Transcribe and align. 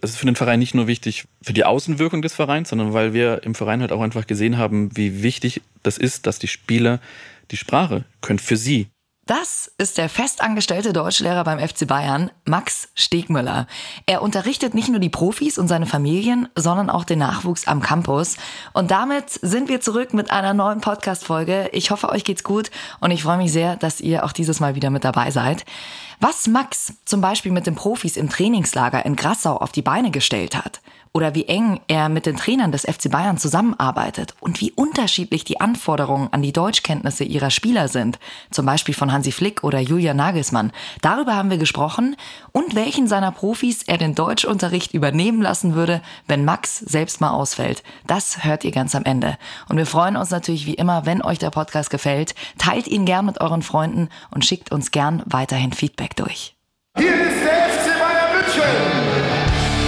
es 0.00 0.10
ist 0.10 0.16
für 0.16 0.26
den 0.26 0.36
Verein 0.36 0.58
nicht 0.58 0.74
nur 0.74 0.86
wichtig 0.86 1.24
für 1.42 1.52
die 1.52 1.64
Außenwirkung 1.64 2.22
des 2.22 2.34
Vereins, 2.34 2.68
sondern 2.68 2.92
weil 2.92 3.12
wir 3.12 3.42
im 3.42 3.54
Verein 3.54 3.80
halt 3.80 3.92
auch 3.92 4.00
einfach 4.00 4.26
gesehen 4.26 4.58
haben, 4.58 4.96
wie 4.96 5.22
wichtig 5.22 5.62
das 5.82 5.98
ist, 5.98 6.26
dass 6.26 6.38
die 6.38 6.48
Spieler 6.48 7.00
die 7.50 7.56
Sprache 7.56 8.04
können 8.20 8.38
für 8.38 8.56
sie. 8.56 8.88
Das 9.28 9.70
ist 9.76 9.98
der 9.98 10.08
festangestellte 10.08 10.94
Deutschlehrer 10.94 11.44
beim 11.44 11.58
FC 11.58 11.86
Bayern, 11.86 12.30
Max 12.46 12.88
Stegmüller. 12.94 13.66
Er 14.06 14.22
unterrichtet 14.22 14.72
nicht 14.72 14.88
nur 14.88 15.00
die 15.00 15.10
Profis 15.10 15.58
und 15.58 15.68
seine 15.68 15.84
Familien, 15.84 16.48
sondern 16.54 16.88
auch 16.88 17.04
den 17.04 17.18
Nachwuchs 17.18 17.68
am 17.68 17.82
Campus. 17.82 18.38
Und 18.72 18.90
damit 18.90 19.28
sind 19.28 19.68
wir 19.68 19.82
zurück 19.82 20.14
mit 20.14 20.30
einer 20.30 20.54
neuen 20.54 20.80
Podcast-Folge. 20.80 21.68
Ich 21.74 21.90
hoffe, 21.90 22.08
euch 22.08 22.24
geht's 22.24 22.42
gut 22.42 22.70
und 23.00 23.10
ich 23.10 23.22
freue 23.22 23.36
mich 23.36 23.52
sehr, 23.52 23.76
dass 23.76 24.00
ihr 24.00 24.24
auch 24.24 24.32
dieses 24.32 24.60
Mal 24.60 24.74
wieder 24.76 24.88
mit 24.88 25.04
dabei 25.04 25.30
seid. 25.30 25.66
Was 26.20 26.48
Max 26.48 26.94
zum 27.04 27.20
Beispiel 27.20 27.52
mit 27.52 27.66
den 27.68 27.76
Profis 27.76 28.16
im 28.16 28.28
Trainingslager 28.28 29.06
in 29.06 29.14
Grassau 29.14 29.56
auf 29.56 29.70
die 29.70 29.82
Beine 29.82 30.10
gestellt 30.10 30.56
hat, 30.56 30.80
oder 31.12 31.34
wie 31.34 31.46
eng 31.46 31.80
er 31.88 32.08
mit 32.08 32.26
den 32.26 32.36
Trainern 32.36 32.72
des 32.72 32.82
FC 32.82 33.10
Bayern 33.10 33.38
zusammenarbeitet 33.38 34.34
und 34.40 34.60
wie 34.60 34.72
unterschiedlich 34.72 35.44
die 35.44 35.60
Anforderungen 35.60 36.28
an 36.32 36.42
die 36.42 36.52
Deutschkenntnisse 36.52 37.24
ihrer 37.24 37.50
Spieler 37.50 37.88
sind, 37.88 38.18
zum 38.50 38.66
Beispiel 38.66 38.94
von 38.94 39.12
Hansi 39.12 39.32
Flick 39.32 39.64
oder 39.64 39.80
Julia 39.80 40.14
Nagelsmann. 40.14 40.72
Darüber 41.02 41.34
haben 41.34 41.50
wir 41.50 41.58
gesprochen 41.58 42.16
und 42.52 42.74
welchen 42.74 43.08
seiner 43.08 43.32
Profis 43.32 43.82
er 43.82 43.98
den 43.98 44.14
Deutschunterricht 44.14 44.94
übernehmen 44.94 45.42
lassen 45.42 45.74
würde, 45.74 46.02
wenn 46.26 46.44
Max 46.44 46.78
selbst 46.78 47.20
mal 47.20 47.30
ausfällt. 47.30 47.82
Das 48.06 48.44
hört 48.44 48.64
ihr 48.64 48.72
ganz 48.72 48.94
am 48.94 49.04
Ende. 49.04 49.38
Und 49.68 49.76
wir 49.76 49.86
freuen 49.86 50.16
uns 50.16 50.30
natürlich 50.30 50.66
wie 50.66 50.74
immer, 50.74 51.06
wenn 51.06 51.22
euch 51.22 51.38
der 51.38 51.50
Podcast 51.50 51.90
gefällt. 51.90 52.34
Teilt 52.58 52.86
ihn 52.86 53.04
gern 53.04 53.26
mit 53.26 53.40
euren 53.40 53.62
Freunden 53.62 54.08
und 54.30 54.44
schickt 54.44 54.70
uns 54.70 54.90
gern 54.90 55.22
weiterhin 55.26 55.72
Feedback 55.72 56.07
durch. 56.14 56.56
Hier 56.96 57.14
ist 57.14 57.44
der 57.44 57.68
FC 57.70 57.98
Bayern 57.98 58.32
München. 58.36 59.78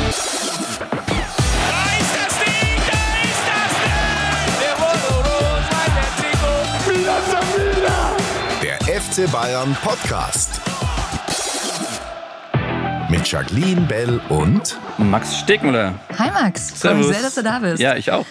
FC 8.87 9.31
Bayern 9.33 9.77
Podcast. 9.83 10.61
Mit 13.09 13.27
Jacqueline 13.31 13.81
Bell 13.83 14.21
und 14.29 14.79
Max 14.99 15.37
Stegmüller. 15.39 15.95
Hi 16.19 16.31
Max, 16.31 16.71
freue 16.73 16.95
mich 16.95 17.07
sehr, 17.07 17.23
dass 17.23 17.35
du 17.35 17.43
da 17.43 17.59
bist. 17.59 17.81
Ja, 17.81 17.97
ich 17.97 18.11
auch. 18.13 18.25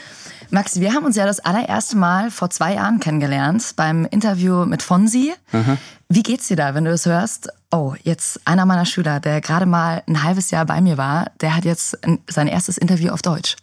Max, 0.52 0.80
wir 0.80 0.94
haben 0.94 1.05
uns 1.05 1.16
ja 1.16 1.25
das 1.25 1.39
allererste 1.39 1.95
Mal 1.95 2.31
vor 2.31 2.50
zwei 2.50 2.73
Jahren 2.73 3.00
kennengelernt 3.00 3.73
beim 3.75 4.05
Interview 4.05 4.66
mit 4.66 4.81
Fonsi. 4.81 5.33
Aha. 5.52 5.78
Wie 6.09 6.23
geht's 6.23 6.47
dir 6.47 6.58
da, 6.58 6.73
wenn 6.73 6.86
du 6.86 6.91
es 6.91 7.06
hörst? 7.06 7.50
Oh, 7.72 7.94
jetzt 8.03 8.41
einer 8.45 8.66
meiner 8.66 8.88
Schüler, 8.88 9.19
der 9.19 9.41
gerade 9.41 9.67
mal 9.67 10.02
ein 10.08 10.23
halbes 10.23 10.50
Jahr 10.50 10.66
bei 10.66 10.81
mir 10.81 10.97
war, 10.97 11.31
der 11.41 11.56
hat 11.56 11.66
jetzt 11.66 12.00
sein 12.28 12.47
erstes 12.47 12.80
Interview 12.80 13.11
auf 13.11 13.22
Deutsch. 13.22 13.58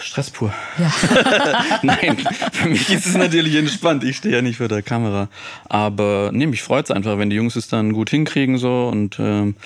Stress 0.00 0.30
pur. 0.30 0.50
Ja. 0.78 0.90
Nein, 1.82 2.16
für 2.52 2.68
mich 2.68 2.90
ist 2.90 3.04
es 3.04 3.14
natürlich 3.14 3.54
entspannt. 3.56 4.02
Ich 4.04 4.16
stehe 4.16 4.36
ja 4.36 4.40
nicht 4.40 4.56
vor 4.56 4.68
der 4.68 4.80
Kamera. 4.80 5.28
Aber 5.68 6.30
nee, 6.32 6.46
mich 6.46 6.62
freut 6.62 6.86
es 6.86 6.90
einfach, 6.90 7.18
wenn 7.18 7.28
die 7.28 7.36
Jungs 7.36 7.54
es 7.54 7.68
dann 7.68 7.92
gut 7.92 8.08
hinkriegen 8.08 8.56
so. 8.56 8.88
Und 8.88 9.18
ähm, 9.18 9.56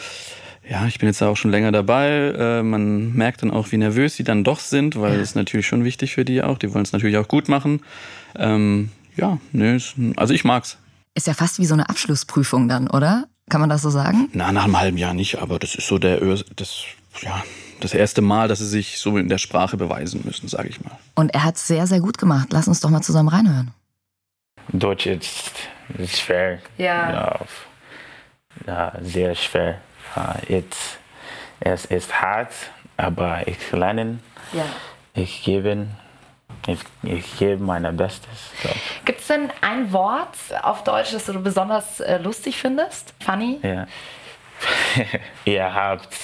ja, 0.71 0.87
ich 0.87 1.01
bin 1.01 1.09
jetzt 1.09 1.21
auch 1.21 1.37
schon 1.37 1.51
länger 1.51 1.73
dabei. 1.73 2.33
Äh, 2.39 2.63
man 2.63 3.13
merkt 3.13 3.43
dann 3.43 3.51
auch, 3.51 3.73
wie 3.73 3.77
nervös 3.77 4.15
sie 4.15 4.23
dann 4.23 4.45
doch 4.45 4.61
sind, 4.61 5.01
weil 5.01 5.19
es 5.19 5.35
ja. 5.35 5.41
natürlich 5.41 5.67
schon 5.67 5.83
wichtig 5.83 6.15
für 6.15 6.25
die 6.25 6.43
auch. 6.43 6.59
Die 6.59 6.73
wollen 6.73 6.85
es 6.85 6.93
natürlich 6.93 7.17
auch 7.17 7.27
gut 7.27 7.49
machen. 7.49 7.81
Ähm, 8.37 8.91
ja, 9.17 9.39
nee, 9.51 9.79
also 10.15 10.33
ich 10.33 10.45
mag's. 10.45 10.79
Ist 11.15 11.27
ja 11.27 11.35
fast 11.35 11.59
wie 11.59 11.67
so 11.67 11.75
eine 11.75 11.89
Abschlussprüfung 11.89 12.69
dann, 12.69 12.89
oder? 12.89 13.27
Kann 13.49 13.61
man 13.61 13.69
das 13.69 13.83
so 13.83 13.91
sagen? 13.91 14.29
Na, 14.33 14.53
nach 14.53 14.63
einem 14.63 14.79
halben 14.79 14.97
Jahr 14.97 15.13
nicht, 15.13 15.43
aber 15.43 15.59
das 15.59 15.75
ist 15.75 15.89
so 15.89 15.99
der, 15.99 16.21
das, 16.55 16.85
ja, 17.21 17.43
das 17.81 17.93
erste 17.93 18.23
Mal, 18.23 18.47
dass 18.47 18.61
sie 18.61 18.69
sich 18.69 18.99
so 18.99 19.17
in 19.17 19.29
der 19.29 19.39
Sprache 19.39 19.77
beweisen 19.77 20.21
müssen, 20.25 20.47
sage 20.47 20.69
ich 20.69 20.81
mal. 20.85 20.97
Und 21.17 21.35
er 21.35 21.43
hat 21.43 21.57
es 21.57 21.67
sehr, 21.67 21.89
sehr 21.89 21.99
gut 21.99 22.17
gemacht. 22.17 22.51
Lass 22.53 22.69
uns 22.69 22.79
doch 22.79 22.91
mal 22.91 23.03
zusammen 23.03 23.29
reinhören. 23.29 23.73
Deutsch 24.73 25.07
ist, 25.07 25.51
ist 25.99 26.21
schwer. 26.21 26.61
Ja. 26.79 27.41
ja. 28.69 28.93
sehr 29.03 29.35
schwer. 29.35 29.81
Jetzt, 30.49 30.99
es 31.61 31.85
ist 31.85 32.21
hart, 32.21 32.53
aber 32.97 33.47
ich 33.47 33.73
lerne. 33.73 34.19
Ja. 34.53 34.65
Ich 35.15 35.43
gebe, 35.43 35.87
ich, 36.67 36.79
ich 37.03 37.39
gebe 37.39 37.63
mein 37.63 37.97
Bestes. 37.97 38.29
Gibt 39.05 39.21
es 39.21 39.27
denn 39.27 39.51
ein 39.61 39.93
Wort 39.93 40.37
auf 40.63 40.85
Deutsch, 40.85 41.13
das 41.13 41.27
du 41.27 41.41
besonders 41.41 42.01
äh, 42.01 42.19
lustig 42.19 42.57
findest? 42.57 43.15
Funny? 43.25 43.61
Ja. 43.63 43.87
Ihr 45.45 45.75
habt 45.75 46.15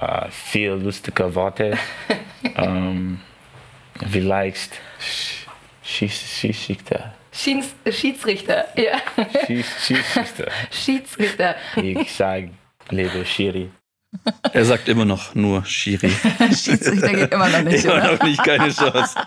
uh, 0.00 0.28
viel 0.30 0.70
lustige 0.72 1.34
Worte. 1.34 1.78
ähm, 2.56 3.20
vielleicht 4.10 4.72
Schiedsrichter. 5.82 7.14
Schiedsrichter, 7.32 8.64
ja. 8.76 8.98
Schiedsrichter. 9.46 10.50
Schiedsrichter. 10.70 11.54
Ich 11.76 12.12
sage 12.12 12.50
lieber 12.90 13.24
Schiri. 13.24 13.70
Er 14.52 14.64
sagt 14.64 14.88
immer 14.88 15.04
noch 15.04 15.34
nur 15.34 15.64
Schiri. 15.64 16.10
Schiedsrichter 16.54 17.12
geht 17.12 17.32
immer 17.32 17.48
noch 17.48 17.62
nicht, 17.62 17.84
immer 17.84 17.94
oder? 17.94 18.12
noch 18.12 18.22
nicht, 18.22 18.42
keine 18.42 18.72
Chance. 18.72 19.14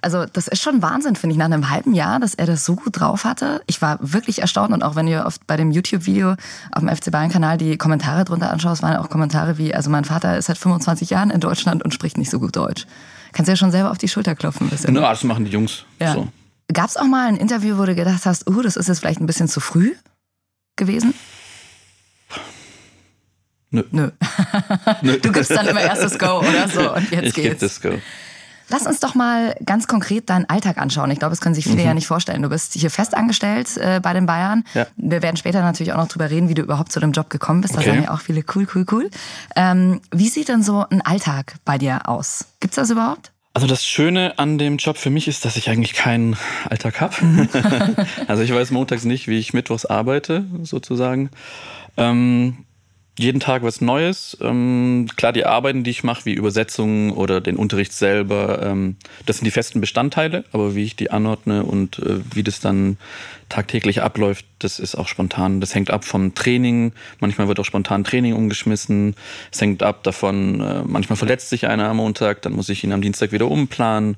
Also 0.00 0.26
das 0.26 0.46
ist 0.46 0.62
schon 0.62 0.80
Wahnsinn, 0.80 1.16
finde 1.16 1.32
ich, 1.32 1.38
nach 1.38 1.46
einem 1.46 1.70
halben 1.70 1.92
Jahr, 1.92 2.20
dass 2.20 2.34
er 2.34 2.46
das 2.46 2.64
so 2.64 2.76
gut 2.76 3.00
drauf 3.00 3.24
hatte. 3.24 3.62
Ich 3.66 3.82
war 3.82 3.98
wirklich 4.00 4.40
erstaunt 4.40 4.72
und 4.72 4.84
auch 4.84 4.94
wenn 4.94 5.08
ihr 5.08 5.24
oft 5.26 5.44
bei 5.48 5.56
dem 5.56 5.72
YouTube-Video 5.72 6.36
auf 6.70 6.84
dem 6.84 6.88
FC 6.88 7.10
Bayern-Kanal 7.10 7.58
die 7.58 7.76
Kommentare 7.76 8.24
drunter 8.24 8.52
anschaust, 8.52 8.82
waren 8.82 8.96
auch 8.96 9.10
Kommentare 9.10 9.58
wie, 9.58 9.74
also 9.74 9.90
mein 9.90 10.04
Vater 10.04 10.38
ist 10.38 10.46
seit 10.46 10.56
25 10.56 11.10
Jahren 11.10 11.30
in 11.30 11.40
Deutschland 11.40 11.82
und 11.84 11.92
spricht 11.92 12.16
nicht 12.16 12.30
so 12.30 12.38
gut 12.38 12.54
Deutsch. 12.54 12.86
Kannst 13.32 13.48
du 13.48 13.52
ja 13.52 13.56
schon 13.56 13.72
selber 13.72 13.90
auf 13.90 13.98
die 13.98 14.08
Schulter 14.08 14.36
klopfen 14.36 14.68
ein 14.68 14.70
bisschen. 14.70 14.94
Ja, 14.94 15.10
das 15.10 15.24
machen 15.24 15.44
die 15.44 15.50
Jungs. 15.50 15.84
Ja. 15.98 16.12
So. 16.12 16.28
Gab 16.72 16.88
es 16.88 16.96
auch 16.96 17.04
mal 17.04 17.26
ein 17.26 17.36
Interview, 17.36 17.76
wo 17.76 17.84
du 17.84 17.94
gedacht 17.96 18.24
hast, 18.24 18.48
uh, 18.48 18.62
das 18.62 18.76
ist 18.76 18.88
jetzt 18.88 19.00
vielleicht 19.00 19.20
ein 19.20 19.26
bisschen 19.26 19.48
zu 19.48 19.58
früh 19.58 19.94
gewesen? 20.76 21.12
Nö. 23.70 23.82
Nö. 23.90 24.10
Nö. 25.02 25.18
Du 25.18 25.32
gibst 25.32 25.50
dann 25.50 25.66
immer 25.66 25.80
erst 25.82 26.02
das 26.02 26.18
Go 26.18 26.38
oder 26.40 26.68
so 26.68 26.94
und 26.94 27.10
jetzt 27.10 27.24
ich 27.28 27.34
gebe 27.34 27.48
geht's. 27.50 27.60
das 27.60 27.80
Go. 27.80 27.90
Lass 28.70 28.86
uns 28.86 29.00
doch 29.00 29.14
mal 29.14 29.56
ganz 29.64 29.86
konkret 29.86 30.28
deinen 30.28 30.44
Alltag 30.46 30.76
anschauen. 30.76 31.10
Ich 31.10 31.18
glaube, 31.18 31.32
das 31.32 31.40
können 31.40 31.54
sich 31.54 31.64
viele 31.64 31.78
Mhm. 31.78 31.86
ja 31.86 31.94
nicht 31.94 32.06
vorstellen. 32.06 32.42
Du 32.42 32.50
bist 32.50 32.74
hier 32.74 32.90
fest 32.90 33.14
angestellt 33.16 33.78
äh, 33.78 33.98
bei 34.02 34.12
den 34.12 34.26
Bayern. 34.26 34.62
Ja. 34.74 34.86
Wir 34.96 35.22
werden 35.22 35.36
später 35.38 35.62
natürlich 35.62 35.92
auch 35.94 35.96
noch 35.96 36.08
drüber 36.08 36.28
reden, 36.30 36.50
wie 36.50 36.54
du 36.54 36.60
überhaupt 36.62 36.92
zu 36.92 37.00
dem 37.00 37.12
Job 37.12 37.30
gekommen 37.30 37.62
bist. 37.62 37.74
Da 37.74 37.78
Okay. 37.78 37.88
sagen 37.90 38.02
ja 38.04 38.10
auch 38.12 38.20
viele 38.20 38.42
cool, 38.54 38.66
cool, 38.74 38.84
cool. 38.92 39.10
Ähm, 39.56 40.00
wie 40.12 40.28
sieht 40.28 40.48
denn 40.48 40.62
so 40.62 40.84
ein 40.90 41.00
Alltag 41.00 41.54
bei 41.64 41.78
dir 41.78 42.08
aus? 42.10 42.44
Gibt's 42.60 42.76
das 42.76 42.90
überhaupt? 42.90 43.32
Also 43.54 43.66
das 43.66 43.86
Schöne 43.86 44.38
an 44.38 44.58
dem 44.58 44.76
Job 44.76 44.98
für 44.98 45.08
mich 45.08 45.28
ist, 45.28 45.46
dass 45.46 45.56
ich 45.56 45.70
eigentlich 45.70 45.94
keinen 45.94 46.36
Alltag 46.68 47.00
habe. 47.00 47.14
also 48.28 48.42
ich 48.42 48.52
weiß 48.52 48.70
montags 48.70 49.04
nicht, 49.04 49.28
wie 49.28 49.38
ich 49.38 49.54
mittwochs 49.54 49.86
arbeite, 49.86 50.44
sozusagen. 50.62 51.30
Ähm, 51.96 52.66
jeden 53.18 53.40
Tag 53.40 53.62
was 53.62 53.80
Neues. 53.80 54.36
Ähm, 54.40 55.08
klar, 55.16 55.32
die 55.32 55.44
Arbeiten, 55.44 55.84
die 55.84 55.90
ich 55.90 56.04
mache, 56.04 56.24
wie 56.24 56.32
Übersetzungen 56.32 57.10
oder 57.10 57.40
den 57.40 57.56
Unterricht 57.56 57.92
selber, 57.92 58.62
ähm, 58.62 58.96
das 59.26 59.38
sind 59.38 59.44
die 59.44 59.50
festen 59.50 59.80
Bestandteile, 59.80 60.44
aber 60.52 60.74
wie 60.74 60.84
ich 60.84 60.96
die 60.96 61.10
anordne 61.10 61.64
und 61.64 61.98
äh, 61.98 62.20
wie 62.32 62.42
das 62.42 62.60
dann 62.60 62.96
tagtäglich 63.48 64.02
abläuft, 64.02 64.46
das 64.58 64.78
ist 64.78 64.94
auch 64.94 65.08
spontan. 65.08 65.60
Das 65.60 65.74
hängt 65.74 65.90
ab 65.90 66.04
vom 66.04 66.34
Training. 66.34 66.92
Manchmal 67.20 67.48
wird 67.48 67.58
auch 67.60 67.64
spontan 67.64 68.04
Training 68.04 68.34
umgeschmissen. 68.34 69.16
Es 69.50 69.60
hängt 69.60 69.82
ab 69.82 70.02
davon, 70.04 70.60
äh, 70.60 70.82
manchmal 70.84 71.16
verletzt 71.16 71.48
sich 71.48 71.66
einer 71.66 71.88
am 71.88 71.96
Montag, 71.96 72.42
dann 72.42 72.52
muss 72.52 72.68
ich 72.68 72.84
ihn 72.84 72.92
am 72.92 73.02
Dienstag 73.02 73.32
wieder 73.32 73.50
umplanen. 73.50 74.16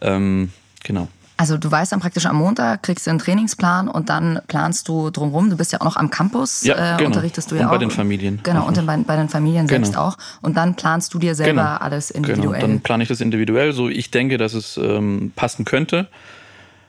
Ähm, 0.00 0.50
genau. 0.84 1.08
Also 1.38 1.58
du 1.58 1.70
weißt 1.70 1.92
dann 1.92 2.00
praktisch 2.00 2.24
am 2.24 2.36
Montag, 2.36 2.82
kriegst 2.82 3.06
du 3.06 3.10
einen 3.10 3.18
Trainingsplan 3.18 3.88
und 3.88 4.08
dann 4.08 4.40
planst 4.48 4.88
du 4.88 5.10
drumherum. 5.10 5.50
Du 5.50 5.56
bist 5.58 5.70
ja 5.70 5.80
auch 5.80 5.84
noch 5.84 5.96
am 5.96 6.08
Campus, 6.08 6.62
Ja, 6.64 6.94
äh, 6.94 6.96
genau. 6.96 7.08
unterrichtest 7.08 7.50
du 7.50 7.56
Und 7.56 7.60
ja 7.60 7.66
auch. 7.66 7.72
bei 7.72 7.78
den 7.78 7.90
Familien 7.90 8.40
Genau, 8.42 8.62
auch 8.62 8.68
und 8.68 8.76
dann 8.78 8.86
bei, 8.86 8.96
bei 8.96 9.16
den 9.16 9.28
Familien 9.28 9.68
selbst 9.68 9.92
Genau. 9.92 10.04
auch. 10.06 10.16
Und 10.40 10.56
dann 10.56 10.76
planst 10.76 11.12
du 11.12 11.18
dir 11.18 11.34
selber 11.34 11.62
Genau. 11.62 11.76
alles 11.76 12.08
Genau, 12.08 12.28
individuell. 12.28 12.60
dann 12.62 12.80
plane 12.80 13.02
ich 13.02 13.08
das 13.10 13.20
individuell, 13.20 13.72
so 13.74 13.88
ich 13.90 14.10
denke, 14.10 14.38
dass 14.38 14.54
es 14.54 14.78
ähm, 14.78 15.32
passen 15.36 15.66
könnte. 15.66 16.08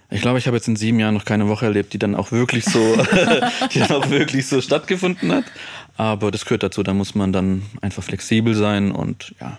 Ich 0.10 0.22
glaube, 0.22 0.38
ich 0.40 0.48
habe 0.48 0.56
jetzt 0.56 0.70
in 0.70 0.78
sieben 0.78 1.00
Jahren 1.02 1.14
noch 1.16 1.26
keine 1.26 1.50
Woche 1.50 1.66
erlebt, 1.66 1.92
die 1.92 2.00
dann 2.00 2.16
auch 2.16 2.32
wirklich 2.32 2.64
so, 2.64 2.80
die 3.74 3.80
dann 3.80 3.92
auch 3.92 4.10
wirklich 4.10 4.48
so 4.48 4.62
stattgefunden 4.62 5.30
hat. 5.34 5.44
Aber 5.98 6.32
das 6.32 6.46
gehört 6.46 6.64
dazu, 6.64 6.84
da 6.84 6.94
muss 6.94 7.16
man 7.16 7.34
dann 7.34 7.64
einfach 7.82 8.04
flexibel 8.04 8.54
sein 8.56 8.92
und 8.94 9.36
ja. 9.42 9.58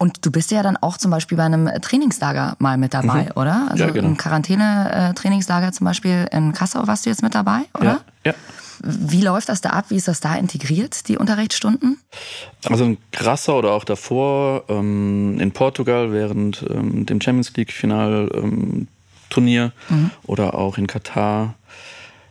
Und 0.00 0.24
du 0.24 0.30
bist 0.30 0.52
ja 0.52 0.62
dann 0.62 0.76
auch 0.76 0.96
zum 0.96 1.10
Beispiel 1.10 1.36
bei 1.36 1.42
einem 1.44 1.68
Trainingslager 1.82 2.54
mal 2.60 2.76
mit 2.78 2.94
dabei, 2.94 3.32
oder? 3.34 3.66
Also 3.70 3.82
Ja, 3.84 3.90
genau. 3.90 4.06
im 4.06 4.16
Quarantäne-Trainingslager 4.16 5.72
zum 5.72 5.86
Beispiel 5.86 6.28
in 6.30 6.52
Kassel 6.52 6.86
warst 6.86 7.04
du 7.04 7.10
jetzt 7.10 7.22
mit 7.22 7.34
dabei, 7.34 7.62
oder? 7.74 8.00
Ja, 8.24 8.32
ja. 8.32 8.34
Wie 8.80 9.22
läuft 9.22 9.48
das 9.48 9.60
da 9.60 9.70
ab? 9.70 9.86
Wie 9.88 9.96
ist 9.96 10.06
das 10.06 10.20
da 10.20 10.36
integriert, 10.36 11.08
die 11.08 11.18
Unterrichtsstunden? 11.18 11.98
Also 12.64 12.84
in 12.84 12.96
Grassau 13.10 13.58
oder 13.58 13.72
auch 13.72 13.82
davor, 13.82 14.62
ähm, 14.68 15.40
in 15.40 15.50
Portugal 15.50 16.12
während 16.12 16.64
ähm, 16.70 17.04
dem 17.04 17.20
Champions 17.20 17.52
League-Final-Turnier 17.56 19.72
Mhm. 19.88 20.10
oder 20.26 20.54
auch 20.54 20.78
in 20.78 20.86
Katar. 20.86 21.54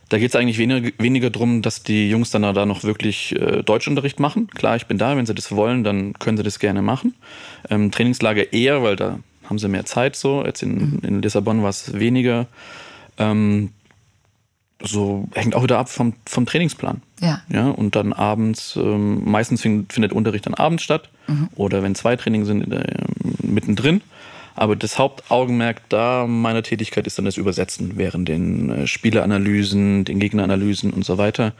Da 0.08 0.18
geht 0.18 0.30
es 0.30 0.36
eigentlich 0.36 0.58
weniger, 0.58 0.90
weniger 0.98 1.30
darum, 1.30 1.60
dass 1.60 1.82
die 1.82 2.08
Jungs 2.08 2.30
dann 2.30 2.42
da 2.42 2.64
noch 2.64 2.82
wirklich 2.82 3.34
äh, 3.36 3.62
Deutschunterricht 3.62 4.20
machen. 4.20 4.48
Klar, 4.48 4.76
ich 4.76 4.86
bin 4.86 4.96
da, 4.96 5.16
wenn 5.16 5.26
sie 5.26 5.34
das 5.34 5.52
wollen, 5.52 5.84
dann 5.84 6.14
können 6.14 6.36
sie 6.36 6.42
das 6.42 6.58
gerne 6.58 6.80
machen. 6.80 7.14
Ähm, 7.68 7.90
Trainingslager 7.90 8.52
eher, 8.52 8.82
weil 8.82 8.96
da 8.96 9.18
haben 9.44 9.58
sie 9.58 9.68
mehr 9.68 9.84
Zeit 9.84 10.16
so. 10.16 10.44
Jetzt 10.44 10.62
in, 10.62 11.00
in 11.00 11.22
Lissabon 11.22 11.62
war 11.62 11.70
es 11.70 11.98
weniger. 11.98 12.46
Ähm, 13.18 13.70
so 14.82 15.28
hängt 15.34 15.54
auch 15.54 15.62
wieder 15.62 15.78
ab 15.78 15.88
vom, 15.88 16.14
vom 16.24 16.46
Trainingsplan. 16.46 17.02
Ja. 17.20 17.42
Ja, 17.48 17.68
und 17.68 17.96
dann 17.96 18.12
abends, 18.12 18.76
ähm, 18.76 19.28
meistens 19.28 19.60
find, 19.60 19.92
findet 19.92 20.12
Unterricht 20.12 20.46
dann 20.46 20.54
abends 20.54 20.84
statt. 20.84 21.10
Oder 21.56 21.82
wenn 21.82 21.94
zwei 21.94 22.16
Trainings 22.16 22.46
sind, 22.46 22.72
äh, 22.72 22.84
mittendrin. 23.42 24.00
Aber 24.58 24.74
das 24.76 24.98
Hauptaugenmerk 24.98 25.88
da 25.88 26.26
meiner 26.26 26.62
Tätigkeit 26.62 27.06
ist 27.06 27.16
dann 27.18 27.24
das 27.24 27.36
Übersetzen 27.36 27.96
während 27.96 28.28
den 28.28 28.70
äh, 28.70 28.86
Spieleranalysen, 28.86 30.04
den 30.04 30.18
Gegneranalysen 30.18 30.92
und 30.92 31.04
so 31.04 31.16
weiter. 31.18 31.52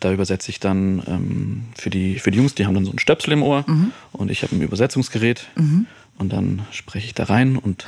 Da 0.00 0.12
übersetze 0.12 0.50
ich 0.50 0.58
dann 0.60 1.02
ähm, 1.06 1.62
für, 1.76 1.90
die, 1.90 2.18
für 2.18 2.30
die 2.30 2.38
Jungs, 2.38 2.54
die 2.54 2.66
haben 2.66 2.74
dann 2.74 2.84
so 2.84 2.92
ein 2.92 2.98
Stöpsel 2.98 3.32
im 3.34 3.42
Ohr 3.42 3.64
und 4.12 4.30
ich 4.30 4.42
habe 4.42 4.54
ein 4.56 4.62
Übersetzungsgerät. 4.62 5.46
Und 6.18 6.32
dann 6.32 6.66
spreche 6.70 7.06
ich 7.06 7.14
da 7.14 7.24
rein 7.24 7.56
und 7.56 7.86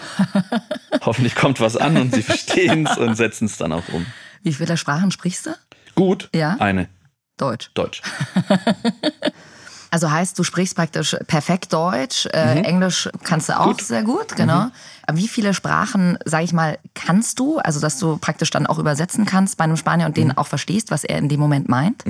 hoffentlich 1.03 1.35
kommt 1.35 1.61
was 1.61 1.77
an 1.77 1.97
und 1.97 2.15
sie 2.15 2.23
verstehen 2.23 2.87
es 2.87 2.97
und 2.97 3.17
setzen 3.17 3.47
es 3.47 3.57
dann 3.59 3.73
auch 3.73 3.89
um. 3.93 4.07
Wie 4.43 4.53
viele 4.53 4.77
Sprachen 4.77 5.11
sprichst 5.11 5.47
du? 5.47 5.51
Gut, 5.95 6.31
Ja. 6.35 6.57
eine, 6.59 6.89
Deutsch. 7.37 7.71
Deutsch. 7.75 8.01
Also 9.93 10.11
heißt, 10.11 10.39
du 10.39 10.43
sprichst 10.43 10.75
praktisch 10.75 11.15
perfekt 11.27 11.71
Deutsch, 11.73 12.25
äh, 12.33 12.63
Englisch 12.63 13.11
kannst 13.25 13.51
du 13.51 13.61
auch 13.61 13.67
Mhm. 13.67 13.71
Gut. 13.73 13.83
Mhm. 13.83 13.85
sehr 13.87 14.03
gut, 14.03 14.37
genau. 14.37 14.69
Aber 15.07 15.19
wie 15.19 15.29
viele 15.29 15.53
Sprachen, 15.53 16.17
sag 16.25 16.45
ich 16.45 16.55
mal, 16.55 16.79
kannst 16.95 17.39
du, 17.39 17.59
also 17.59 17.79
dass 17.79 17.99
du 17.99 18.17
praktisch 18.17 18.49
dann 18.51 18.67
auch 18.67 18.79
übersetzen 18.79 19.27
kannst 19.27 19.59
bei 19.59 19.65
einem 19.65 19.77
Spanier 19.77 20.07
und 20.07 20.13
Mhm. 20.17 20.29
den 20.29 20.39
auch 20.39 20.47
verstehst, 20.47 20.91
was 20.91 21.05
er 21.05 21.19
in 21.19 21.29
dem 21.29 21.39
Moment 21.41 21.69
meint? 21.69 22.05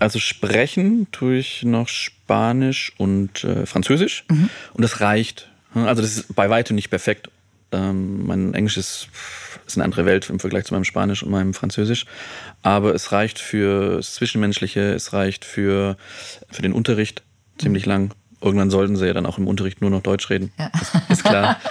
Also 0.00 0.18
sprechen 0.18 1.08
tue 1.12 1.36
ich 1.36 1.62
noch 1.62 1.88
Spanisch 1.88 2.92
und 2.96 3.44
äh, 3.44 3.66
Französisch 3.66 4.24
und 4.28 4.82
das 4.82 5.00
reicht. 5.00 5.48
Also 5.74 6.00
das 6.00 6.16
ist 6.16 6.34
bei 6.34 6.48
weitem 6.48 6.74
nicht 6.74 6.88
perfekt. 6.88 7.28
Ähm, 7.72 8.26
mein 8.26 8.54
Englisch 8.54 8.76
ist, 8.76 9.08
ist 9.66 9.76
eine 9.76 9.84
andere 9.84 10.04
Welt 10.06 10.30
im 10.30 10.40
Vergleich 10.40 10.64
zu 10.64 10.74
meinem 10.74 10.84
Spanisch 10.84 11.22
und 11.22 11.30
meinem 11.30 11.54
Französisch. 11.54 12.06
Aber 12.62 12.94
es 12.94 13.12
reicht 13.12 13.38
für 13.38 13.96
das 13.96 14.14
Zwischenmenschliche, 14.14 14.92
es 14.92 15.12
reicht 15.12 15.44
für, 15.44 15.96
für 16.50 16.62
den 16.62 16.72
Unterricht 16.72 17.22
ziemlich 17.58 17.86
lang. 17.86 18.14
Irgendwann 18.42 18.70
sollten 18.70 18.96
sie 18.96 19.06
ja 19.06 19.12
dann 19.12 19.26
auch 19.26 19.36
im 19.36 19.46
Unterricht 19.46 19.82
nur 19.82 19.90
noch 19.90 20.00
Deutsch 20.02 20.30
reden. 20.30 20.50
Ja. 20.58 20.70
Ist 21.08 21.24
klar. 21.24 21.56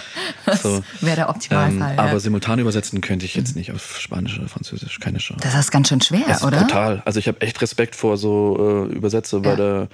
So. 0.64 0.82
wäre 1.02 1.16
der 1.16 1.30
Optimalfall. 1.30 1.92
Ähm, 1.92 1.98
ja. 1.98 2.04
aber 2.04 2.20
simultan 2.20 2.58
übersetzen 2.58 3.02
könnte 3.02 3.26
ich 3.26 3.36
jetzt 3.36 3.56
nicht 3.56 3.72
auf 3.72 4.00
Spanisch 4.00 4.40
oder 4.40 4.48
Französisch, 4.48 5.00
keine 5.00 5.20
Chance. 5.20 5.42
das 5.44 5.54
ist 5.54 5.70
ganz 5.70 5.90
schön 5.90 6.02
schwer, 6.02 6.22
Das 6.28 6.38
ist 6.38 6.44
oder? 6.44 6.62
brutal. 6.62 7.04
Also 7.06 7.20
ich 7.20 7.28
habe 7.28 7.42
echt 7.42 7.62
Respekt 7.62 7.96
vor 7.96 8.18
so 8.18 8.88
äh, 8.90 8.94
Übersetzer 8.96 9.42
bei 9.42 9.50
Ja. 9.52 9.56
der 9.56 9.88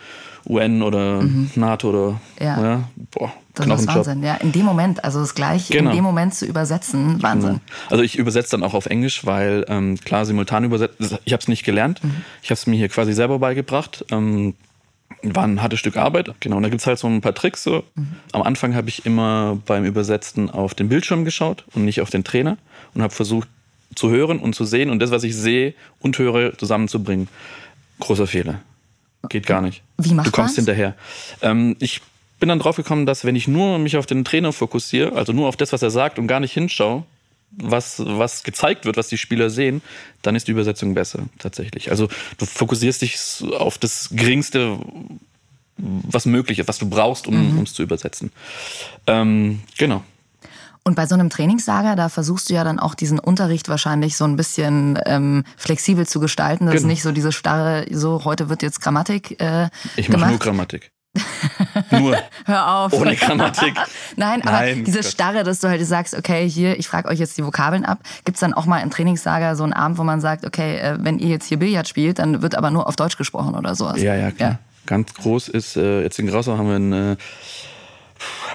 UN 0.47 0.81
oder 0.81 1.23
NATO 1.55 1.89
oder 1.89 2.21
Ja. 2.39 2.83
boah, 3.11 3.33
Das 3.53 3.81
ist. 3.81 3.87
Wahnsinn, 3.87 4.23
ja. 4.23 4.35
In 4.35 4.51
dem 4.53 4.63
Moment, 4.65 5.03
also 5.03 5.19
das 5.19 5.35
gleich 5.35 5.67
Genau. 5.67 5.89
in 5.89 5.95
dem 5.97 6.03
Moment 6.05 6.33
zu 6.35 6.45
übersetzen, 6.45 7.21
Wahnsinn. 7.21 7.59
Also 7.89 8.03
ich 8.03 8.17
übersetze 8.17 8.51
dann 8.51 8.63
auch 8.63 8.73
auf 8.75 8.85
Englisch, 8.85 9.25
weil 9.25 9.65
ähm, 9.67 9.97
klar 10.05 10.25
simultan 10.25 10.63
übersetzen. 10.63 11.17
Ich 11.25 11.33
habe 11.33 11.41
es 11.41 11.47
nicht 11.49 11.63
gelernt. 11.65 12.01
Mhm. 12.03 12.23
Ich 12.43 12.49
habe 12.49 12.53
es 12.59 12.65
mir 12.67 12.77
hier 12.77 12.89
quasi 12.89 13.11
selber 13.13 13.39
beigebracht. 13.39 14.05
Ähm, 14.11 14.53
war 15.33 15.43
ein 15.45 15.61
hartes 15.61 15.79
Stück 15.79 15.97
Arbeit. 15.97 16.29
Genau, 16.39 16.57
und 16.57 16.63
da 16.63 16.69
gibt 16.69 16.81
es 16.81 16.87
halt 16.87 16.99
so 16.99 17.07
ein 17.07 17.21
paar 17.21 17.33
Tricks. 17.33 17.63
So. 17.63 17.83
Mhm. 17.95 18.15
Am 18.33 18.41
Anfang 18.43 18.75
habe 18.75 18.89
ich 18.89 19.05
immer 19.05 19.57
beim 19.65 19.85
Übersetzen 19.85 20.49
auf 20.49 20.73
den 20.73 20.89
Bildschirm 20.89 21.25
geschaut 21.25 21.63
und 21.73 21.85
nicht 21.85 22.01
auf 22.01 22.09
den 22.09 22.23
Trainer 22.23 22.57
und 22.93 23.01
habe 23.01 23.13
versucht 23.13 23.47
zu 23.95 24.09
hören 24.09 24.39
und 24.39 24.53
zu 24.55 24.65
sehen 24.65 24.89
und 24.89 24.99
das, 24.99 25.11
was 25.11 25.23
ich 25.23 25.35
sehe 25.35 25.73
und 25.99 26.17
höre, 26.19 26.57
zusammenzubringen. 26.57 27.27
Großer 27.99 28.27
Fehler. 28.27 28.61
Geht 29.29 29.47
gar 29.47 29.61
nicht. 29.61 29.81
Wie 29.97 30.13
macht 30.13 30.27
Du 30.27 30.31
kommst 30.31 30.49
man's? 30.49 30.67
hinterher. 30.67 30.95
Ähm, 31.41 31.75
ich 31.79 32.01
bin 32.39 32.49
dann 32.49 32.59
drauf 32.59 32.75
gekommen, 32.75 33.05
dass 33.05 33.23
wenn 33.25 33.35
ich 33.35 33.47
nur 33.47 33.79
mich 33.79 33.97
auf 33.97 34.05
den 34.05 34.25
Trainer 34.25 34.51
fokussiere, 34.51 35.13
also 35.13 35.31
nur 35.33 35.47
auf 35.47 35.55
das, 35.55 35.71
was 35.73 35.81
er 35.81 35.89
sagt 35.89 36.19
und 36.19 36.27
gar 36.27 36.39
nicht 36.39 36.51
hinschaue, 36.51 37.03
was, 37.57 38.01
was 38.05 38.43
gezeigt 38.43 38.85
wird, 38.85 38.97
was 38.97 39.07
die 39.07 39.17
Spieler 39.17 39.49
sehen, 39.49 39.81
dann 40.21 40.35
ist 40.35 40.47
die 40.47 40.51
Übersetzung 40.51 40.93
besser, 40.93 41.23
tatsächlich. 41.39 41.91
Also 41.91 42.09
du 42.37 42.45
fokussierst 42.45 43.01
dich 43.01 43.17
auf 43.57 43.77
das 43.77 44.09
Geringste, 44.11 44.79
was 45.77 46.25
möglich 46.25 46.59
ist, 46.59 46.67
was 46.67 46.77
du 46.77 46.89
brauchst, 46.89 47.27
um 47.27 47.61
es 47.63 47.73
zu 47.73 47.83
übersetzen. 47.83 48.31
Ähm, 49.07 49.61
genau. 49.77 50.03
Und 50.87 50.95
bei 50.95 51.07
so 51.07 51.15
einem 51.15 51.31
Trainingslager, 51.31 51.95
da 51.95 52.09
versuchst 52.09 52.49
du 52.49 52.53
ja 52.53 52.63
dann 52.63 52.79
auch 52.79 52.93
diesen 52.93 53.17
Unterricht 53.17 53.69
wahrscheinlich 53.69 54.15
so 54.15 54.23
ein 54.23 54.35
bisschen 54.35 54.99
ähm, 55.07 55.43
flexibel 55.57 56.05
zu 56.05 56.19
gestalten. 56.19 56.67
Das 56.67 56.75
ist 56.75 56.81
Genau. 56.81 56.91
nicht 56.91 57.01
so 57.01 57.11
diese 57.11 57.31
starre, 57.31 57.87
so 57.89 58.23
heute 58.23 58.49
wird 58.49 58.61
jetzt 58.61 58.81
Grammatik 58.81 59.41
äh, 59.41 59.69
Ich 59.95 60.09
mache 60.09 60.29
nur 60.29 60.37
Grammatik. 60.37 60.91
Nur. 61.91 62.17
Hör 62.45 62.75
auf. 62.75 62.93
Ohne 62.93 63.15
Grammatik. 63.15 63.75
Nein, 64.15 64.41
aber 64.41 64.51
Nein, 64.51 64.83
diese 64.83 65.01
Gott. 65.01 65.11
Starre, 65.11 65.43
dass 65.43 65.59
du 65.59 65.67
halt 65.67 65.85
sagst, 65.85 66.15
okay, 66.15 66.49
hier, 66.49 66.77
ich 66.79 66.87
frage 66.87 67.07
euch 67.09 67.19
jetzt 67.19 67.37
die 67.37 67.45
Vokabeln 67.45 67.85
ab. 67.85 67.99
Gibt's 68.23 68.39
dann 68.41 68.53
auch 68.53 68.65
mal 68.65 68.79
im 68.79 68.89
Trainingslager 68.89 69.55
so 69.55 69.63
einen 69.63 69.73
Abend, 69.73 69.97
wo 69.97 70.03
man 70.03 70.21
sagt, 70.21 70.45
okay, 70.45 70.77
äh, 70.77 70.97
wenn 70.99 71.19
ihr 71.19 71.29
jetzt 71.29 71.47
hier 71.47 71.57
Billard 71.57 71.87
spielt, 71.87 72.19
dann 72.19 72.41
wird 72.41 72.55
aber 72.55 72.71
nur 72.71 72.87
auf 72.87 72.95
Deutsch 72.95 73.17
gesprochen 73.17 73.55
oder 73.55 73.75
sowas? 73.75 74.01
Ja, 74.01 74.15
ja, 74.15 74.31
klar. 74.31 74.51
Ja. 74.51 74.59
Ganz 74.85 75.13
groß 75.13 75.49
ist, 75.49 75.77
äh, 75.77 76.03
jetzt 76.03 76.19
in 76.19 76.27
Grausau 76.27 76.57
haben 76.57 76.69
wir 76.69 76.75
ein 76.75 76.93
äh, 76.93 77.15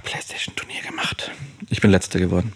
Playstation-Turnier 0.04 0.82
gemacht. 0.82 1.30
Ich 1.72 1.80
bin 1.80 1.90
letzter 1.92 2.18
geworden. 2.18 2.52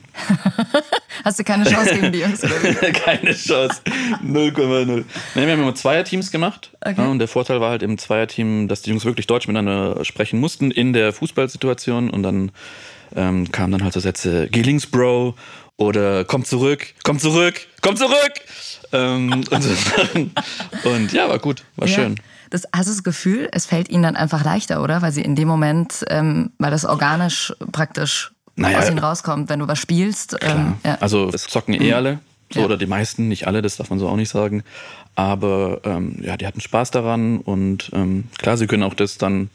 Hast 1.25 1.39
du 1.39 1.45
keine 1.45 1.65
Chance 1.65 1.95
gegen 1.95 2.13
die 2.13 2.19
Jungs 2.21 2.43
oder 2.43 2.63
wie? 2.63 2.75
Keine 2.93 3.33
Chance. 3.33 3.81
0,0. 4.23 4.87
Nein, 4.87 5.05
wir 5.47 5.53
haben 5.53 5.63
immer 5.63 5.75
Zweierteams 5.75 6.31
gemacht. 6.33 6.73
Okay. 6.81 6.95
Ja, 6.99 7.07
und 7.07 7.21
der 7.21 7.29
Vorteil 7.29 7.61
war 7.61 7.71
halt 7.71 7.83
im 7.85 7.97
Zweierteam, 7.97 8.67
dass 8.69 8.83
die 8.83 8.91
Jungs 8.91 9.05
wirklich 9.05 9.27
Deutsch 9.27 9.47
miteinander 9.47 10.05
sprechen 10.05 10.41
mussten 10.41 10.71
in 10.73 10.93
der 10.93 11.13
Fußballsituation. 11.13 12.11
Und 12.11 12.25
dann 12.25 12.51
ähm, 13.15 13.51
kamen 13.53 13.73
dann 13.73 13.85
halt 13.85 13.95
so 13.95 14.01
Sätze, 14.01 14.49
geh 14.51 14.63
links, 14.63 14.87
Bro. 14.87 15.37
Oder 15.77 16.25
komm 16.25 16.45
zurück, 16.45 16.95
komm 17.05 17.19
zurück, 17.19 17.67
komm 17.81 17.97
zurück. 17.97 18.33
Ähm, 18.93 19.33
und, 19.51 19.63
so 19.63 19.71
und 20.91 21.13
ja, 21.13 21.29
war 21.29 21.39
gut, 21.39 21.63
war 21.77 21.89
Ja. 21.89 21.95
schön. 21.95 22.17
Das, 22.51 22.65
hast 22.73 22.87
du 22.89 22.93
das 22.93 23.03
Gefühl, 23.03 23.49
es 23.51 23.67
fällt 23.67 23.89
ihnen 23.89 24.03
dann 24.05 24.15
einfach 24.17 24.45
leichter, 24.45 24.83
oder? 24.83 25.03
Weil 25.03 25.11
sie 25.11 25.23
in 25.23 25.35
dem 25.35 25.49
Moment, 25.49 26.05
ähm, 26.11 26.53
weil 26.59 26.71
das 26.71 26.85
organisch 26.85 27.53
praktisch 27.73 28.34
Naja, 28.57 28.79
aus 28.79 28.89
ihnen 28.89 28.99
rauskommt, 28.99 29.49
wenn 29.49 29.59
du 29.59 29.69
was 29.69 29.79
spielst. 29.79 30.37
Ähm, 30.41 30.75
ja. 30.85 30.97
Also 31.01 31.29
es 31.33 31.45
zocken 31.45 31.75
eh 31.75 31.93
alle, 31.93 32.21
so, 32.53 32.61
Ja. 32.61 32.67
oder 32.67 32.77
die 32.77 32.87
meisten, 32.87 33.29
nicht 33.29 33.47
alle, 33.47 33.63
das 33.63 33.77
darf 33.77 33.91
man 33.91 33.99
so 33.99 34.09
auch 34.09 34.17
nicht 34.17 34.29
sagen. 34.31 34.63
Aber 35.17 35.81
ähm, 35.85 36.19
ja, 36.23 36.37
die 36.37 36.47
hatten 36.47 36.61
Spaß 36.61 36.91
daran 36.91 37.39
und 37.39 37.91
ähm, 37.95 38.25
klar, 38.39 38.57
sie 38.57 38.67
können 38.67 38.83
auch 38.83 38.95
das 38.95 39.19
dann 39.19 39.51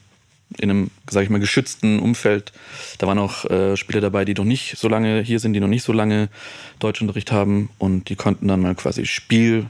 in 0.57 0.69
einem, 0.69 0.91
sag 1.09 1.23
ich 1.23 1.29
mal, 1.29 1.39
geschützten 1.39 1.99
Umfeld. 1.99 2.51
Da 2.97 3.05
waren 3.07 3.19
auch 3.19 3.45
äh, 3.45 3.77
Spieler 3.77 4.01
dabei, 4.01 4.25
die 4.25 4.33
noch 4.33 4.45
nicht 4.45 4.77
so 4.77 4.87
lange 4.89 5.21
hier 5.21 5.39
sind, 5.39 5.53
die 5.53 5.59
noch 5.59 5.67
nicht 5.67 5.83
so 5.83 5.93
lange 5.93 6.27
Deutschunterricht 6.79 7.31
haben 7.31 7.69
und 7.77 8.09
die 8.09 8.15
konnten 8.15 8.47
dann 8.47 8.61
mal 8.61 8.73
quasi 8.75 9.05
Spiel 9.05 9.67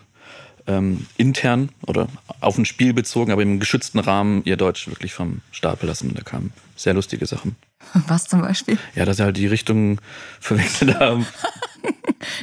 ähm, 0.69 1.07
intern 1.17 1.69
oder 1.85 2.07
auf 2.39 2.57
ein 2.57 2.65
Spiel 2.65 2.93
bezogen, 2.93 3.31
aber 3.31 3.41
im 3.41 3.59
geschützten 3.59 3.99
Rahmen 3.99 4.43
ihr 4.45 4.55
Deutsch 4.55 4.87
wirklich 4.87 5.13
vom 5.13 5.41
Stapel 5.51 5.87
lassen. 5.87 6.13
Da 6.13 6.21
kamen 6.21 6.53
sehr 6.75 6.93
lustige 6.93 7.25
Sachen. 7.25 7.55
Was 8.07 8.25
zum 8.25 8.41
Beispiel? 8.41 8.77
Ja, 8.95 9.05
dass 9.05 9.17
sie 9.17 9.23
halt 9.23 9.37
die 9.37 9.47
Richtung 9.47 9.99
verwechselt 10.39 10.99
haben. 10.99 11.25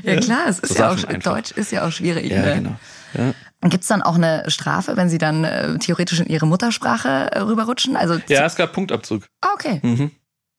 Ja, 0.03 0.17
klar, 0.17 0.47
es 0.49 0.59
ist 0.59 0.75
so 0.75 0.81
ja 0.81 0.91
auch, 0.91 1.05
einfach. 1.05 1.35
Deutsch 1.35 1.53
ist 1.53 1.71
ja 1.71 1.87
auch 1.87 1.93
schwierig. 1.93 2.31
Ja, 2.31 2.43
ne? 2.43 2.55
genau. 2.57 2.77
Ja. 3.15 3.35
Gibt 3.69 3.83
es 3.83 3.89
dann 3.89 4.03
auch 4.03 4.17
eine 4.17 4.45
Strafe, 4.49 4.97
wenn 4.97 5.09
sie 5.09 5.19
dann 5.19 5.45
äh, 5.45 5.79
theoretisch 5.79 6.21
in 6.21 6.27
ihre 6.27 6.47
Muttersprache 6.47 7.33
äh, 7.33 7.39
rüberrutschen? 7.41 7.97
Also, 7.97 8.19
Ja, 8.29 8.45
es 8.45 8.57
gab 8.57 8.73
Punktabzug. 8.73 9.25
Ah, 9.41 9.49
okay. 9.55 9.81
Mhm. 9.83 10.11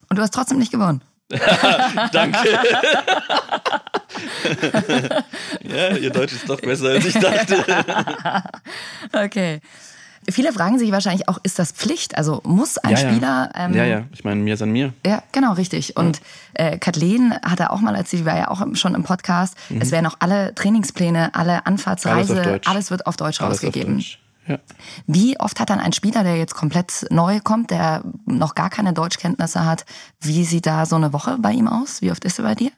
Und 0.09 0.17
du 0.17 0.21
hast 0.21 0.33
trotzdem 0.33 0.57
nicht 0.57 0.71
gewonnen. 0.71 1.01
Danke. 2.11 2.47
ja, 5.63 5.97
ihr 5.97 6.09
Deutsch 6.09 6.33
ist 6.33 6.49
doch 6.49 6.59
besser, 6.61 6.89
als 6.89 7.05
ich 7.05 7.15
dachte. 7.15 7.63
Okay. 9.13 9.61
Viele 10.29 10.51
fragen 10.51 10.77
sich 10.77 10.91
wahrscheinlich 10.91 11.29
auch, 11.29 11.37
ist 11.43 11.57
das 11.57 11.71
Pflicht? 11.71 12.17
Also 12.17 12.41
muss 12.43 12.77
ein 12.77 12.91
ja, 12.91 12.99
ja. 12.99 13.09
Spieler. 13.09 13.49
Ähm, 13.55 13.73
ja, 13.73 13.85
ja. 13.85 14.03
Ich 14.11 14.25
meine, 14.25 14.41
mir 14.41 14.55
ist 14.55 14.61
an 14.61 14.71
mir. 14.71 14.91
Ja, 15.05 15.23
genau, 15.31 15.53
richtig. 15.53 15.95
Und 15.95 16.19
äh, 16.53 16.77
Kathleen 16.77 17.33
hat 17.45 17.61
er 17.61 17.71
auch 17.71 17.79
mal 17.79 17.95
erzählt, 17.95 18.23
die 18.23 18.25
war 18.25 18.37
ja 18.37 18.49
auch 18.49 18.61
schon 18.73 18.93
im 18.93 19.03
Podcast, 19.03 19.55
es 19.79 19.91
werden 19.91 20.05
auch 20.05 20.17
alle 20.19 20.53
Trainingspläne, 20.53 21.33
alle 21.33 21.65
Anfahrtsreise, 21.65 22.33
Mhm. 22.33 22.39
Alles 22.39 22.67
auf 22.67 22.67
alles 22.67 22.91
wird 22.91 23.07
auf 23.07 23.15
Deutsch 23.15 23.41
Alles 23.41 23.59
auf 23.59 23.63
rausgegeben. 23.63 23.95
Deutsch. 23.95 24.19
Ja. 24.47 24.59
Wie 25.05 25.39
oft 25.39 25.59
hat 25.59 25.69
dann 25.69 25.79
ein 25.79 25.93
Spieler, 25.93 26.23
der 26.23 26.37
jetzt 26.37 26.55
komplett 26.55 27.05
neu 27.09 27.39
kommt, 27.43 27.71
der 27.71 28.03
noch 28.25 28.55
gar 28.55 28.69
keine 28.69 28.93
Deutschkenntnisse 28.93 29.65
hat, 29.65 29.85
wie 30.21 30.45
sieht 30.45 30.65
da 30.65 30.85
so 30.85 30.95
eine 30.95 31.13
Woche 31.13 31.37
bei 31.39 31.51
ihm 31.51 31.67
aus? 31.67 32.01
Wie 32.01 32.11
oft 32.11 32.23
ist 32.23 32.39
er 32.39 32.43
bei 32.45 32.55
dir? 32.55 32.71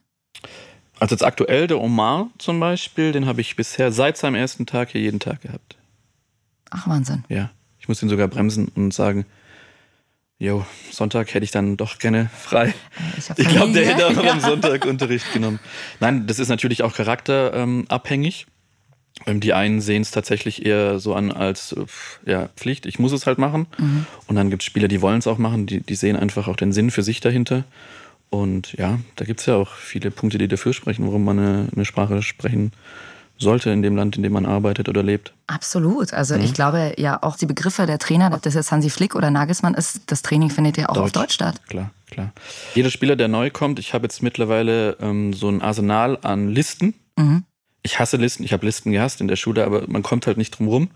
Also 0.99 1.13
jetzt 1.15 1.23
aktuell 1.23 1.67
der 1.67 1.79
Omar 1.79 2.27
zum 2.38 2.59
Beispiel, 2.59 3.11
den 3.11 3.25
habe 3.25 3.41
ich 3.41 3.55
bisher 3.55 3.91
seit 3.91 4.17
seinem 4.17 4.35
ersten 4.35 4.65
Tag 4.65 4.89
hier 4.89 5.01
jeden 5.01 5.19
Tag 5.19 5.41
gehabt. 5.41 5.77
Ach, 6.71 6.88
Wahnsinn. 6.88 7.23
Ja. 7.29 7.51
Ich 7.79 7.88
muss 7.88 8.01
ihn 8.03 8.09
sogar 8.09 8.27
bremsen 8.27 8.67
und 8.75 8.93
sagen, 8.93 9.25
Jo, 10.41 10.65
Sonntag 10.89 11.33
hätte 11.33 11.43
ich 11.43 11.51
dann 11.51 11.75
doch 11.75 11.99
gerne 11.99 12.29
frei. 12.33 12.73
Ich, 13.17 13.29
Ich 13.35 13.47
glaube, 13.49 13.73
der 13.73 13.85
hätte 13.85 14.07
auch 14.07 14.13
noch 14.13 14.25
am 14.25 14.39
Sonntag 14.39 14.85
Unterricht 14.85 15.33
genommen. 15.33 15.59
Nein, 15.99 16.27
das 16.27 16.39
ist 16.39 16.47
natürlich 16.47 16.81
auch 16.81 16.93
charakterabhängig. 16.93 18.47
Ähm, 18.47 18.53
Die 19.27 19.53
einen 19.53 19.81
sehen 19.81 20.01
es 20.01 20.11
tatsächlich 20.11 20.65
eher 20.65 20.99
so 20.99 21.13
an 21.13 21.31
als 21.31 21.73
äh, 21.73 21.85
ja, 22.29 22.49
Pflicht, 22.55 22.85
ich 22.85 22.99
muss 22.99 23.11
es 23.11 23.27
halt 23.27 23.38
machen. 23.38 23.67
Und 24.27 24.35
dann 24.35 24.49
gibt 24.49 24.63
es 24.63 24.65
Spieler, 24.65 24.88
die 24.88 25.01
wollen 25.01 25.19
es 25.19 25.27
auch 25.27 25.38
machen, 25.38 25.65
die, 25.65 25.81
die 25.81 25.95
sehen 25.95 26.15
einfach 26.15 26.47
auch 26.47 26.55
den 26.55 26.71
Sinn 26.71 26.89
für 26.91 27.03
sich 27.03 27.19
dahinter. 27.19 27.63
Und 28.29 28.73
ja, 28.73 28.99
da 29.15 29.25
gibt 29.25 29.39
es 29.39 29.45
ja 29.45 29.55
auch 29.55 29.73
viele 29.73 30.11
Punkte, 30.11 30.38
die 30.38 30.47
dafür 30.47 30.73
sprechen, 30.73 31.05
warum 31.05 31.23
man 31.23 31.39
eine, 31.39 31.67
eine 31.75 31.85
Sprache 31.85 32.21
sprechen 32.21 32.71
sollte 33.39 33.69
in 33.69 33.81
dem 33.81 33.95
Land, 33.95 34.17
in 34.17 34.23
dem 34.23 34.33
man 34.33 34.45
arbeitet 34.45 34.89
oder 34.89 35.01
lebt. 35.01 35.33
Absolut. 35.47 36.13
Also 36.13 36.35
ich 36.35 36.53
glaube 36.53 36.93
ja 36.97 37.23
auch 37.23 37.38
die 37.38 37.45
Begriffe 37.45 37.85
der 37.85 37.97
Trainer, 37.97 38.31
ob 38.33 38.41
das 38.41 38.53
jetzt 38.53 38.71
Hansi 38.71 38.89
Flick 38.89 39.15
oder 39.15 39.31
Nagelsmann 39.31 39.73
ist, 39.73 40.01
das 40.07 40.21
Training 40.21 40.49
findet 40.49 40.77
ja 40.77 40.89
auch 40.89 40.97
auf 40.97 41.11
Deutsch 41.11 41.35
statt. 41.35 41.61
Klar, 41.67 41.91
klar. 42.11 42.33
Jeder 42.75 42.89
Spieler, 42.89 43.15
der 43.15 43.29
neu 43.29 43.49
kommt, 43.49 43.79
ich 43.79 43.93
habe 43.93 44.03
jetzt 44.03 44.21
mittlerweile 44.21 44.97
ähm, 44.99 45.33
so 45.33 45.47
ein 45.47 45.61
Arsenal 45.61 46.19
an 46.21 46.49
Listen. 46.49 46.93
Ich 47.81 48.00
hasse 48.00 48.17
Listen, 48.17 48.43
ich 48.43 48.53
habe 48.53 48.65
Listen 48.65 48.91
gehasst 48.91 49.21
in 49.21 49.27
der 49.27 49.36
Schule, 49.36 49.65
aber 49.65 49.86
man 49.88 50.03
kommt 50.03 50.27
halt 50.27 50.38
nicht 50.38 50.57
drum 50.57 50.67
rum. 50.67 50.89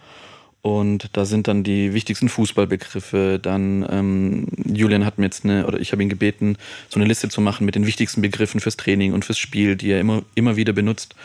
Und 0.62 1.10
da 1.12 1.26
sind 1.26 1.50
dann 1.50 1.64
die 1.64 1.94
wichtigsten 1.94 2.30
Fußballbegriffe. 2.30 3.38
Dann 3.42 3.86
ähm, 3.90 4.48
Julian 4.66 5.06
hat 5.06 5.18
mir 5.18 5.26
jetzt 5.26 5.44
eine, 5.44 5.68
oder 5.68 5.80
ich 5.80 5.92
habe 5.92 6.02
ihn 6.02 6.08
gebeten, 6.10 6.58
so 6.88 7.00
eine 7.00 7.08
Liste 7.08 7.28
zu 7.28 7.42
machen 7.42 7.66
mit 7.66 7.76
den 7.76 7.86
wichtigsten 7.86 8.22
Begriffen 8.22 8.62
fürs 8.62 8.78
Training 8.78 9.12
und 9.12 9.26
fürs 9.26 9.38
Spiel, 9.38 9.76
die 9.76 9.92
er 9.92 10.00
immer, 10.00 10.24
immer 10.36 10.56
wieder 10.56 10.72
benutzt. 10.72 11.16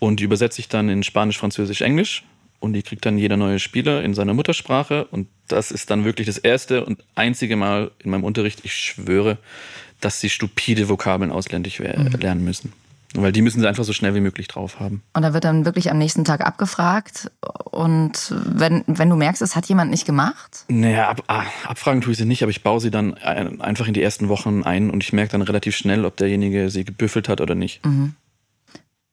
Und 0.00 0.18
die 0.18 0.24
übersetze 0.24 0.60
ich 0.60 0.68
dann 0.68 0.88
in 0.88 1.04
Spanisch, 1.04 1.38
Französisch, 1.38 1.80
Englisch. 1.80 2.24
Und 2.58 2.72
die 2.72 2.82
kriegt 2.82 3.06
dann 3.06 3.18
jeder 3.18 3.36
neue 3.36 3.60
Spieler 3.60 4.02
in 4.02 4.14
seiner 4.14 4.34
Muttersprache. 4.34 5.04
Und 5.06 5.28
das 5.46 5.70
ist 5.70 5.90
dann 5.90 6.04
wirklich 6.04 6.26
das 6.26 6.38
erste 6.38 6.84
und 6.84 7.04
einzige 7.14 7.54
Mal 7.54 7.92
in 8.02 8.10
meinem 8.10 8.24
Unterricht, 8.24 8.60
ich 8.64 8.74
schwöre, 8.74 9.38
dass 10.00 10.20
sie 10.20 10.28
stupide 10.28 10.88
Vokabeln 10.88 11.30
ausländisch 11.30 11.78
wer- 11.78 12.10
lernen 12.18 12.42
müssen. 12.44 12.72
Weil 13.14 13.32
die 13.32 13.42
müssen 13.42 13.60
sie 13.60 13.66
einfach 13.68 13.84
so 13.84 13.92
schnell 13.92 14.14
wie 14.14 14.20
möglich 14.20 14.48
drauf 14.48 14.80
haben. 14.80 15.02
Und 15.12 15.22
da 15.22 15.34
wird 15.34 15.44
dann 15.44 15.64
wirklich 15.66 15.90
am 15.90 15.98
nächsten 15.98 16.24
Tag 16.24 16.40
abgefragt. 16.46 17.30
Und 17.70 18.34
wenn, 18.46 18.84
wenn 18.86 19.10
du 19.10 19.16
merkst, 19.16 19.42
es 19.42 19.54
hat 19.54 19.66
jemand 19.66 19.90
nicht 19.90 20.06
gemacht, 20.06 20.64
Naja, 20.68 21.08
ab, 21.10 21.22
ah, 21.26 21.42
abfragen 21.66 22.00
tue 22.00 22.12
ich 22.12 22.18
sie 22.18 22.24
nicht, 22.24 22.42
aber 22.42 22.50
ich 22.50 22.62
baue 22.62 22.80
sie 22.80 22.90
dann 22.90 23.14
ein- 23.14 23.60
einfach 23.60 23.86
in 23.86 23.94
die 23.94 24.02
ersten 24.02 24.28
Wochen 24.28 24.62
ein 24.62 24.88
und 24.90 25.02
ich 25.02 25.12
merke 25.12 25.32
dann 25.32 25.42
relativ 25.42 25.76
schnell, 25.76 26.04
ob 26.06 26.16
derjenige 26.16 26.70
sie 26.70 26.84
gebüffelt 26.84 27.28
hat 27.28 27.40
oder 27.40 27.54
nicht. 27.54 27.80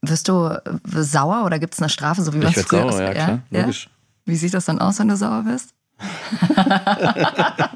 wirst 0.02 0.28
du 0.30 0.46
äh, 0.48 0.62
sauer 1.04 1.44
oder 1.46 1.60
gibt 1.60 1.74
es 1.74 1.80
eine 1.82 1.90
Strafe, 1.90 2.22
so 2.22 2.34
wie 2.34 2.38
man 2.38 2.48
Ich 2.48 2.58
es 2.58 2.72
werde 2.72 2.84
früher 2.88 2.92
sauer, 2.94 3.02
ja 3.04 3.14
klar, 3.14 3.40
logisch. 3.50 3.90
Wie 4.26 4.36
sieht 4.38 4.54
das 4.54 4.66
dann 4.66 4.80
aus, 4.80 4.98
wenn 5.00 5.10
du 5.10 5.18
sauer 5.18 5.44
bist? 5.44 5.74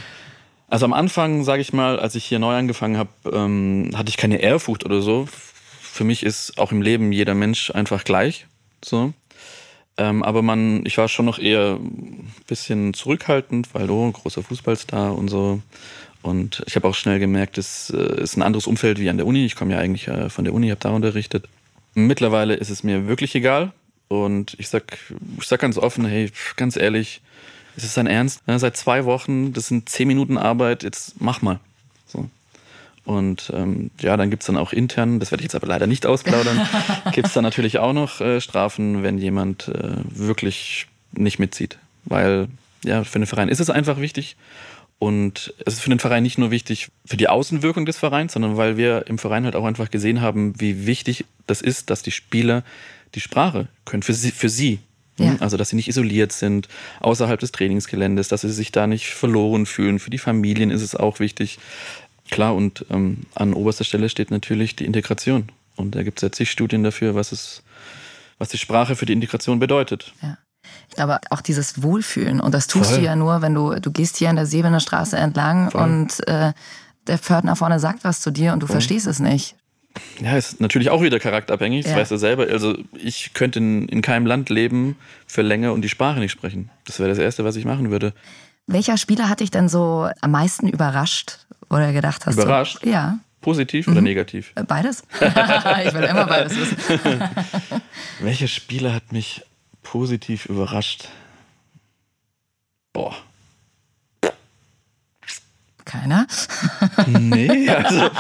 Also 0.74 0.86
am 0.86 0.94
Anfang, 0.94 1.44
sage 1.44 1.62
ich 1.62 1.72
mal, 1.72 2.00
als 2.00 2.15
ich 2.15 2.25
hier 2.25 2.39
neu 2.39 2.56
angefangen 2.56 2.98
habe, 2.98 3.12
ähm, 3.32 3.92
hatte 3.94 4.10
ich 4.10 4.18
keine 4.18 4.38
Ehrfurcht 4.38 4.84
oder 4.84 5.03
so. 5.03 5.27
Für 5.80 6.03
mich 6.03 6.24
ist 6.24 6.58
auch 6.58 6.72
im 6.72 6.82
Leben 6.82 7.12
jeder 7.12 7.36
Mensch 7.36 7.70
einfach 7.70 8.03
gleich. 8.03 8.48
So. 8.84 9.13
Ähm, 9.98 10.24
aber 10.24 10.42
man, 10.42 10.84
ich 10.88 10.98
war 10.98 11.10
schon 11.10 11.27
noch 11.27 11.38
eher 11.38 11.75
ein 11.75 12.34
bisschen 12.48 12.96
zurückhaltend, 12.96 13.72
weil 13.75 13.88
oh, 13.92 14.12
großer 14.12 14.42
Fußballstar 14.42 15.15
und 15.15 15.27
so. 15.27 15.62
Und 16.24 16.63
ich 16.65 16.75
habe 16.75 16.88
auch 16.88 16.96
schnell 16.96 17.20
gemerkt, 17.20 17.60
es 17.60 17.92
äh, 17.92 18.24
ist 18.24 18.36
ein 18.36 18.42
anderes 18.42 18.65
Umfeld 18.65 19.00
wie 19.00 19.12
an 19.12 19.18
der 19.18 19.27
Uni. 19.27 19.46
Ich 19.46 19.56
komme 19.56 19.74
ja 19.74 19.80
eigentlich 19.80 20.08
äh, 20.08 20.32
von 20.32 20.44
der 20.44 20.56
Uni, 20.56 20.70
habe 20.70 20.82
da 20.82 20.89
unterrichtet. 20.89 21.48
Mittlerweile 21.94 22.56
ist 22.56 22.72
es 22.72 22.82
mir 22.82 23.06
wirklich 23.08 23.36
egal. 23.36 23.74
Und 24.08 24.56
ich 24.58 24.70
sag, 24.70 24.98
ich 25.39 25.46
sag 25.46 25.60
ganz 25.60 25.77
offen, 25.77 26.03
hey, 26.06 26.32
ganz 26.56 26.77
ehrlich, 26.77 27.22
ist 27.75 27.86
es 27.86 27.94
dein 27.94 28.08
Ernst? 28.08 28.42
Seit 28.46 28.77
zwei 28.77 29.06
Wochen, 29.06 29.53
das 29.53 29.68
sind 29.68 29.89
zehn 29.89 30.08
Minuten 30.08 30.38
Arbeit, 30.38 30.84
jetzt 30.84 31.22
mach 31.22 31.42
mal. 31.42 31.60
So. 32.08 32.30
Und 33.06 33.51
ähm, 33.53 33.92
ja, 34.00 34.15
dann 34.15 34.30
gibt's 34.30 34.46
dann 34.46 34.58
auch 34.58 34.72
intern, 34.72 35.20
das 35.20 35.32
werde 35.32 35.42
ich 35.42 35.46
jetzt 35.46 35.56
aber 35.56 35.68
leider 35.68 35.88
nicht 35.88 36.06
ausplaudern, 36.06 36.68
gibt's 37.12 37.34
dann 37.34 37.44
natürlich 37.44 37.80
auch 37.80 37.94
noch 37.94 38.22
äh, 38.22 38.39
Strafen, 38.39 39.03
wenn 39.03 39.18
jemand 39.18 39.68
äh, 39.68 39.96
wirklich 40.10 40.88
nicht 41.12 41.39
mitzieht. 41.39 41.77
Weil 42.06 42.48
ja, 42.84 43.03
für 43.03 43.20
den 43.20 43.25
Verein 43.25 43.50
ist 43.50 43.60
es 43.60 43.70
einfach 43.70 44.00
wichtig. 44.00 44.36
Und 45.00 45.53
es 45.65 45.74
ist 45.74 45.82
für 45.82 45.89
den 45.89 46.00
Verein 46.00 46.24
nicht 46.24 46.38
nur 46.38 46.50
wichtig 46.50 46.89
für 47.06 47.18
die 47.18 47.27
Außenwirkung 47.27 47.86
des 47.86 47.98
Vereins, 47.98 48.34
sondern 48.34 48.56
weil 48.56 48.77
wir 48.77 49.08
im 49.08 49.18
Verein 49.18 49.44
halt 49.44 49.56
auch 49.56 49.65
einfach 49.65 49.92
gesehen 49.92 50.22
haben, 50.22 50.60
wie 50.62 50.86
wichtig 50.86 51.25
das 51.46 51.62
ist, 51.62 51.89
dass 51.89 52.03
die 52.03 52.12
Spieler 52.12 52.63
die 53.13 53.20
Sprache 53.20 53.68
können 53.84 54.03
für 54.03 54.13
sie. 54.13 54.32
Für 54.32 54.48
sie. 54.48 54.80
Ja. 55.17 55.36
Also, 55.39 55.58
dass 55.58 55.70
sie 55.70 55.75
nicht 55.75 55.88
isoliert 55.88 56.32
sind 56.32 56.67
außerhalb 57.00 57.39
des 57.39 57.51
Trainingsgeländes, 57.51 58.27
dass 58.29 58.41
sie 58.41 58.51
sich 58.51 58.72
da 58.72 58.88
nicht 58.88 59.13
verloren 59.13 59.65
fühlen. 59.65 60.00
Für 60.00 60.10
die 60.10 60.17
Familien 60.17 60.72
ist 60.72 60.82
es 60.82 60.96
auch 60.96 61.20
wichtig. 61.20 61.60
Klar, 62.32 62.55
und 62.55 62.86
ähm, 62.89 63.24
an 63.36 63.53
oberster 63.53 63.84
Stelle 63.84 64.10
steht 64.10 64.32
natürlich 64.32 64.75
die 64.75 64.86
Integration. 64.86 65.50
Und 65.75 65.96
da 65.96 66.03
gibt 66.03 66.20
es 66.20 66.22
ja 66.24 66.32
zig 66.32 66.50
Studien 66.50 66.84
dafür, 66.84 67.15
was, 67.15 67.32
es, 67.32 67.63
was 68.38 68.50
die 68.50 68.58
Sprache 68.58 68.96
für 68.96 69.05
die 69.05 69.13
Integration 69.13 69.60
bedeutet. 69.60 70.13
Ja. 70.22 70.38
Ich 70.89 70.96
glaube, 70.96 71.20
auch 71.29 71.41
dieses 71.41 71.84
Wohlfühlen. 71.84 72.39
Und 72.39 72.53
das 72.53 72.67
tust 72.67 72.91
Voll. 72.91 73.00
du 73.00 73.05
ja 73.05 73.15
nur, 73.15 73.41
wenn 73.41 73.53
du, 73.53 73.75
du 73.79 73.91
gehst 73.91 74.17
hier 74.17 74.29
an 74.29 74.36
der 74.36 74.46
Sebener 74.46 74.79
Straße 74.79 75.17
entlang 75.17 75.72
Voll. 75.72 75.82
und 75.82 76.27
äh, 76.27 76.53
der 77.08 77.17
Pförtner 77.17 77.55
vorne 77.55 77.79
sagt 77.79 78.03
was 78.03 78.22
zu 78.22 78.32
dir 78.32 78.53
und 78.53 78.62
du 78.62 78.67
verstehst 78.67 79.08
es 79.08 79.20
nicht. 79.20 79.55
Ja, 80.21 80.38
ist 80.38 80.59
natürlich 80.59 80.89
auch 80.89 81.01
wieder 81.01 81.19
charakterabhängig, 81.19 81.83
das 81.83 81.91
Ja. 81.93 81.97
weißt 82.00 82.12
du 82.12 82.17
selber. 82.17 82.47
Also 82.50 82.77
ich 82.93 83.33
könnte 83.33 83.59
in, 83.59 83.88
in 83.88 84.01
keinem 84.01 84.25
Land 84.25 84.50
leben 84.50 84.95
für 85.27 85.41
länger 85.41 85.73
und 85.73 85.81
die 85.81 85.89
Sprache 85.89 86.19
nicht 86.19 86.31
sprechen. 86.31 86.69
Das 86.85 87.00
wäre 87.00 87.09
das 87.09 87.17
Erste, 87.19 87.43
was 87.43 87.55
ich 87.55 87.65
machen 87.65 87.91
würde. 87.91 88.13
Welcher 88.67 88.97
Spieler 88.97 89.29
hat 89.29 89.39
dich 89.41 89.51
denn 89.51 89.69
so 89.69 90.09
am 90.21 90.31
meisten 90.31 90.67
überrascht 90.67 91.39
oder 91.69 91.91
gedacht 91.93 92.25
hast? 92.25 92.35
Überrascht? 92.35 92.79
Du, 92.83 92.89
ja, 92.89 93.19
Positiv 93.41 93.88
oder 93.89 94.01
negativ? 94.01 94.53
äh, 94.55 94.63
beides. 94.63 95.03
ich 95.19 95.93
will 95.93 96.03
immer 96.03 96.25
beides 96.25 96.55
wissen. 96.57 96.77
Welcher 98.21 98.47
Spieler 98.47 98.93
hat 98.93 99.12
mich 99.12 99.41
positiv 99.83 100.45
überrascht? 100.45 101.09
Boah. 102.93 103.15
Keiner. 105.85 106.25
Nee, 107.07 107.69
also. 107.69 108.09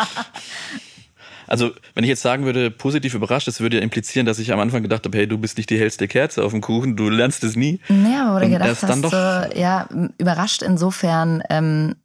Also, 1.47 1.71
wenn 1.95 2.03
ich 2.03 2.09
jetzt 2.09 2.21
sagen 2.21 2.45
würde, 2.45 2.71
positiv 2.71 3.13
überrascht, 3.13 3.47
das 3.47 3.59
würde 3.59 3.77
ja 3.77 3.83
implizieren, 3.83 4.25
dass 4.25 4.39
ich 4.39 4.51
am 4.53 4.59
Anfang 4.59 4.81
gedacht 4.83 5.05
habe, 5.05 5.17
hey, 5.17 5.27
du 5.27 5.37
bist 5.37 5.57
nicht 5.57 5.69
die 5.69 5.79
hellste 5.79 6.07
Kerze 6.07 6.43
auf 6.43 6.51
dem 6.51 6.61
Kuchen, 6.61 6.95
du 6.95 7.09
lernst 7.09 7.43
es 7.43 7.55
nie. 7.55 7.79
Du 7.87 7.93
Und 7.93 8.41
gedacht 8.51 8.69
hast, 8.69 8.83
dann 8.83 9.01
doch- 9.01 9.13
äh, 9.13 9.59
ja, 9.59 9.87
überrascht 10.17 10.61
insofern, 10.61 11.43
ähm, 11.49 11.95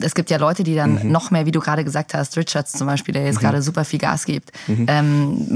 es 0.00 0.14
gibt 0.14 0.30
ja 0.30 0.38
Leute, 0.38 0.62
die 0.64 0.74
dann 0.74 1.04
Mhm. 1.06 1.12
noch 1.12 1.30
mehr, 1.30 1.44
wie 1.46 1.50
du 1.50 1.60
gerade 1.60 1.84
gesagt 1.84 2.14
hast, 2.14 2.36
Richards 2.36 2.72
zum 2.72 2.86
Beispiel, 2.86 3.12
der 3.14 3.24
jetzt 3.26 3.40
gerade 3.40 3.62
super 3.62 3.84
viel 3.84 3.98
Gas 3.98 4.24
gibt. 4.24 4.50
Ähm, 4.68 5.46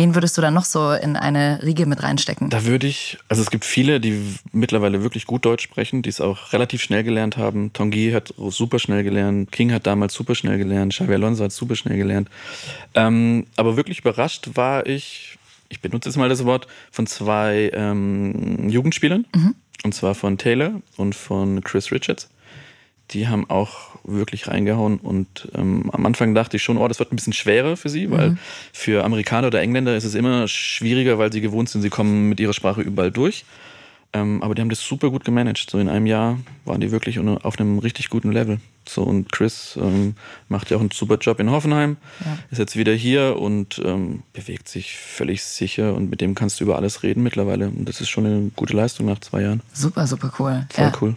wen 0.00 0.14
würdest 0.14 0.38
du 0.38 0.40
dann 0.40 0.54
noch 0.54 0.64
so 0.64 0.92
in 0.92 1.14
eine 1.14 1.62
Riege 1.62 1.84
mit 1.84 2.02
reinstecken? 2.02 2.48
Da 2.48 2.64
würde 2.64 2.86
ich, 2.86 3.18
also 3.28 3.42
es 3.42 3.50
gibt 3.50 3.66
viele, 3.66 4.00
die 4.00 4.18
mittlerweile 4.50 5.02
wirklich 5.02 5.26
gut 5.26 5.44
Deutsch 5.44 5.62
sprechen, 5.62 6.00
die 6.00 6.08
es 6.08 6.22
auch 6.22 6.54
relativ 6.54 6.82
schnell 6.82 7.04
gelernt 7.04 7.36
haben. 7.36 7.74
Tongi 7.74 8.12
hat 8.12 8.32
super 8.38 8.78
schnell 8.78 9.04
gelernt, 9.04 9.52
King 9.52 9.72
hat 9.72 9.86
damals 9.86 10.14
super 10.14 10.34
schnell 10.34 10.56
gelernt, 10.56 10.94
Xavi 10.94 11.12
Alonso 11.12 11.44
hat 11.44 11.52
super 11.52 11.76
schnell 11.76 11.98
gelernt. 11.98 12.30
Ähm, 12.94 13.46
aber 13.56 13.76
wirklich 13.76 14.00
überrascht 14.00 14.48
war 14.54 14.86
ich, 14.86 15.38
ich 15.68 15.82
benutze 15.82 16.08
jetzt 16.08 16.16
mal 16.16 16.30
das 16.30 16.46
Wort, 16.46 16.66
von 16.90 17.06
zwei 17.06 17.70
ähm, 17.74 18.70
Jugendspielern. 18.70 19.26
Und 19.84 19.94
zwar 19.94 20.14
von 20.14 20.38
Taylor 20.38 20.80
und 20.96 21.14
von 21.14 21.62
Chris 21.62 21.92
Richards. 21.92 22.30
Die 23.10 23.28
haben 23.28 23.48
auch 23.50 23.90
wirklich 24.04 24.48
reingehauen 24.48 24.98
und 24.98 25.48
ähm, 25.54 25.90
am 25.92 26.06
Anfang 26.06 26.34
dachte 26.34 26.56
ich 26.56 26.62
schon, 26.62 26.76
oh, 26.78 26.86
das 26.88 26.98
wird 27.00 27.12
ein 27.12 27.16
bisschen 27.16 27.32
schwerer 27.32 27.76
für 27.76 27.88
sie, 27.88 28.10
weil 28.10 28.36
für 28.72 29.04
Amerikaner 29.04 29.48
oder 29.48 29.60
Engländer 29.60 29.96
ist 29.96 30.04
es 30.04 30.14
immer 30.14 30.46
schwieriger, 30.48 31.18
weil 31.18 31.32
sie 31.32 31.40
gewohnt 31.40 31.68
sind, 31.68 31.82
sie 31.82 31.90
kommen 31.90 32.28
mit 32.28 32.38
ihrer 32.40 32.52
Sprache 32.52 32.80
überall 32.82 33.10
durch. 33.10 33.44
Ähm, 34.12 34.42
aber 34.42 34.56
die 34.56 34.62
haben 34.62 34.70
das 34.70 34.80
super 34.84 35.10
gut 35.10 35.24
gemanagt. 35.24 35.70
So 35.70 35.78
in 35.78 35.88
einem 35.88 36.06
Jahr 36.06 36.38
waren 36.64 36.80
die 36.80 36.90
wirklich 36.90 37.20
auf 37.20 37.60
einem 37.60 37.78
richtig 37.78 38.08
guten 38.10 38.32
Level. 38.32 38.58
So 38.88 39.02
und 39.04 39.30
Chris 39.30 39.78
ähm, 39.80 40.14
macht 40.48 40.70
ja 40.70 40.76
auch 40.78 40.80
einen 40.80 40.90
super 40.90 41.16
Job 41.16 41.38
in 41.38 41.50
Hoffenheim, 41.50 41.96
Ja. 42.24 42.38
ist 42.50 42.58
jetzt 42.58 42.76
wieder 42.76 42.92
hier 42.92 43.36
und 43.38 43.80
ähm, 43.84 44.24
bewegt 44.32 44.68
sich 44.68 44.96
völlig 44.96 45.44
sicher 45.44 45.94
und 45.94 46.10
mit 46.10 46.20
dem 46.20 46.34
kannst 46.34 46.58
du 46.58 46.64
über 46.64 46.74
alles 46.76 47.04
reden 47.04 47.22
mittlerweile. 47.22 47.68
Und 47.68 47.88
das 47.88 48.00
ist 48.00 48.08
schon 48.08 48.26
eine 48.26 48.50
gute 48.56 48.74
Leistung 48.74 49.06
nach 49.06 49.20
zwei 49.20 49.42
Jahren. 49.42 49.60
Super, 49.72 50.08
super 50.08 50.32
cool. 50.40 50.66
Voll 50.70 50.84
Ja. 50.84 50.92
cool. 51.00 51.14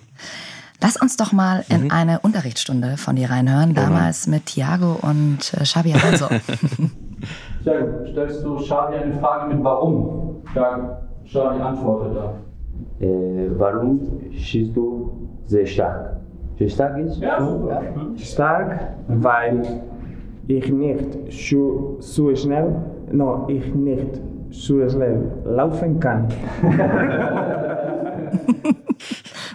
Lass 0.84 0.98
uns 0.98 1.16
doch 1.16 1.32
mal 1.32 1.64
in 1.70 1.92
eine 1.92 2.20
Unterrichtsstunde 2.20 2.98
von 2.98 3.16
dir 3.16 3.32
reinhören, 3.32 3.74
damals 3.74 4.28
mit 4.28 4.48
Thiago 4.48 4.98
und 5.02 5.54
äh, 5.54 5.64
Xabi 5.64 5.94
Alonso. 5.94 6.28
Thiago, 7.64 8.06
stellst 8.12 8.44
du 8.44 8.58
Xavi 8.58 8.98
eine 8.98 9.14
Frage 9.14 9.56
mit 9.56 9.64
Warum? 9.64 10.44
Ja, 10.54 11.00
Xavi 11.24 11.62
antwortet 11.62 12.18
da. 12.18 12.34
Äh, 13.00 13.50
warum 13.58 14.02
schießt 14.34 14.76
du 14.76 15.30
sehr 15.46 15.66
stark? 15.66 16.18
Sehr 16.60 16.68
stark 16.68 16.98
ist? 16.98 17.18
Ja, 17.22 17.40
super. 17.42 17.82
Stark, 18.18 18.80
weil 19.08 19.62
ich 20.48 20.70
nicht 20.70 21.18
so, 21.32 21.96
so 22.00 22.36
schnell, 22.36 22.76
no, 23.10 23.46
ich 23.48 23.74
nicht 23.74 24.20
so 24.50 24.86
schnell 24.90 25.32
laufen 25.46 25.98
kann. 26.02 26.28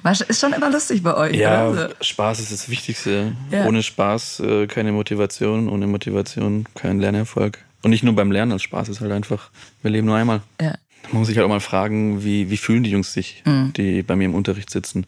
Ist 0.29 0.41
schon 0.41 0.53
immer 0.53 0.71
lustig 0.71 1.03
bei 1.03 1.15
euch. 1.15 1.37
Ja, 1.37 1.69
oder? 1.69 1.91
Spaß 2.01 2.41
ist 2.41 2.53
das 2.53 2.69
Wichtigste. 2.71 3.33
Ja. 3.51 3.67
Ohne 3.67 3.83
Spaß 3.83 4.41
äh, 4.41 4.67
keine 4.67 4.93
Motivation, 4.93 5.69
ohne 5.69 5.87
Motivation 5.87 6.65
kein 6.75 6.99
Lernerfolg. 6.99 7.59
Und 7.83 7.91
nicht 7.91 8.05
nur 8.05 8.15
beim 8.15 8.33
Lernen 8.33 8.53
als 8.53 8.63
Spaß, 8.63 8.89
ist 8.89 9.01
halt 9.01 9.13
einfach, 9.13 9.51
wir 9.83 9.91
leben 9.91 10.07
nur 10.07 10.17
einmal. 10.17 10.41
Ja. 10.61 10.75
Man 11.11 11.21
muss 11.21 11.29
sich 11.29 11.37
halt 11.37 11.45
auch 11.45 11.51
mal 11.51 11.61
fragen, 11.61 12.25
wie, 12.25 12.51
wie 12.51 12.57
fühlen 12.57 12.83
die 12.83 12.91
Jungs 12.91 13.13
sich, 13.13 13.43
die 13.77 14.03
bei 14.03 14.17
mir 14.17 14.25
im 14.25 14.35
Unterricht 14.35 14.71
sitzen. 14.71 15.07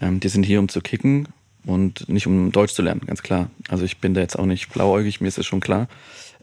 Ähm, 0.00 0.20
die 0.20 0.28
sind 0.28 0.44
hier, 0.44 0.60
um 0.60 0.68
zu 0.68 0.80
kicken 0.80 1.28
und 1.64 2.08
nicht 2.08 2.26
um 2.26 2.52
Deutsch 2.52 2.74
zu 2.74 2.82
lernen, 2.82 3.02
ganz 3.06 3.22
klar. 3.22 3.50
Also 3.68 3.84
ich 3.84 3.98
bin 3.98 4.14
da 4.14 4.20
jetzt 4.20 4.38
auch 4.38 4.46
nicht 4.46 4.72
blauäugig, 4.72 5.20
mir 5.20 5.28
ist 5.28 5.38
das 5.38 5.46
schon 5.46 5.60
klar. 5.60 5.88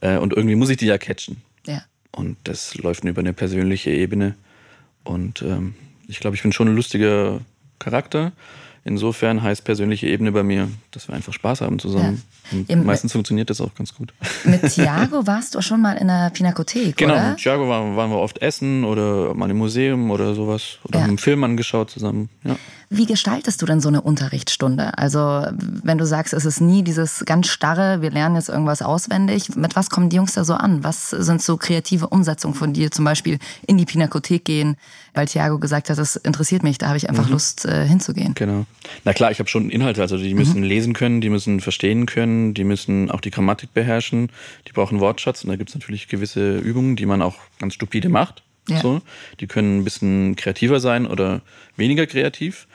Äh, 0.01 0.17
und 0.17 0.34
irgendwie 0.34 0.55
muss 0.55 0.69
ich 0.69 0.77
die 0.77 0.88
ja 0.88 0.98
catchen. 0.98 1.38
Ja. 1.65 1.84
Und 2.12 2.38
das 2.43 2.75
läuft 2.75 3.03
über 3.03 3.19
eine 3.19 3.34
persönliche 3.34 3.91
Ebene. 3.91 4.36
Und 5.03 5.41
ähm, 5.41 5.75
ich 6.07 6.19
glaube, 6.19 6.35
ich 6.35 6.41
bin 6.43 6.51
schon 6.51 6.67
ein 6.67 6.75
lustiger 6.75 7.39
Charakter. 7.79 8.31
Insofern 8.83 9.43
heißt 9.43 9.65
persönliche 9.65 10.07
Ebene 10.07 10.31
bei 10.31 10.43
mir, 10.43 10.69
dass 10.91 11.09
wir 11.09 11.15
einfach 11.15 11.33
Spaß 11.33 11.59
haben 11.59 11.77
zusammen. 11.77 12.23
Und 12.53 12.69
Ihr- 12.69 12.77
meistens 12.77 13.11
funktioniert 13.11 13.49
das 13.49 13.59
auch 13.59 13.75
ganz 13.75 13.93
gut. 13.93 14.13
Mit 14.45 14.61
Thiago 14.61 15.27
warst 15.27 15.53
du 15.55 15.59
auch 15.59 15.63
schon 15.63 15.81
mal 15.81 15.93
in 15.97 16.07
der 16.07 16.29
Pinakothek, 16.29 16.95
Genau, 16.95 17.15
oder? 17.15 17.29
mit 17.31 17.39
Thiago 17.39 17.67
waren, 17.67 17.97
waren 17.97 18.09
wir 18.11 18.17
oft 18.19 18.41
essen 18.41 18.85
oder 18.85 19.33
mal 19.33 19.49
im 19.51 19.57
Museum 19.57 20.09
oder 20.09 20.33
sowas. 20.35 20.79
Oder 20.85 20.99
Ja. 20.99 21.03
haben 21.03 21.09
einen 21.09 21.17
Film 21.17 21.43
angeschaut 21.43 21.89
zusammen. 21.89 22.29
Ja. 22.45 22.55
Wie 22.89 23.06
gestaltest 23.06 23.62
du 23.62 23.65
denn 23.65 23.82
so 23.82 23.89
eine 23.89 24.01
Unterrichtsstunde? 24.01 24.98
Also, 24.98 25.46
wenn 25.84 25.98
du 25.98 26.06
sagst, 26.06 26.34
es 26.34 26.46
ist 26.46 26.62
nie 26.62 26.84
dieses 26.84 27.25
ganz 27.25 27.48
starre, 27.48 28.01
wir 28.01 28.12
lernen 28.12 28.36
jetzt 28.36 28.48
irgendwas 28.48 28.82
auswendig, 28.82 29.56
mit 29.58 29.75
was 29.75 29.89
kommen 29.89 30.10
die 30.10 30.15
Jungs 30.15 30.34
da 30.34 30.46
so 30.46 30.53
an? 30.53 30.86
Was 30.86 31.10
sind 31.10 31.41
so 31.41 31.58
kreative 31.58 32.08
Umsetzungen 32.08 32.56
von 32.56 32.72
dir? 32.72 32.89
Zum 32.89 33.03
Beispiel 33.03 33.39
in 33.65 33.77
die 33.77 33.86
Pinakothek 33.86 34.46
gehen, 34.46 34.77
weil 35.13 35.25
Thiago 35.25 35.60
gesagt 35.60 35.89
hat, 35.89 35.98
das 35.98 36.15
interessiert 36.15 36.63
mich, 36.63 36.77
da 36.77 36.88
habe 36.88 36.98
ich 36.98 37.10
einfach 37.10 37.29
Lust 37.29 37.65
äh, 37.65 37.86
hinzugehen. 37.86 38.36
Genau. 38.36 38.65
Na 39.03 39.13
klar, 39.13 39.32
ich 39.32 39.39
habe 39.39 39.50
schon 39.50 39.70
Inhalte. 39.70 40.01
Also 40.01 40.17
die 40.17 40.34
müssen 40.34 40.63
lesen 40.63 40.94
können, 40.94 41.20
die 41.20 41.29
müssen 41.29 41.60
verstehen 41.60 42.06
können, 42.06 42.53
die 42.53 42.63
müssen 42.63 43.12
auch 43.12 43.20
die 43.20 43.32
Grammatik 43.32 43.74
beherrschen, 43.74 44.29
die 44.67 44.72
brauchen 44.72 45.01
Wortschatz. 45.01 45.44
Und 45.44 45.50
da 45.50 45.58
gibt 45.58 45.72
es 45.72 45.75
natürlich 45.75 46.08
gewisse 46.08 46.58
Übungen, 46.58 46.96
die 46.96 47.06
man 47.06 47.22
auch 47.22 47.36
ganz 47.60 47.74
stupide 47.74 48.08
macht. 48.08 48.44
Ja. 48.67 48.81
So. 48.81 49.01
Die 49.39 49.47
können 49.47 49.79
ein 49.79 49.83
bisschen 49.83 50.36
kreativer 50.36 50.79
sein 50.79 51.05
oder 51.05 51.41
weniger 51.75 52.05
kreativ. 52.05 52.67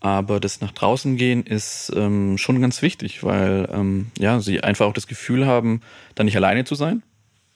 Aber 0.00 0.40
das 0.40 0.62
nach 0.62 0.72
draußen 0.72 1.16
gehen 1.16 1.44
ist 1.44 1.92
ähm, 1.94 2.38
schon 2.38 2.60
ganz 2.62 2.80
wichtig, 2.80 3.22
weil 3.22 3.68
ähm, 3.70 4.10
ja, 4.18 4.40
sie 4.40 4.62
einfach 4.62 4.86
auch 4.86 4.94
das 4.94 5.06
Gefühl 5.06 5.46
haben, 5.46 5.82
da 6.14 6.24
nicht 6.24 6.36
alleine 6.36 6.64
zu 6.64 6.74
sein. 6.74 7.02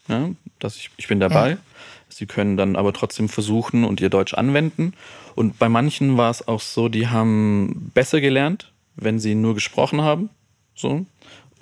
Ja, 0.09 0.29
dass 0.59 0.77
ich, 0.77 0.91
ich 0.99 1.09
bin 1.09 1.21
dabei. 1.21 1.53
Ja. 1.53 1.57
Sie 2.11 2.27
können 2.27 2.57
dann 2.59 2.77
aber 2.77 2.93
trotzdem 2.93 3.31
versuchen 3.31 3.85
und 3.85 4.01
ihr 4.01 4.11
Deutsch 4.11 4.35
anwenden. 4.35 4.93
Und 5.35 5.59
bei 5.59 5.71
manchen 5.71 6.17
war 6.19 6.31
es 6.31 6.47
auch 6.47 6.61
so, 6.61 6.89
die 6.89 7.09
haben 7.09 7.91
besser 7.95 8.21
gelernt, 8.21 8.73
wenn 8.95 9.19
sie 9.19 9.35
nur 9.35 9.55
gesprochen 9.55 10.03
haben. 10.03 10.29
So. 10.75 11.07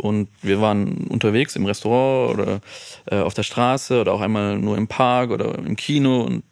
Und 0.02 0.28
wir 0.42 0.60
waren 0.60 1.06
unterwegs 1.06 1.54
im 1.54 1.64
Restaurant 1.64 2.34
oder 2.34 2.60
äh, 3.06 3.20
auf 3.20 3.34
der 3.34 3.44
Straße 3.44 4.00
oder 4.00 4.12
auch 4.12 4.20
einmal 4.20 4.58
nur 4.58 4.76
im 4.76 4.88
Park 4.88 5.30
oder 5.30 5.56
im 5.56 5.76
Kino. 5.76 6.22
Und 6.22 6.42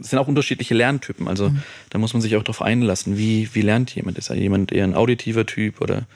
es 0.00 0.10
sind 0.10 0.18
auch 0.18 0.26
unterschiedliche 0.26 0.74
Lerntypen. 0.74 1.28
Also 1.28 1.52
da 1.90 1.98
muss 1.98 2.12
man 2.12 2.20
sich 2.20 2.34
auch 2.34 2.42
darauf 2.42 2.62
einlassen, 2.62 3.16
wie, 3.16 3.48
wie 3.54 3.62
lernt 3.62 3.94
jemand. 3.94 4.18
Ist 4.18 4.28
er 4.28 4.34
jemand 4.34 4.72
eher 4.72 4.82
ein 4.82 4.96
auditiver 4.96 5.46
Typ 5.46 5.80
oder 5.80 6.06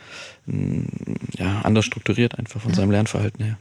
ja, 1.38 1.60
anders 1.62 1.84
strukturiert 1.84 2.36
einfach 2.36 2.60
von 2.60 2.74
seinem 2.74 2.90
Lernverhalten 2.90 3.44
her. 3.44 3.58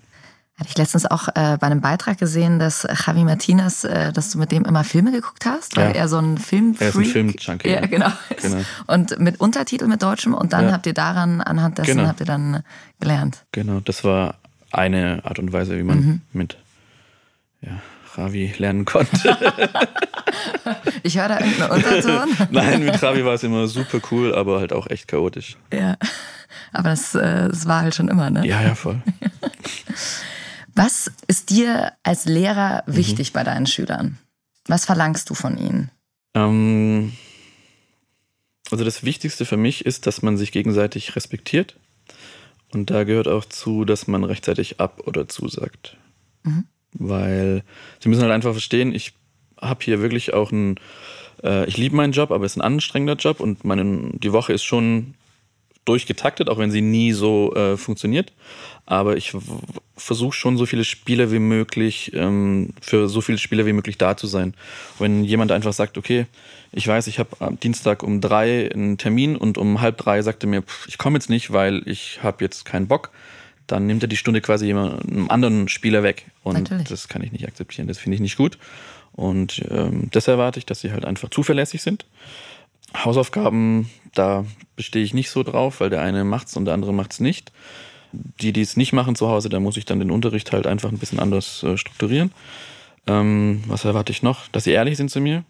Hatte 0.60 0.70
ich 0.70 0.78
letztens 0.78 1.06
auch 1.06 1.28
äh, 1.30 1.58
bei 1.60 1.68
einem 1.68 1.82
Beitrag 1.82 2.18
gesehen, 2.18 2.58
dass 2.58 2.82
Javi 3.06 3.24
Martinez, 3.24 3.84
äh, 3.84 4.12
dass 4.12 4.32
du 4.32 4.40
mit 4.40 4.52
dem 4.52 4.66
immer 4.66 4.84
Filme 4.84 5.12
geguckt 5.12 5.46
hast, 5.46 5.78
weil 5.78 5.90
Ja. 5.90 6.02
er 6.02 6.08
so 6.08 6.18
ein 6.18 6.40
Filmfreak 6.40 6.82
Er 6.82 6.90
ist 6.90 6.96
ein 6.96 7.06
Filmjunkie, 7.06 7.70
Ja, 7.70 7.86
genau. 7.86 8.12
Genau. 8.42 8.62
Und 8.88 9.20
mit 9.20 9.40
Untertitel 9.40 9.86
mit 9.86 10.02
Deutschem 10.02 10.34
und 10.34 10.54
dann 10.54 10.66
Ja. 10.66 10.72
habt 10.72 10.88
ihr 10.88 10.96
daran, 10.96 11.42
anhand 11.42 11.78
dessen 11.78 11.98
Genau. 11.98 12.08
habt 12.10 12.22
ihr 12.22 12.26
dann 12.26 12.64
gelernt. 13.00 13.46
Genau, 13.52 13.82
das 13.82 14.04
war 14.04 14.36
eine 14.72 15.22
Art 15.26 15.38
und 15.38 15.54
Weise, 15.54 15.78
wie 15.78 15.84
man 15.84 16.22
mit 16.34 16.58
ja, 17.62 17.80
Ravi 18.16 18.54
lernen 18.58 18.86
konnte. 18.86 19.38
Ich 21.04 21.18
höre 21.18 21.30
da 21.30 21.40
irgendeinen 21.40 21.72
Unterton. 21.72 22.30
Nein, 22.52 22.84
mit 22.84 23.02
Ravi 23.02 23.24
war 23.24 23.36
es 23.36 23.44
immer 23.44 23.68
super 23.68 24.00
cool, 24.12 24.36
aber 24.36 24.60
halt 24.60 24.74
auch 24.74 24.88
echt 24.88 25.08
chaotisch. 25.08 25.56
ja. 25.72 25.96
Aber 26.74 26.90
das, 26.90 27.16
äh, 27.16 27.48
das 27.48 27.66
war 27.68 27.82
halt 27.82 27.96
schon 27.96 28.10
immer, 28.10 28.30
ne? 28.30 28.46
Ja, 28.46 28.62
ja, 28.62 28.76
voll. 28.76 29.02
Was 30.78 31.12
ist 31.28 31.50
dir 31.50 31.94
als 32.04 32.26
Lehrer 32.26 32.84
Mhm. 32.86 32.96
wichtig 32.96 33.34
bei 33.34 33.44
deinen 33.44 33.66
Schülern? 33.66 34.20
Was 34.68 34.86
verlangst 34.86 35.28
du 35.30 35.34
von 35.34 35.58
ihnen? 35.58 35.90
Ähm, 36.36 37.14
also 38.70 38.84
das 38.86 39.04
Wichtigste 39.04 39.46
für 39.46 39.58
mich 39.58 39.86
ist, 39.88 40.06
dass 40.06 40.22
man 40.22 40.38
sich 40.38 40.52
gegenseitig 40.52 41.16
respektiert. 41.16 41.78
Und 42.72 42.92
da 42.92 43.06
gehört 43.06 43.28
auch 43.28 43.46
zu, 43.46 43.86
dass 43.86 44.06
man 44.08 44.24
rechtzeitig 44.24 44.80
ab 44.80 45.02
oder 45.08 45.28
zusagt. 45.28 45.98
Weil 46.94 47.64
sie 48.00 48.10
müssen 48.10 48.22
halt 48.22 48.32
einfach 48.32 48.52
verstehen, 48.52 48.94
ich 48.94 49.14
habe 49.60 49.84
hier 49.84 50.00
wirklich 50.02 50.34
auch 50.34 50.52
einen, 50.52 50.76
äh, 51.44 51.66
ich 51.66 51.78
liebe 51.78 51.96
meinen 51.96 52.14
Job, 52.14 52.30
aber 52.30 52.46
es 52.46 52.52
ist 52.54 52.58
ein 52.58 52.62
anstrengender 52.62 53.16
Job 53.16 53.40
und 53.40 53.66
meine, 53.66 54.12
die 54.14 54.32
Woche 54.32 54.54
ist 54.54 54.64
schon 54.64 55.16
durchgetaktet, 55.88 56.50
auch 56.50 56.58
wenn 56.58 56.72
sie 56.72 56.82
nie 56.82 57.14
so 57.14 57.54
äh, 57.56 57.78
funktioniert. 57.78 58.34
Aber 58.86 59.18
ich 59.18 59.34
versuche 59.98 60.34
schon 60.34 60.58
so 60.58 60.66
viele 60.66 60.84
Spieler 60.84 61.32
wie 61.32 61.40
möglich, 61.40 62.12
ähm, 62.14 62.70
für 62.82 63.10
so 63.10 63.22
viele 63.22 63.38
Spieler 63.38 63.66
wie 63.66 63.74
möglich 63.74 63.98
da 63.98 64.16
zu 64.16 64.28
sein. 64.28 64.54
Wenn 65.00 65.24
jemand 65.24 65.52
einfach 65.52 65.74
sagt, 65.74 65.98
okay, 65.98 66.26
ich 66.72 66.88
weiß, 66.88 67.08
ich 67.08 67.20
habe 67.20 67.30
am 67.40 67.60
Dienstag 67.60 68.04
um 68.04 68.22
drei 68.22 68.72
einen 68.72 68.98
Termin 68.98 69.36
und 69.36 69.58
um 69.58 69.82
halb 69.82 69.98
drei 69.98 70.22
sagt 70.22 70.44
er 70.44 70.50
mir, 70.50 70.62
pff, 70.62 70.88
ich 70.88 70.98
komme 70.98 71.18
jetzt 71.18 71.30
nicht, 71.30 71.52
weil 71.52 71.82
ich 71.86 72.20
habe 72.24 72.44
jetzt 72.44 72.66
keinen 72.66 72.88
Bock, 72.88 73.12
dann 73.68 73.88
nimmt 73.88 74.04
er 74.04 74.08
die 74.08 74.18
Stunde 74.18 74.42
quasi 74.42 74.70
einem 74.70 75.30
anderen 75.30 75.68
Spieler 75.68 76.04
weg. 76.04 76.26
Und 76.44 76.54
Natürlich. 76.54 76.88
das 76.88 77.08
kann 77.08 77.22
ich 77.22 77.32
nicht 77.32 77.48
akzeptieren, 77.48 77.88
das 77.88 77.98
finde 77.98 78.16
ich 78.16 78.22
nicht 78.22 78.38
gut. 78.38 78.58
Und 79.14 79.64
ähm, 79.70 80.10
das 80.12 80.28
erwarte 80.28 80.60
ich, 80.60 80.66
dass 80.66 80.80
sie 80.80 80.92
halt 80.92 81.04
einfach 81.04 81.30
zuverlässig 81.30 81.82
sind. 81.82 82.06
Hausaufgaben, 82.96 83.90
da 84.14 84.46
bestehe 84.76 85.04
ich 85.04 85.14
nicht 85.14 85.30
so 85.30 85.44
drauf, 85.44 85.80
weil 85.80 85.90
der 85.90 86.02
eine 86.02 86.24
macht's 86.24 86.56
und 86.56 86.66
der 86.66 86.74
andere 86.74 86.94
macht's 86.94 87.20
nicht. 87.20 87.52
Die, 88.12 88.54
die 88.54 88.62
es 88.62 88.78
nicht 88.78 88.94
machen 88.94 89.16
zu 89.16 89.28
Hause, 89.28 89.50
da 89.50 89.60
muss 89.60 89.78
ich 89.78 89.86
dann 89.86 90.00
den 90.00 90.12
Unterricht 90.12 90.52
halt 90.54 90.66
einfach 90.66 90.90
ein 90.90 90.98
bisschen 90.98 91.20
anders 91.20 91.62
äh, 91.64 91.78
strukturieren. 91.78 92.32
Ähm, 93.06 93.64
was 93.68 93.86
erwarte 93.86 94.12
ich 94.12 94.24
noch? 94.24 94.48
Dass 94.50 94.64
sie 94.64 94.72
ehrlich 94.72 94.98
sind 94.98 95.12
zu 95.12 95.20
mir. 95.20 95.44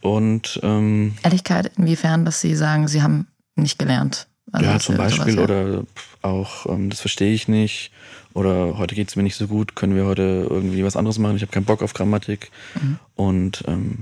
Und 0.00 0.60
ähm, 0.62 1.14
Ehrlichkeit, 1.22 1.72
inwiefern, 1.76 2.24
dass 2.24 2.40
sie 2.40 2.54
sagen, 2.54 2.88
sie 2.88 3.02
haben 3.02 3.26
nicht 3.56 3.78
gelernt. 3.78 4.28
Also, 4.52 4.70
ja, 4.70 4.78
zum 4.78 4.96
Beispiel 4.96 5.34
sowas, 5.34 5.50
ja. 5.50 5.56
oder 5.56 5.84
auch, 6.22 6.66
ähm, 6.66 6.90
das 6.90 7.00
verstehe 7.00 7.34
ich 7.34 7.48
nicht. 7.48 7.90
Oder 8.34 8.78
heute 8.78 8.94
geht's 8.94 9.16
mir 9.16 9.22
nicht 9.22 9.36
so 9.36 9.46
gut, 9.46 9.74
können 9.74 9.94
wir 9.94 10.06
heute 10.06 10.46
irgendwie 10.48 10.84
was 10.84 10.96
anderes 10.96 11.18
machen? 11.18 11.36
Ich 11.36 11.42
habe 11.42 11.52
keinen 11.52 11.64
Bock 11.64 11.82
auf 11.82 11.92
Grammatik. 11.92 12.50
Mhm. 12.80 12.98
Und 13.16 13.64
ähm, 13.66 13.98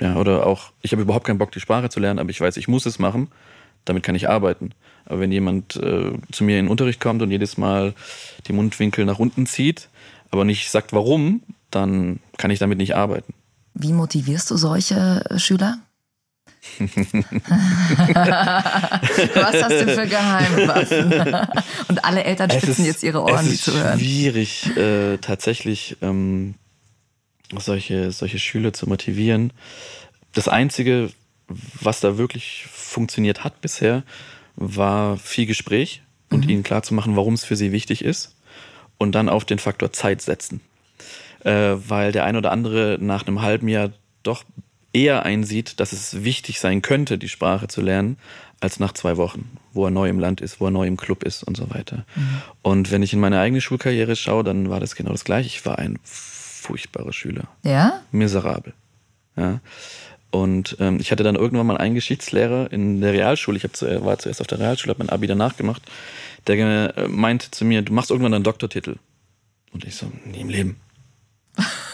ja, 0.00 0.16
oder 0.16 0.46
auch, 0.46 0.72
ich 0.82 0.92
habe 0.92 1.02
überhaupt 1.02 1.26
keinen 1.26 1.38
Bock, 1.38 1.52
die 1.52 1.60
Sprache 1.60 1.88
zu 1.88 2.00
lernen, 2.00 2.18
aber 2.18 2.30
ich 2.30 2.40
weiß, 2.40 2.56
ich 2.56 2.68
muss 2.68 2.86
es 2.86 2.98
machen, 2.98 3.28
damit 3.84 4.02
kann 4.02 4.14
ich 4.14 4.28
arbeiten. 4.28 4.70
Aber 5.04 5.20
wenn 5.20 5.32
jemand 5.32 5.76
äh, 5.76 6.12
zu 6.30 6.44
mir 6.44 6.58
in 6.58 6.66
den 6.66 6.70
Unterricht 6.70 7.00
kommt 7.00 7.22
und 7.22 7.30
jedes 7.30 7.58
Mal 7.58 7.94
die 8.46 8.52
Mundwinkel 8.52 9.04
nach 9.04 9.18
unten 9.18 9.46
zieht, 9.46 9.88
aber 10.30 10.44
nicht 10.44 10.70
sagt 10.70 10.92
warum, 10.92 11.42
dann 11.70 12.20
kann 12.36 12.50
ich 12.50 12.58
damit 12.58 12.78
nicht 12.78 12.94
arbeiten. 12.94 13.34
Wie 13.74 13.92
motivierst 13.92 14.50
du 14.50 14.56
solche 14.56 15.24
äh, 15.28 15.38
Schüler? 15.38 15.78
Was 16.78 16.90
hast 19.62 19.72
du 19.72 19.88
für 19.88 20.06
Geheimwaffen? 20.06 21.12
Und 21.88 22.04
alle 22.04 22.22
Eltern 22.22 22.50
spitzen 22.50 22.84
jetzt 22.84 23.02
ihre 23.02 23.22
Ohren, 23.22 23.40
es 23.40 23.48
die 23.48 23.54
ist 23.54 23.64
zu 23.64 23.72
hören. 23.72 23.98
schwierig, 23.98 24.76
äh, 24.76 25.16
tatsächlich 25.18 25.96
ähm, 26.02 26.54
solche, 27.60 28.10
solche 28.12 28.38
Schüler 28.38 28.72
zu 28.72 28.88
motivieren. 28.88 29.52
Das 30.32 30.48
Einzige, 30.48 31.10
was 31.80 32.00
da 32.00 32.18
wirklich 32.18 32.66
funktioniert 32.70 33.44
hat 33.44 33.60
bisher, 33.60 34.02
war 34.56 35.16
viel 35.18 35.46
Gespräch 35.46 36.02
und 36.30 36.48
ihnen 36.48 36.62
klarzumachen, 36.62 37.16
warum 37.16 37.34
es 37.34 37.44
für 37.44 37.56
sie 37.56 37.72
wichtig 37.72 38.04
ist 38.04 38.36
und 38.98 39.14
dann 39.14 39.28
auf 39.28 39.44
den 39.44 39.58
Faktor 39.58 39.92
Zeit 39.92 40.22
setzen. 40.22 40.60
Äh, 41.44 41.74
weil 41.88 42.12
der 42.12 42.24
ein 42.24 42.36
oder 42.36 42.52
andere 42.52 42.98
nach 43.00 43.26
einem 43.26 43.42
halben 43.42 43.68
Jahr 43.68 43.90
doch 44.22 44.44
eher 44.92 45.24
einsieht, 45.24 45.80
dass 45.80 45.92
es 45.92 46.22
wichtig 46.24 46.60
sein 46.60 46.82
könnte, 46.82 47.18
die 47.18 47.28
Sprache 47.28 47.66
zu 47.66 47.80
lernen, 47.80 48.16
als 48.60 48.78
nach 48.78 48.92
zwei 48.92 49.16
Wochen, 49.16 49.50
wo 49.72 49.86
er 49.86 49.90
neu 49.90 50.08
im 50.08 50.20
Land 50.20 50.40
ist, 50.40 50.60
wo 50.60 50.66
er 50.66 50.70
neu 50.70 50.86
im 50.86 50.96
Club 50.96 51.24
ist 51.24 51.42
und 51.42 51.56
so 51.56 51.70
weiter. 51.70 52.04
Und 52.62 52.92
wenn 52.92 53.02
ich 53.02 53.12
in 53.12 53.18
meine 53.18 53.40
eigene 53.40 53.60
Schulkarriere 53.60 54.14
schaue, 54.14 54.44
dann 54.44 54.70
war 54.70 54.78
das 54.78 54.94
genau 54.94 55.10
das 55.10 55.24
Gleiche. 55.24 55.48
Ich 55.48 55.66
war 55.66 55.78
ein 55.78 55.98
furchtbarer 56.62 57.12
Schüler 57.12 57.48
Ja? 57.62 58.00
miserabel. 58.12 58.72
Ja. 59.36 59.60
Und 60.30 60.76
ähm, 60.80 60.98
ich 61.00 61.12
hatte 61.12 61.24
dann 61.24 61.36
irgendwann 61.36 61.66
mal 61.66 61.76
einen 61.76 61.94
Geschichtslehrer 61.94 62.72
in 62.72 63.02
der 63.02 63.12
Realschule, 63.12 63.58
ich 63.58 63.70
zu, 63.72 64.04
war 64.04 64.18
zuerst 64.18 64.40
auf 64.40 64.46
der 64.46 64.58
Realschule, 64.58 64.94
habe 64.94 65.04
mein 65.04 65.10
Abi 65.10 65.26
danach 65.26 65.56
gemacht, 65.56 65.82
der 66.46 66.96
äh, 66.96 67.08
meinte 67.08 67.50
zu 67.50 67.64
mir, 67.64 67.82
du 67.82 67.92
machst 67.92 68.10
irgendwann 68.10 68.32
einen 68.32 68.44
Doktortitel. 68.44 68.96
Und 69.72 69.84
ich 69.84 69.96
so, 69.96 70.10
nie 70.24 70.40
im 70.40 70.48
Leben. 70.48 70.76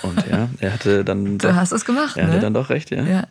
Und 0.02 0.24
ja, 0.30 0.48
er 0.60 0.72
hatte 0.72 1.04
dann 1.04 1.38
Du 1.38 1.48
doch, 1.48 1.54
hast 1.56 1.72
es 1.72 1.84
gemacht, 1.84 2.16
er 2.16 2.24
hatte 2.26 2.36
ne? 2.36 2.40
dann 2.40 2.54
doch 2.54 2.70
recht, 2.70 2.90
ja. 2.90 3.04
Ja. 3.04 3.26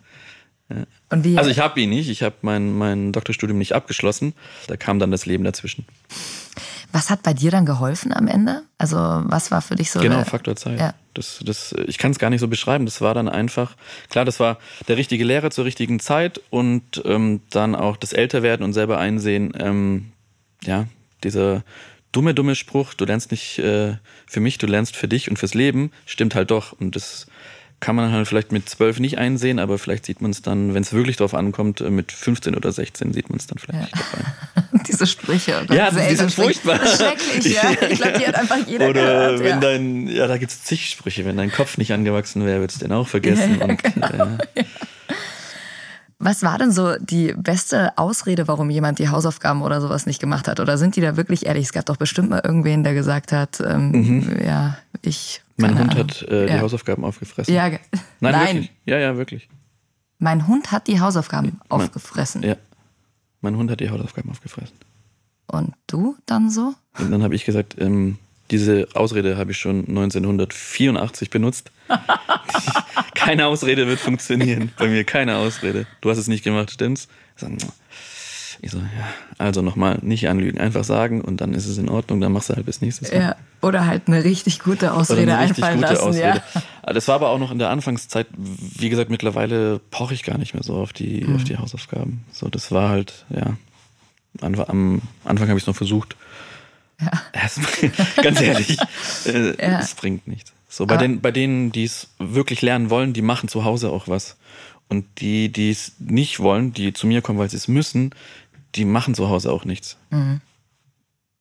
Und 1.08 1.24
wie, 1.24 1.38
Also 1.38 1.48
ich 1.48 1.58
habe 1.60 1.80
ihn 1.80 1.88
nicht, 1.88 2.10
ich 2.10 2.22
habe 2.22 2.36
mein, 2.42 2.76
mein 2.76 3.12
Doktorstudium 3.12 3.56
nicht 3.58 3.74
abgeschlossen, 3.74 4.34
da 4.66 4.76
kam 4.76 4.98
dann 4.98 5.10
das 5.10 5.24
Leben 5.24 5.44
dazwischen. 5.44 5.86
Was 6.92 7.10
hat 7.10 7.22
bei 7.22 7.34
dir 7.34 7.50
dann 7.50 7.66
geholfen 7.66 8.12
am 8.12 8.26
Ende? 8.28 8.62
Also 8.78 8.96
was 8.96 9.50
war 9.50 9.62
für 9.62 9.76
dich 9.76 9.90
so? 9.90 10.00
Genau, 10.00 10.24
Faktor 10.24 10.56
Zeit. 10.56 10.78
Ja. 10.78 10.94
Das, 11.14 11.40
das, 11.44 11.74
ich 11.86 11.98
kann 11.98 12.12
es 12.12 12.18
gar 12.18 12.30
nicht 12.30 12.40
so 12.40 12.48
beschreiben. 12.48 12.84
Das 12.84 13.00
war 13.00 13.14
dann 13.14 13.28
einfach, 13.28 13.76
klar, 14.08 14.24
das 14.24 14.38
war 14.38 14.58
der 14.86 14.96
richtige 14.96 15.24
Lehrer 15.24 15.50
zur 15.50 15.64
richtigen 15.64 15.98
Zeit 15.98 16.40
und 16.50 17.02
ähm, 17.04 17.40
dann 17.50 17.74
auch 17.74 17.96
das 17.96 18.12
Älterwerden 18.12 18.64
und 18.64 18.72
selber 18.72 18.98
einsehen, 18.98 19.52
ähm, 19.58 20.12
ja, 20.62 20.86
dieser 21.24 21.64
dumme, 22.12 22.34
dumme 22.34 22.54
Spruch, 22.54 22.94
du 22.94 23.04
lernst 23.04 23.30
nicht 23.30 23.58
äh, 23.58 23.96
für 24.26 24.40
mich, 24.40 24.58
du 24.58 24.66
lernst 24.66 24.96
für 24.96 25.08
dich 25.08 25.30
und 25.30 25.38
fürs 25.38 25.54
Leben, 25.54 25.90
stimmt 26.06 26.34
halt 26.34 26.50
doch. 26.50 26.72
Und 26.72 26.96
das 26.96 27.26
kann 27.80 27.94
man 27.94 28.10
halt 28.10 28.26
vielleicht 28.26 28.50
mit 28.50 28.68
zwölf 28.68 28.98
nicht 28.98 29.18
einsehen, 29.18 29.58
aber 29.58 29.78
vielleicht 29.78 30.04
sieht 30.06 30.20
man 30.20 30.32
es 30.32 30.42
dann, 30.42 30.74
wenn 30.74 30.82
es 30.82 30.92
wirklich 30.92 31.16
drauf 31.16 31.34
ankommt, 31.34 31.80
äh, 31.80 31.90
mit 31.90 32.10
15 32.10 32.56
oder 32.56 32.72
16 32.72 33.12
sieht 33.12 33.30
man 33.30 33.38
es 33.38 33.46
dann 33.46 33.58
vielleicht 33.58 33.94
ein. 33.94 34.82
Diese 34.88 35.06
Sprüche. 35.06 35.60
oder 35.62 35.74
Ja, 35.74 35.90
diese 35.90 36.08
die 36.08 36.16
sind 36.16 36.32
furchtbar. 36.34 36.78
Das 36.78 36.92
ist 36.94 37.02
schrecklich, 37.02 37.54
ja. 37.54 37.62
Ich 37.90 38.00
glaube, 38.00 38.18
die 38.18 38.26
hat 38.26 38.34
einfach 38.34 38.58
jeder 38.66 38.88
Oder 38.88 39.00
gehört. 39.02 39.38
wenn 39.40 39.46
ja. 39.46 39.60
dein, 39.60 40.08
ja, 40.08 40.26
da 40.26 40.38
gibt 40.38 40.50
es 40.50 40.64
zig 40.64 40.88
Sprüche, 40.90 41.24
wenn 41.24 41.36
dein 41.36 41.52
Kopf 41.52 41.78
nicht 41.78 41.92
angewachsen 41.92 42.44
wäre, 42.44 42.60
würdest 42.60 42.80
du 42.80 42.86
den 42.86 42.92
auch 42.92 43.06
vergessen. 43.06 43.58
Ja, 43.60 43.66
ja, 43.66 43.72
und, 43.72 43.82
genau. 43.82 44.38
äh, 44.54 44.64
Was 46.18 46.42
war 46.42 46.58
denn 46.58 46.72
so 46.72 46.96
die 46.98 47.32
beste 47.36 47.96
Ausrede, 47.96 48.48
warum 48.48 48.70
jemand 48.70 48.98
die 48.98 49.08
Hausaufgaben 49.08 49.62
oder 49.62 49.80
sowas 49.80 50.04
nicht 50.06 50.20
gemacht 50.20 50.48
hat? 50.48 50.58
Oder 50.58 50.76
sind 50.78 50.96
die 50.96 51.00
da 51.00 51.16
wirklich 51.16 51.46
ehrlich? 51.46 51.66
Es 51.66 51.72
gab 51.72 51.86
doch 51.86 51.96
bestimmt 51.96 52.30
mal 52.30 52.40
irgendwen, 52.42 52.82
der 52.82 52.94
gesagt 52.94 53.30
hat, 53.32 53.60
ähm, 53.60 54.36
ja, 54.44 54.78
ich. 55.02 55.42
Mein 55.58 55.70
keine 55.74 55.80
Hund 55.82 55.92
Ahnung. 55.92 56.08
hat 56.08 56.22
äh, 56.22 56.46
die 56.46 56.52
ja. 56.54 56.60
Hausaufgaben 56.60 57.04
aufgefressen. 57.04 57.52
Ja, 57.54 57.68
Nein, 57.68 57.80
Nein. 58.20 58.46
wirklich. 58.56 58.72
Ja, 58.86 58.98
ja, 58.98 59.16
wirklich. 59.16 59.48
mein 60.18 60.46
Hund 60.48 60.72
hat 60.72 60.86
die 60.86 61.00
Hausaufgaben 61.00 61.60
aufgefressen. 61.68 62.42
Ja. 62.42 62.56
Mein 63.40 63.56
Hund 63.56 63.70
hat 63.70 63.80
die 63.80 63.90
Hausaufgaben 63.90 64.30
aufgefressen. 64.30 64.76
Und 65.46 65.74
du 65.86 66.16
dann 66.26 66.50
so? 66.50 66.74
Und 66.98 67.10
dann 67.10 67.22
habe 67.22 67.34
ich 67.34 67.44
gesagt, 67.44 67.76
ähm, 67.78 68.18
diese 68.50 68.88
Ausrede 68.94 69.36
habe 69.36 69.50
ich 69.52 69.58
schon 69.58 69.80
1984 69.88 71.30
benutzt. 71.30 71.70
keine 73.14 73.46
Ausrede 73.46 73.86
wird 73.86 74.00
funktionieren. 74.00 74.72
Bei 74.78 74.88
mir 74.88 75.04
keine 75.04 75.36
Ausrede. 75.36 75.86
Du 76.00 76.10
hast 76.10 76.18
es 76.18 76.28
nicht 76.28 76.44
gemacht, 76.44 76.70
stimmt's? 76.70 77.08
Ich 77.36 77.40
so, 77.42 77.48
ich 78.62 78.70
so 78.70 78.78
ja, 78.78 78.84
also 79.38 79.62
nochmal, 79.62 79.98
nicht 80.02 80.28
anlügen, 80.28 80.58
einfach 80.58 80.84
sagen 80.84 81.20
und 81.20 81.40
dann 81.40 81.54
ist 81.54 81.66
es 81.66 81.78
in 81.78 81.88
Ordnung, 81.88 82.20
dann 82.20 82.32
machst 82.32 82.50
du 82.50 82.54
halt 82.56 82.66
bis 82.66 82.80
nächstes 82.80 83.12
Mal. 83.12 83.20
Ja. 83.20 83.36
Oder 83.62 83.86
halt 83.86 84.02
eine 84.06 84.24
richtig 84.24 84.60
gute 84.60 84.86
Oder 84.86 84.94
Ausrede 84.96 85.32
eine 85.32 85.44
richtig 85.44 85.64
einfallen 85.64 85.80
gute 85.80 85.92
lassen. 85.94 86.08
Ausrede. 86.08 86.42
Ja. 86.54 86.62
Ah, 86.82 86.92
Das 86.92 87.08
war 87.08 87.16
aber 87.16 87.28
auch 87.30 87.38
noch 87.38 87.50
in 87.50 87.58
der 87.58 87.70
Anfangszeit. 87.70 88.26
Wie 88.36 88.88
gesagt, 88.88 89.10
mittlerweile 89.10 89.78
poche 89.90 90.14
ich 90.14 90.22
gar 90.22 90.38
nicht 90.38 90.54
mehr 90.54 90.62
so 90.62 90.74
auf 90.76 90.92
die, 90.92 91.24
Mhm. 91.24 91.36
auf 91.36 91.44
die 91.44 91.56
Hausaufgaben. 91.58 92.24
So, 92.32 92.48
das 92.48 92.70
war 92.72 92.88
halt, 92.90 93.24
ja. 93.30 93.56
Am 94.40 95.00
Anfang 95.24 95.48
habe 95.48 95.58
ich 95.58 95.64
es 95.64 95.66
noch 95.66 95.74
versucht. 95.76 96.16
Ja. 97.00 97.10
Ganz 98.22 98.40
ehrlich, 98.40 98.76
äh, 99.26 99.50
Ja. 99.60 99.80
es 99.80 99.94
bringt 99.94 100.26
nichts. 100.28 100.52
So, 100.68 100.86
bei, 100.86 100.96
den, 100.96 101.20
bei 101.20 101.30
denen, 101.32 101.72
die 101.72 101.84
es 101.84 102.08
wirklich 102.18 102.60
lernen 102.62 102.90
wollen, 102.90 103.12
die 103.12 103.22
machen 103.22 103.48
zu 103.48 103.64
Hause 103.64 103.90
auch 103.90 104.06
was. 104.08 104.36
Und 104.88 105.04
die, 105.20 105.50
die 105.50 105.70
es 105.70 105.92
nicht 105.98 106.40
wollen, 106.40 106.72
die 106.72 106.92
zu 106.92 107.06
mir 107.06 107.20
kommen, 107.22 107.38
weil 107.38 107.50
sie 107.50 107.56
es 107.56 107.68
müssen, 107.68 108.10
die 108.74 108.84
machen 108.84 109.14
zu 109.14 109.28
Hause 109.28 109.50
auch 109.52 109.64
nichts. 109.64 109.96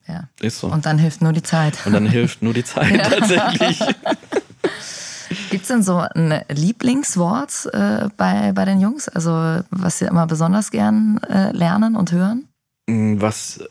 ja. 0.07 0.23
Ist 0.39 0.59
so. 0.59 0.67
Und 0.67 0.85
dann 0.85 0.97
hilft 0.97 1.21
nur 1.21 1.33
die 1.33 1.43
Zeit. 1.43 1.77
Und 1.85 1.93
dann 1.93 2.07
hilft 2.07 2.41
nur 2.41 2.53
die 2.53 2.63
Zeit 2.63 3.03
tatsächlich. 3.09 3.79
Gibt 5.49 5.63
es 5.63 5.67
denn 5.67 5.83
so 5.83 5.97
ein 5.97 6.41
Lieblingswort 6.49 7.69
äh, 7.73 8.07
bei, 8.15 8.53
bei 8.53 8.63
den 8.65 8.79
Jungs? 8.79 9.09
Also, 9.09 9.61
was 9.71 9.99
sie 9.99 10.05
immer 10.05 10.25
besonders 10.25 10.71
gern 10.71 11.19
äh, 11.29 11.51
lernen 11.51 11.95
und 11.97 12.11
hören? 12.13 12.47
Mm, 12.87 13.19
Was, 13.19 13.61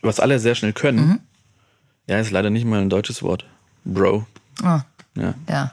was 0.00 0.20
alle 0.20 0.38
sehr 0.38 0.54
schnell 0.54 0.72
können, 0.72 0.98
Mhm. 1.08 1.20
ja, 2.08 2.18
ist 2.18 2.30
leider 2.30 2.48
nicht 2.50 2.64
mal 2.64 2.80
ein 2.80 2.88
deutsches 2.90 3.22
Wort. 3.22 3.44
Bro. 3.84 4.26
Oh, 4.62 4.80
Ja. 5.16 5.34
ja. 5.48 5.72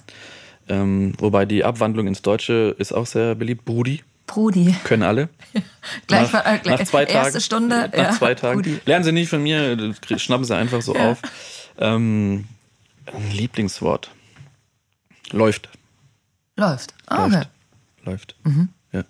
Ähm, 0.68 1.14
wobei 1.18 1.46
die 1.46 1.64
Abwandlung 1.64 2.08
ins 2.08 2.22
Deutsche 2.22 2.76
ist 2.78 2.92
auch 2.92 3.06
sehr 3.08 3.34
beliebt. 3.36 3.64
Brudi. 3.66 4.04
Brudi. 4.30 4.76
Können 4.84 5.04
alle. 5.04 5.30
Gleich 6.08 6.32
nach, 6.32 6.46
äh, 6.46 6.60
gleich, 6.60 6.80
nach 6.80 6.86
zwei 6.88 7.06
Tagen. 7.06 7.18
erste 7.26 7.42
Stunde. 7.42 7.90
Nach 7.92 7.98
ja, 7.98 8.12
zwei 8.12 8.36
Tagen. 8.36 8.62
Brudi. 8.62 8.80
Lernen 8.86 9.04
sie 9.04 9.12
nicht 9.12 9.30
von 9.30 9.42
mir, 9.44 9.76
krie- 10.02 10.20
schnappen 10.20 10.46
sie 10.46 10.56
einfach 10.56 10.82
so 10.82 10.96
Ja. 10.96 11.12
auf. 11.12 11.20
Ähm, 11.78 12.46
ein 13.14 13.32
Lieblingswort. 13.32 14.12
Läuft. 15.32 15.70
Läuft. 16.56 16.94
Ah, 17.08 17.26
okay. 17.26 17.36
Läuft. 17.36 17.50
Läuft. 18.06 18.36
Mhm. 18.44 18.70
Ja. 18.92 19.04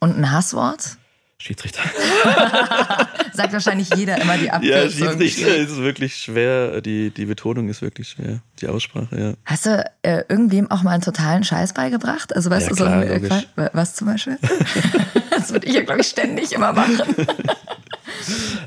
Und 0.00 0.18
ein 0.18 0.30
Hasswort? 0.30 0.96
Schiedsrichter. 1.42 1.80
Sagt 3.32 3.52
wahrscheinlich 3.52 3.92
jeder 3.96 4.20
immer 4.20 4.36
die 4.38 4.44
Ja, 4.46 4.52
Abkürzung. 4.54 5.18
Schiedsrichter 5.18 5.56
ist 5.56 5.76
wirklich 5.78 6.14
schwer. 6.16 6.80
Die, 6.80 7.10
die 7.10 7.24
Betonung 7.24 7.68
ist 7.68 7.82
wirklich 7.82 8.10
schwer. 8.10 8.38
Die 8.60 8.68
Aussprache, 8.68 9.18
ja. 9.18 9.32
Hast 9.44 9.66
du 9.66 9.84
äh, 10.02 10.22
irgendwem 10.28 10.70
auch 10.70 10.82
mal 10.82 10.92
einen 10.92 11.02
totalen 11.02 11.42
Scheiß 11.42 11.72
beigebracht? 11.74 12.34
Also 12.36 12.48
weißt 12.50 12.66
Ja, 12.66 12.68
du 12.70 12.74
so 12.76 12.84
klar, 12.84 13.00
ein, 13.00 13.24
äh. 13.24 13.28
Qua- 13.28 13.70
was 13.72 13.94
zum 13.94 14.06
Beispiel? 14.06 14.38
das 15.30 15.52
würde 15.52 15.66
ich 15.66 15.74
ja, 15.74 15.82
glaube 15.82 16.00
ich, 16.02 16.06
ständig 16.06 16.52
immer 16.52 16.72
machen. 16.72 17.00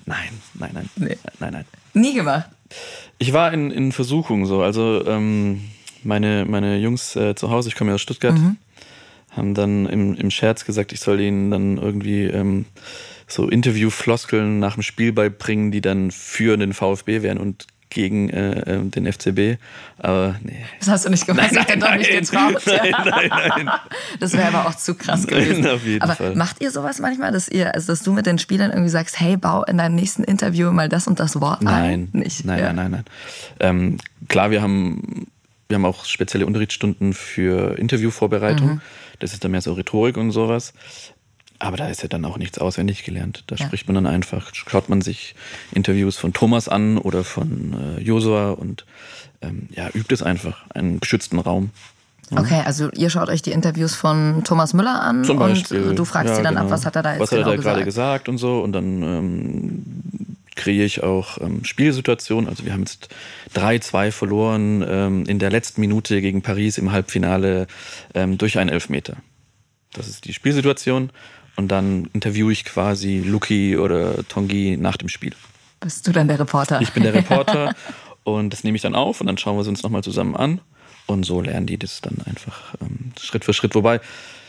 Nein, 0.06 0.30
nein, 0.54 0.70
nein. 0.74 0.90
Nee. 0.98 1.18
Nein, 1.40 1.54
nein. 1.54 1.66
Nie 1.94 2.14
gemacht. 2.14 2.50
Ich 3.20 3.32
war 3.34 3.54
in, 3.54 3.72
in 3.72 3.92
Versuchung 3.92 4.46
so. 4.46 4.62
Also 4.62 5.06
ähm, 5.08 5.62
meine, 6.04 6.46
meine 6.46 6.78
Jungs 6.78 7.16
äh, 7.16 7.36
zu 7.36 7.50
Hause, 7.50 7.70
ich 7.70 7.76
komme 7.76 7.92
ja 7.92 7.96
aus 7.96 8.02
Stuttgart, 8.02 8.36
haben 9.36 9.54
dann 9.54 9.86
im, 9.86 10.16
im 10.16 10.32
Scherz 10.32 10.66
gesagt, 10.66 10.92
ich 10.92 11.00
soll 11.00 11.20
ihnen 11.20 11.52
dann 11.52 11.78
irgendwie 11.78 12.24
ähm, 12.24 12.66
so 13.28 13.50
Interviewfloskeln 13.50 14.60
nach 14.60 14.76
dem 14.76 14.84
Spiel 14.84 15.12
beibringen, 15.12 15.72
die 15.72 15.82
dann 15.82 16.12
für 16.12 16.58
den 16.58 16.74
VfB 16.74 17.22
wären 17.22 17.38
und 17.38 17.68
gegen 17.90 18.30
äh, 18.30 18.62
ähm, 18.68 18.92
den 18.92 19.12
FCB. 19.12 19.60
Aber 20.00 20.36
nee. 20.44 20.66
Das 20.80 20.90
hast 20.90 21.06
du 21.06 21.10
nicht 21.10 21.26
gemacht. 21.26 21.52
Nein, 21.52 21.62
hat 21.62 21.70
er 21.70 21.78
doch 21.78 21.96
nicht 21.96 22.12
getraut. 22.12 22.62
nein, 22.66 22.94
nein, 23.06 23.32
nein. 23.66 23.70
Das 24.20 24.34
wäre 24.34 24.48
aber 24.48 24.68
auch 24.68 24.76
zu 24.76 24.96
krass 24.96 25.26
gewesen. 25.26 25.62
Nein, 25.62 25.72
auf 25.72 25.84
jeden 25.86 26.02
aber 26.02 26.16
Fall. 26.16 26.36
macht 26.36 26.62
ihr 26.62 26.72
sowas 26.72 27.00
manchmal, 27.00 27.32
dass 27.32 27.48
ihr, 27.48 27.74
also 27.74 27.94
dass 27.94 28.04
du 28.04 28.12
mit 28.12 28.26
den 28.26 28.38
Spielern 28.38 28.72
irgendwie 28.72 28.90
sagst, 28.90 29.20
hey, 29.20 29.38
bau 29.38 29.64
in 29.64 29.78
deinem 29.78 29.96
nächsten 29.96 30.24
Interview 30.24 30.72
mal 30.72 30.90
das 30.90 31.08
und 31.08 31.20
das 31.20 31.40
Wort 31.40 31.62
Nein, 31.62 32.10
ein? 32.14 32.20
Nicht. 32.20 32.46
nein, 32.46 32.60
ja. 32.60 32.74
nein, 32.74 32.76
nein, 32.76 32.92
nein. 32.92 33.06
Ähm, 33.62 33.98
klar, 34.28 34.52
wir 34.52 34.62
haben, 34.62 35.28
wir 35.70 35.76
haben 35.76 35.86
auch 35.86 36.06
spezielle 36.06 36.46
Unterrichtsstunden 36.46 37.14
für 37.14 37.78
Interviewvorbereitung. 37.80 38.68
Mhm. 38.68 38.82
Das 39.20 39.34
ist 39.34 39.44
dann 39.44 39.52
mehr 39.52 39.62
so 39.62 39.74
Rhetorik 39.74 40.18
und 40.18 40.32
sowas. 40.32 40.74
Aber 41.60 41.78
da 41.78 41.88
ist 41.88 42.02
ja 42.02 42.10
dann 42.10 42.26
auch 42.26 42.38
nichts 42.38 42.60
auswendig 42.60 43.04
gelernt. 43.06 43.44
Da 43.48 43.56
Ja. 43.56 43.66
spricht 43.66 43.88
man 43.88 43.96
dann 43.96 44.06
einfach, 44.08 44.54
schaut 44.54 44.90
man 44.90 45.02
sich 45.02 45.36
Interviews 45.74 46.18
von 46.18 46.34
Thomas 46.34 46.68
an 46.68 46.98
oder 46.98 47.24
von 47.24 47.98
äh, 47.98 48.02
Josua 48.02 48.52
und 48.52 48.86
ähm, 49.42 49.70
ja, 49.72 49.88
übt 49.94 50.14
es 50.14 50.22
einfach, 50.22 50.66
einen 50.74 51.00
geschützten 51.00 51.40
Raum. 51.40 51.70
Okay, 52.32 52.62
also 52.66 52.90
ihr 52.92 53.10
schaut 53.12 53.30
euch 53.30 53.42
die 53.44 53.52
Interviews 53.52 53.94
von 53.96 54.44
Thomas 54.44 54.74
Müller 54.74 55.00
an 55.02 55.24
Zum 55.24 55.38
Beispiel. 55.38 55.84
und 55.90 55.96
du 56.00 56.06
fragst 56.06 56.30
Ja, 56.32 56.36
sie 56.38 56.42
dann 56.44 56.58
ab, 56.58 56.64
genau. 56.64 56.74
was 56.74 56.86
hat 56.86 56.96
er 56.96 57.04
da 57.04 57.12
jetzt 57.12 57.22
Was 57.22 57.32
hat 57.32 57.38
genau 57.38 57.52
er 57.52 57.56
da 57.58 57.62
gerade 57.62 57.86
gesagt? 57.86 58.26
gesagt 58.26 58.30
und 58.30 58.38
so. 58.40 58.62
Und 58.62 58.72
dann 58.74 59.04
ähm, 59.04 59.86
kreiere 60.56 60.86
ich 60.86 61.04
auch 61.04 61.40
ähm, 61.42 61.64
Spielsituationen. 61.64 62.50
Also 62.50 62.66
wir 62.66 62.74
haben 62.74 62.82
jetzt 62.82 63.10
3-2 63.56 64.12
verloren 64.12 64.86
ähm, 64.88 65.26
in 65.26 65.40
der 65.40 65.52
letzten 65.52 65.82
Minute 65.82 66.22
gegen 66.22 66.42
Paris 66.42 66.78
im 66.78 66.92
Halbfinale 66.92 67.68
ähm, 68.14 68.38
durch 68.38 68.58
einen 68.58 68.70
Elfmeter. 68.70 69.18
Das 69.94 70.08
ist 70.08 70.26
die 70.26 70.34
Spielsituation. 70.34 71.12
Und 71.56 71.70
dann 71.70 72.10
interviewe 72.14 72.52
ich 72.52 72.66
quasi 72.66 73.20
Luki 73.20 73.78
oder 73.78 74.28
Tongi 74.28 74.78
nach 74.78 74.98
dem 74.98 75.08
Spiel. 75.08 75.34
Bist 75.80 76.06
du 76.08 76.12
dann 76.12 76.28
der 76.28 76.40
Reporter? 76.40 76.82
Ich 76.82 76.92
bin 76.92 77.04
der 77.04 77.14
Reporter 77.14 77.74
und 78.24 78.52
das 78.52 78.64
nehme 78.64 78.76
ich 78.76 78.82
dann 78.82 78.96
auf 78.96 79.22
und 79.22 79.28
dann 79.28 79.38
schauen 79.38 79.56
wir 79.56 79.62
es 79.62 79.68
uns 79.68 79.84
nochmal 79.84 80.04
zusammen 80.04 80.36
an. 80.36 80.60
Und 81.08 81.24
so 81.24 81.40
lernen 81.40 81.68
die 81.68 81.78
das 81.78 82.02
dann 82.02 82.18
einfach 82.26 82.74
ähm, 82.82 83.12
Schritt 83.20 83.46
für 83.46 83.54
Schritt. 83.54 83.76
Wobei, 83.76 84.02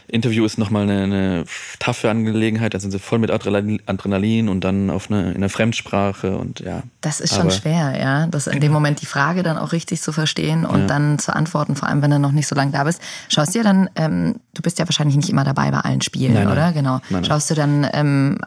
Interview 0.09 0.45
ist 0.45 0.59
nochmal 0.59 0.83
eine, 0.85 1.03
eine 1.03 1.45
taffe 1.79 2.11
Angelegenheit. 2.11 2.75
Da 2.75 2.81
sind 2.81 2.90
sie 2.90 2.99
voll 2.99 3.19
mit 3.19 3.31
Adrenalin, 3.31 4.49
und 4.49 4.62
dann 4.64 4.90
auf 4.90 5.11
eine, 5.11 5.31
in 5.31 5.37
einer 5.37 5.49
Fremdsprache 5.49 6.37
und 6.37 6.61
ja. 6.61 6.83
Das 7.01 7.21
ist 7.21 7.33
schon 7.35 7.42
Aber- 7.42 7.51
schwer, 7.51 7.95
ja. 8.01 8.27
Das 8.29 8.47
in 8.47 8.61
dem 8.61 8.73
Moment 8.73 9.01
die 9.03 9.07
Frage 9.07 9.42
dann 9.42 9.59
auch 9.59 9.73
richtig 9.73 10.01
zu 10.03 10.12
verstehen 10.12 10.64
und 10.64 10.81
Ja. 10.83 10.87
dann 10.87 11.19
zu 11.19 11.35
antworten, 11.35 11.77
vor 11.77 11.88
allem 11.88 12.03
wenn 12.03 12.11
du 12.11 12.19
noch 12.19 12.33
nicht 12.33 12.47
so 12.47 12.55
lange 12.55 12.73
da 12.73 12.85
bist. 12.85 13.01
Schaust 13.29 13.55
du 13.55 13.59
dir 13.59 13.64
dann, 13.64 13.90
ähm, 13.97 14.37
du 14.55 14.62
bist 14.62 14.79
ja 14.79 14.87
wahrscheinlich 14.87 15.16
nicht 15.16 15.29
immer 15.31 15.45
dabei 15.45 15.71
bei 15.71 15.81
allen 15.81 16.01
Spielen, 16.03 16.35
Nein, 16.35 16.45
nein. 16.45 16.53
oder? 16.53 16.73
Genau. 16.73 16.95
Nein, 16.95 17.03
nein. 17.11 17.25
Schaust 17.25 17.51
du 17.51 17.55
dann 17.55 17.87
ähm, 17.92 18.38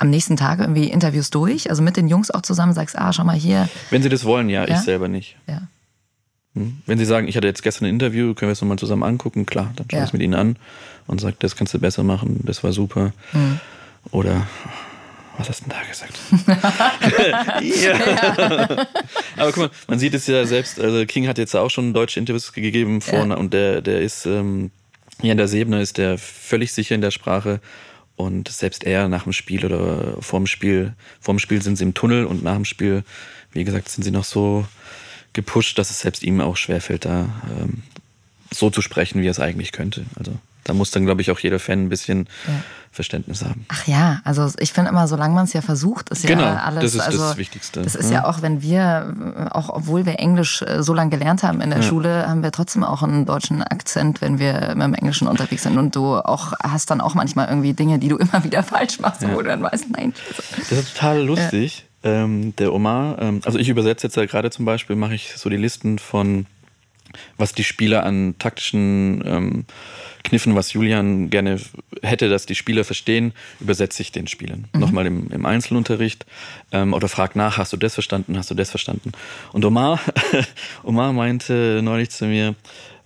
am 0.00 0.10
nächsten 0.10 0.36
Tag 0.36 0.60
irgendwie 0.60 0.88
Interviews 0.90 1.30
durch? 1.30 1.70
Also 1.70 1.82
mit 1.82 1.96
den 1.96 2.08
Jungs 2.08 2.30
auch 2.30 2.42
zusammen 2.42 2.72
sagst, 2.72 2.98
ah, 2.98 3.12
schau 3.12 3.24
mal 3.24 3.36
hier. 3.36 3.68
Wenn 3.90 4.02
sie 4.02 4.08
das 4.08 4.24
wollen, 4.24 4.48
ja, 4.48 4.66
Ja? 4.66 4.74
ich 4.76 4.80
selber 4.80 5.08
nicht. 5.08 5.36
Ja. 5.46 5.62
Hm? 6.54 6.78
Wenn 6.86 6.98
sie 6.98 7.04
sagen, 7.04 7.26
ich 7.28 7.36
hatte 7.36 7.46
jetzt 7.46 7.62
gestern 7.62 7.86
ein 7.86 7.90
Interview, 7.94 8.34
können 8.34 8.48
wir 8.48 8.52
es 8.52 8.60
nochmal 8.60 8.78
zusammen 8.78 9.02
angucken, 9.02 9.46
klar, 9.46 9.72
dann 9.76 9.86
schaue 9.90 9.98
Ja. 9.98 10.04
ich 10.04 10.10
es 10.10 10.12
mit 10.12 10.22
ihnen 10.22 10.34
an 10.34 10.56
und 11.06 11.20
sage, 11.20 11.36
das 11.38 11.56
kannst 11.56 11.74
du 11.74 11.78
besser 11.78 12.02
machen, 12.04 12.40
das 12.44 12.62
war 12.64 12.72
super. 12.72 13.12
Hm. 13.32 13.58
Oder 14.10 14.46
was 15.36 15.48
hast 15.48 15.62
du 15.64 15.70
denn 15.70 15.78
da 15.80 15.88
gesagt? 15.88 16.16
ja. 17.82 18.86
Aber 19.36 19.52
guck 19.52 19.56
mal, 19.56 19.70
man 19.88 19.98
sieht 19.98 20.14
es 20.14 20.26
ja 20.26 20.44
selbst, 20.46 20.80
also 20.80 21.04
King 21.06 21.26
hat 21.26 21.38
jetzt 21.38 21.56
auch 21.56 21.70
schon 21.70 21.92
deutsche 21.92 22.20
Interviews 22.20 22.52
gegeben 22.52 23.00
vorne 23.00 23.36
und 23.36 23.52
der, 23.52 23.80
der 23.80 24.00
ist 24.00 24.26
ähm, 24.26 24.70
hier 25.20 25.32
in 25.32 25.38
der 25.38 25.48
Sebene 25.48 25.80
ist 25.80 25.98
der 25.98 26.18
völlig 26.18 26.72
sicher 26.72 26.94
in 26.94 27.00
der 27.00 27.10
Sprache 27.10 27.60
Und 28.16 28.48
selbst 28.48 28.84
er 28.84 29.08
nach 29.08 29.24
dem 29.24 29.32
Spiel 29.32 29.64
oder 29.64 30.16
vorm 30.20 30.46
Spiel, 30.46 30.94
vorm 31.20 31.38
Spiel 31.40 31.62
sind 31.62 31.76
sie 31.76 31.84
im 31.84 31.94
Tunnel 31.94 32.26
und 32.26 32.44
nach 32.44 32.54
dem 32.54 32.64
Spiel, 32.64 33.02
wie 33.52 33.64
gesagt, 33.64 33.88
sind 33.88 34.04
sie 34.04 34.12
noch 34.12 34.24
so 34.24 34.66
gepusht, 35.34 35.78
dass 35.78 35.90
es 35.90 36.00
selbst 36.00 36.22
ihm 36.22 36.40
auch 36.40 36.56
schwerfällt, 36.56 37.04
da 37.04 37.26
ähm, 37.60 37.82
so 38.52 38.70
zu 38.70 38.80
sprechen, 38.80 39.20
wie 39.20 39.26
er 39.26 39.32
es 39.32 39.40
eigentlich 39.40 39.72
könnte. 39.72 40.06
Also 40.18 40.32
da 40.64 40.72
muss 40.72 40.90
dann, 40.90 41.04
glaube 41.04 41.20
ich, 41.20 41.30
auch 41.30 41.38
jeder 41.40 41.58
Fan 41.58 41.84
ein 41.84 41.88
bisschen 41.90 42.26
Ja. 42.46 42.54
Verständnis 42.90 43.42
haben. 43.44 43.66
Ach 43.68 43.88
ja, 43.88 44.20
also 44.22 44.48
ich 44.60 44.72
finde 44.72 44.90
immer, 44.90 45.08
solange 45.08 45.34
man 45.34 45.46
es 45.46 45.52
ja 45.52 45.62
versucht, 45.62 46.10
ist 46.10 46.24
Genau, 46.24 46.44
ja 46.44 46.58
alles. 46.62 46.84
das 46.84 46.94
ist 46.94 46.98
das 46.98 47.06
also, 47.20 47.36
Wichtigste, 47.38 47.82
Das 47.82 47.96
ist 47.96 48.08
ja. 48.10 48.20
ja 48.20 48.24
auch, 48.26 48.40
wenn 48.40 48.62
wir, 48.62 49.48
auch 49.50 49.68
obwohl 49.68 50.06
wir 50.06 50.20
Englisch 50.20 50.62
äh, 50.62 50.80
so 50.84 50.94
lange 50.94 51.10
gelernt 51.10 51.42
haben 51.42 51.60
in 51.60 51.70
der 51.70 51.80
Ja. 51.80 51.84
Schule, 51.84 52.28
haben 52.28 52.44
wir 52.44 52.52
trotzdem 52.52 52.84
auch 52.84 53.02
einen 53.02 53.26
deutschen 53.26 53.64
Akzent, 53.64 54.20
wenn 54.20 54.38
wir 54.38 54.74
mit 54.76 54.84
dem 54.86 54.94
Englischen 54.94 55.26
unterwegs 55.26 55.64
sind. 55.64 55.76
Und 55.76 55.96
du 55.96 56.14
auch 56.18 56.52
hast 56.62 56.88
dann 56.92 57.00
auch 57.00 57.14
manchmal 57.14 57.48
irgendwie 57.48 57.72
Dinge, 57.72 57.98
die 57.98 58.08
du 58.08 58.16
immer 58.18 58.44
wieder 58.44 58.62
falsch 58.62 59.00
machst, 59.00 59.22
wo 59.28 59.42
du 59.42 59.48
dann 59.48 59.62
weißt, 59.64 59.86
nein. 59.90 60.14
Das 60.56 60.70
ist 60.70 60.94
total 60.94 61.20
lustig. 61.24 61.86
Ähm, 62.04 62.54
der 62.56 62.72
Omar, 62.72 63.20
ähm, 63.20 63.40
also 63.44 63.58
ich 63.58 63.68
übersetze 63.68 64.06
jetzt 64.06 64.16
ja 64.16 64.26
gerade 64.26 64.50
zum 64.50 64.66
Beispiel, 64.66 64.94
mache 64.94 65.14
ich 65.14 65.32
so 65.36 65.48
die 65.48 65.56
Listen 65.56 65.98
von, 65.98 66.46
was 67.38 67.54
die 67.54 67.64
Spieler 67.64 68.04
an 68.04 68.34
taktischen 68.38 69.22
ähm, 69.26 69.64
Kniffen, 70.22 70.54
was 70.54 70.72
Julian 70.72 71.30
gerne 71.30 71.60
hätte, 72.02 72.28
dass 72.28 72.46
die 72.46 72.54
Spieler 72.54 72.84
verstehen, 72.84 73.32
übersetze 73.60 74.02
ich 74.02 74.12
den 74.12 74.26
Spielern. 74.26 74.66
Nochmal 74.72 75.06
im, 75.06 75.30
im 75.30 75.46
Einzelunterricht 75.46 76.26
ähm, 76.72 76.92
oder 76.92 77.08
frag 77.08 77.36
nach, 77.36 77.58
hast 77.58 77.72
du 77.72 77.76
das 77.76 77.94
verstanden, 77.94 78.36
hast 78.36 78.50
du 78.50 78.54
das 78.54 78.70
verstanden? 78.70 79.12
Und 79.52 79.64
Omar, 79.64 80.00
Omar 80.82 81.12
meinte 81.12 81.80
neulich 81.82 82.10
zu 82.10 82.26
mir, 82.26 82.54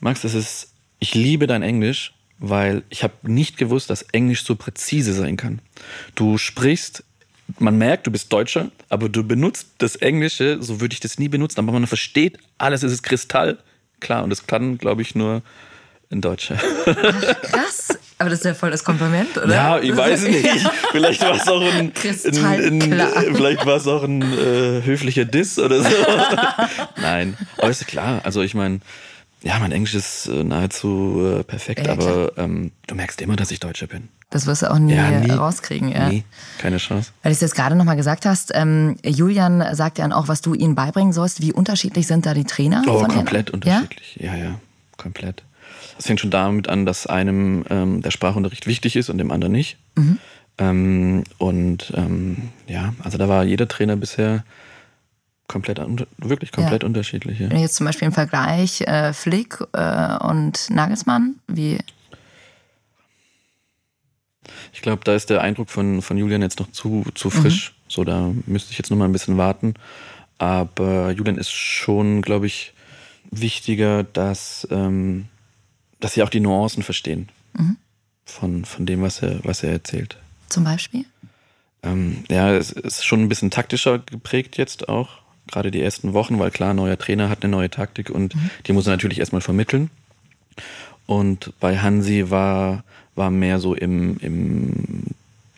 Max, 0.00 0.22
das 0.22 0.34
ist, 0.34 0.72
ich 0.98 1.14
liebe 1.14 1.46
dein 1.46 1.62
Englisch, 1.62 2.14
weil 2.38 2.82
ich 2.88 3.02
habe 3.02 3.14
nicht 3.22 3.56
gewusst, 3.56 3.90
dass 3.90 4.02
Englisch 4.02 4.44
so 4.44 4.54
präzise 4.54 5.12
sein 5.12 5.36
kann. 5.36 5.60
Du 6.14 6.38
sprichst 6.38 7.04
man 7.58 7.78
merkt, 7.78 8.06
du 8.06 8.10
bist 8.10 8.32
Deutscher, 8.32 8.70
aber 8.88 9.08
du 9.08 9.24
benutzt 9.24 9.68
das 9.78 9.96
Englische, 9.96 10.58
so 10.60 10.80
würde 10.80 10.92
ich 10.92 11.00
das 11.00 11.18
nie 11.18 11.28
benutzen, 11.28 11.60
aber 11.60 11.72
man 11.72 11.86
versteht 11.86 12.38
alles, 12.58 12.82
es 12.82 12.92
ist 12.92 13.02
Kristall. 13.02 13.58
Klar, 14.00 14.22
und 14.24 14.30
das 14.30 14.46
kann, 14.46 14.78
glaube 14.78 15.02
ich, 15.02 15.14
nur 15.14 15.42
ein 16.10 16.20
Deutscher. 16.20 16.56
Krass. 16.56 17.98
Aber 18.20 18.30
das 18.30 18.40
ist 18.40 18.44
ja 18.44 18.54
voll 18.54 18.70
das 18.70 18.82
Kompliment, 18.82 19.36
oder? 19.36 19.54
Ja, 19.54 19.78
ich 19.78 19.96
weiß 19.96 20.22
nicht. 20.22 20.44
Vielleicht 20.90 21.22
war 21.22 21.36
es 21.36 21.46
auch 21.46 21.60
ein, 21.62 21.92
ein, 22.34 22.92
ein 22.92 23.36
vielleicht 23.36 23.64
war 23.64 23.76
es 23.76 23.86
auch 23.86 24.02
ein 24.02 24.22
äh, 24.22 24.82
höflicher 24.84 25.24
Diss 25.24 25.58
oder 25.58 25.82
so. 25.82 25.96
Nein, 27.00 27.36
aber 27.58 27.70
ist 27.70 27.86
klar. 27.86 28.20
Also 28.24 28.42
ich 28.42 28.54
meine, 28.54 28.80
ja, 29.42 29.58
mein 29.58 29.72
Englisch 29.72 29.94
ist 29.94 30.26
äh, 30.26 30.42
nahezu 30.44 31.38
äh, 31.40 31.44
perfekt, 31.44 31.86
Ja, 31.86 31.92
aber 31.92 32.32
ähm, 32.36 32.72
du 32.86 32.94
merkst 32.94 33.20
immer, 33.20 33.36
dass 33.36 33.50
ich 33.50 33.60
Deutscher 33.60 33.86
bin. 33.86 34.08
Das 34.30 34.46
wirst 34.46 34.62
du 34.62 34.70
auch 34.70 34.78
nie, 34.78 34.94
Ja, 34.94 35.10
nie. 35.20 35.30
rauskriegen, 35.30 35.88
ja. 35.90 36.08
Nie, 36.08 36.24
keine 36.58 36.76
Chance. 36.76 37.12
Weil 37.22 37.30
du 37.32 37.34
es 37.34 37.40
jetzt 37.40 37.54
gerade 37.54 37.74
nochmal 37.76 37.96
gesagt 37.96 38.26
hast, 38.26 38.50
ähm, 38.54 38.96
Julian 39.04 39.64
sagt 39.74 39.98
ja 39.98 40.04
dann 40.04 40.12
auch, 40.12 40.28
was 40.28 40.42
du 40.42 40.52
ihnen 40.54 40.74
beibringen 40.74 41.12
sollst. 41.14 41.40
Wie 41.40 41.52
unterschiedlich 41.52 42.06
sind 42.06 42.26
da 42.26 42.34
die 42.34 42.44
Trainer? 42.44 42.82
Oh, 42.86 43.04
komplett 43.06 43.48
Ja? 43.48 43.54
unterschiedlich. 43.54 44.16
Ja? 44.20 44.34
ja, 44.36 44.60
komplett. 44.98 45.44
Das 45.96 46.06
fängt 46.06 46.20
schon 46.20 46.30
damit 46.30 46.68
an, 46.68 46.84
dass 46.84 47.06
einem 47.06 47.64
ähm, 47.70 48.02
der 48.02 48.10
Sprachunterricht 48.10 48.66
wichtig 48.66 48.96
ist 48.96 49.08
und 49.08 49.18
dem 49.18 49.30
anderen 49.30 49.52
nicht. 49.52 49.78
Mhm. 49.96 50.18
Ähm, 50.58 51.24
und 51.38 51.92
ähm, 51.96 52.50
ja, 52.66 52.92
also 53.02 53.16
da 53.16 53.28
war 53.28 53.44
jeder 53.44 53.66
Trainer 53.68 53.96
bisher 53.96 54.44
komplett, 55.48 55.80
wirklich 56.18 56.52
komplett 56.52 56.82
Ja. 56.82 56.86
unterschiedlich. 56.86 57.38
Ja. 57.40 57.48
Wenn 57.48 57.56
du 57.56 57.62
jetzt 57.62 57.74
zum 57.76 57.86
Beispiel 57.86 58.06
im 58.06 58.12
Vergleich 58.12 58.82
äh, 58.82 59.12
Flick 59.12 59.58
äh, 59.72 60.16
und 60.18 60.70
Nagelsmann, 60.70 61.36
wie 61.48 61.78
Ich 64.72 64.82
glaube, 64.82 65.02
da 65.04 65.14
ist 65.14 65.30
der 65.30 65.40
Eindruck 65.40 65.70
von, 65.70 66.02
von 66.02 66.16
Julian 66.16 66.42
jetzt 66.42 66.60
noch 66.60 66.70
zu, 66.70 67.04
zu 67.14 67.30
frisch. 67.30 67.74
So, 67.88 68.04
da 68.04 68.30
müsste 68.46 68.70
ich 68.72 68.78
jetzt 68.78 68.90
noch 68.90 68.96
mal 68.96 69.06
ein 69.06 69.12
bisschen 69.12 69.36
warten. 69.38 69.74
Aber 70.38 71.10
Julian 71.10 71.36
ist 71.38 71.50
schon, 71.50 72.22
glaube 72.22 72.46
ich, 72.46 72.72
wichtiger, 73.30 74.04
dass, 74.04 74.66
ähm, 74.70 75.26
dass 76.00 76.14
sie 76.14 76.22
auch 76.22 76.30
die 76.30 76.40
Nuancen 76.40 76.82
verstehen 76.82 77.28
von, 78.24 78.64
von 78.64 78.86
dem, 78.86 79.02
was 79.02 79.20
er, 79.22 79.40
was 79.44 79.62
er 79.62 79.72
erzählt. 79.72 80.16
zum 80.48 80.64
Beispiel? 80.64 81.04
Ähm, 81.82 82.24
ja, 82.28 82.52
es 82.54 82.70
ist 82.72 83.04
schon 83.04 83.22
ein 83.22 83.28
bisschen 83.28 83.50
taktischer 83.50 83.98
geprägt 83.98 84.56
jetzt 84.58 84.88
auch, 84.88 85.08
gerade 85.48 85.70
die 85.70 85.82
ersten 85.82 86.12
Wochen, 86.12 86.38
weil 86.38 86.50
klar, 86.50 86.74
neuer 86.74 86.98
Trainer 86.98 87.28
hat 87.28 87.42
eine 87.42 87.50
neue 87.50 87.70
Taktik 87.70 88.10
und 88.10 88.34
die 88.66 88.72
muss 88.72 88.86
er 88.86 88.92
natürlich 88.92 89.18
erstmal 89.18 89.40
vermitteln. 89.40 89.90
Und 91.06 91.52
bei 91.60 91.78
Hansi 91.78 92.30
war, 92.30 92.84
war 93.14 93.30
mehr 93.30 93.58
so 93.58 93.74
im, 93.74 94.18
im 94.18 95.04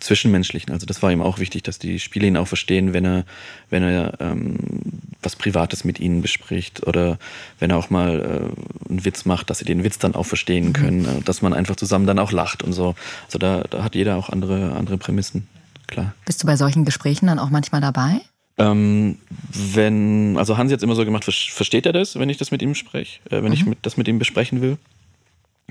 Zwischenmenschlichen. 0.00 0.72
Also 0.72 0.87
das 0.87 1.03
war 1.03 1.12
ihm 1.12 1.22
auch 1.22 1.38
wichtig, 1.38 1.62
dass 1.62 1.79
die 1.79 1.98
Spieler 1.98 2.26
ihn 2.26 2.37
auch 2.37 2.48
verstehen, 2.48 2.92
wenn 2.92 3.05
er, 3.05 3.24
wenn 3.68 3.83
er 3.83 4.14
ähm, 4.20 4.57
was 5.22 5.37
Privates 5.37 5.85
mit 5.85 6.00
ihnen 6.00 6.22
bespricht 6.22 6.87
oder 6.87 7.18
wenn 7.59 7.70
er 7.70 7.76
auch 7.76 7.90
mal 7.90 8.20
äh, 8.20 8.90
einen 8.90 9.05
Witz 9.05 9.24
macht, 9.24 9.50
dass 9.50 9.59
sie 9.59 9.64
den 9.64 9.85
Witz 9.85 9.98
dann 9.98 10.14
auch 10.14 10.24
verstehen 10.24 10.72
können, 10.72 11.05
äh, 11.05 11.20
dass 11.22 11.42
man 11.42 11.53
einfach 11.53 11.76
zusammen 11.76 12.07
dann 12.07 12.18
auch 12.18 12.33
lacht 12.33 12.62
und 12.62 12.72
so. 12.72 12.94
Also 13.26 13.38
da, 13.38 13.64
da 13.68 13.85
hat 13.85 13.94
jeder 13.94 14.16
auch 14.16 14.31
andere, 14.31 14.72
andere 14.72 14.98
Prämissen, 14.98 15.46
klar. 15.87 16.14
Bist 16.24 16.42
du 16.42 16.46
bei 16.46 16.57
solchen 16.57 16.85
Gesprächen 16.85 17.26
dann 17.26 17.38
auch 17.38 17.50
manchmal 17.50 17.81
dabei? 17.81 18.20
Ähm, 18.60 19.18
wenn, 19.52 20.36
also 20.38 20.56
Hansi 20.58 20.72
hat 20.72 20.78
es 20.78 20.82
immer 20.82 20.94
so 20.94 21.04
gemacht, 21.04 21.24
ver- 21.24 21.32
versteht 21.32 21.86
er 21.86 21.92
das, 21.92 22.18
wenn 22.18 22.28
ich 22.28 22.36
das 22.36 22.50
mit 22.50 22.60
ihm 22.62 22.74
spreche, 22.74 23.20
äh, 23.30 23.42
wenn 23.42 23.52
ich 23.52 23.64
mit, 23.66 23.78
das 23.82 23.96
mit 23.96 24.06
ihm 24.08 24.18
besprechen 24.18 24.60
will? 24.60 24.76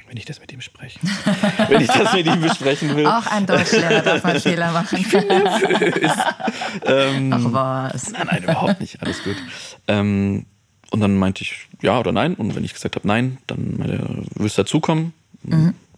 Wenn 0.08 0.18
ich 0.18 0.26
das 0.26 0.40
mit 0.40 0.52
ihm 0.52 0.62
spreche. 0.62 1.00
wenn 1.68 1.82
ich 1.82 1.88
das 1.88 2.14
mit 2.14 2.26
ihm 2.26 2.42
besprechen 2.42 2.96
will. 2.96 3.06
Auch 3.06 3.28
ein 3.28 3.46
Deutschlehrer 3.46 4.02
darf 4.02 4.24
mal 4.24 4.40
Fehler 4.40 4.72
machen. 4.72 5.06
Ähm, 6.86 7.32
Ach 7.34 7.92
was. 7.94 8.12
Nein, 8.12 8.28
nein, 8.32 8.44
überhaupt 8.44 8.80
nicht. 8.82 9.02
Alles 9.02 9.24
gut. 9.24 9.36
Ähm, 9.88 10.46
und 10.92 11.00
dann 11.02 11.16
meinte 11.16 11.44
ich 11.44 11.68
ja 11.82 12.00
oder 12.00 12.12
nein. 12.12 12.34
Und 12.34 12.56
wenn 12.56 12.64
ich 12.64 12.74
gesagt 12.74 12.96
habe 12.96 13.08
nein, 13.08 13.38
dann 13.48 13.76
meinte 13.78 13.96
er, 13.98 14.24
willst 14.36 14.58
du 14.58 14.64
dazukommen? 14.64 15.14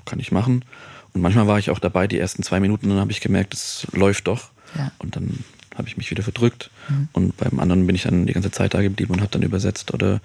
Kann 0.05 0.19
ich 0.19 0.31
machen. 0.31 0.65
Und 1.13 1.21
manchmal 1.21 1.47
war 1.47 1.59
ich 1.59 1.69
auch 1.69 1.79
dabei, 1.79 2.07
die 2.07 2.19
ersten 2.19 2.43
zwei 2.43 2.59
Minuten, 2.59 2.89
dann 2.89 2.99
habe 2.99 3.11
ich 3.11 3.21
gemerkt, 3.21 3.53
es 3.53 3.87
läuft 3.91 4.27
doch. 4.27 4.49
Ja. 4.77 4.91
Und 4.99 5.15
dann 5.15 5.43
habe 5.77 5.87
ich 5.87 5.97
mich 5.97 6.09
wieder 6.11 6.23
verdrückt. 6.23 6.69
Und 7.13 7.37
beim 7.37 7.59
anderen 7.59 7.85
bin 7.87 7.95
ich 7.95 8.03
dann 8.03 8.25
die 8.25 8.33
ganze 8.33 8.51
Zeit 8.51 8.73
da 8.73 8.81
geblieben 8.81 9.13
und 9.13 9.21
habe 9.21 9.31
dann 9.31 9.41
übersetzt 9.43 9.93
oder 9.93 10.19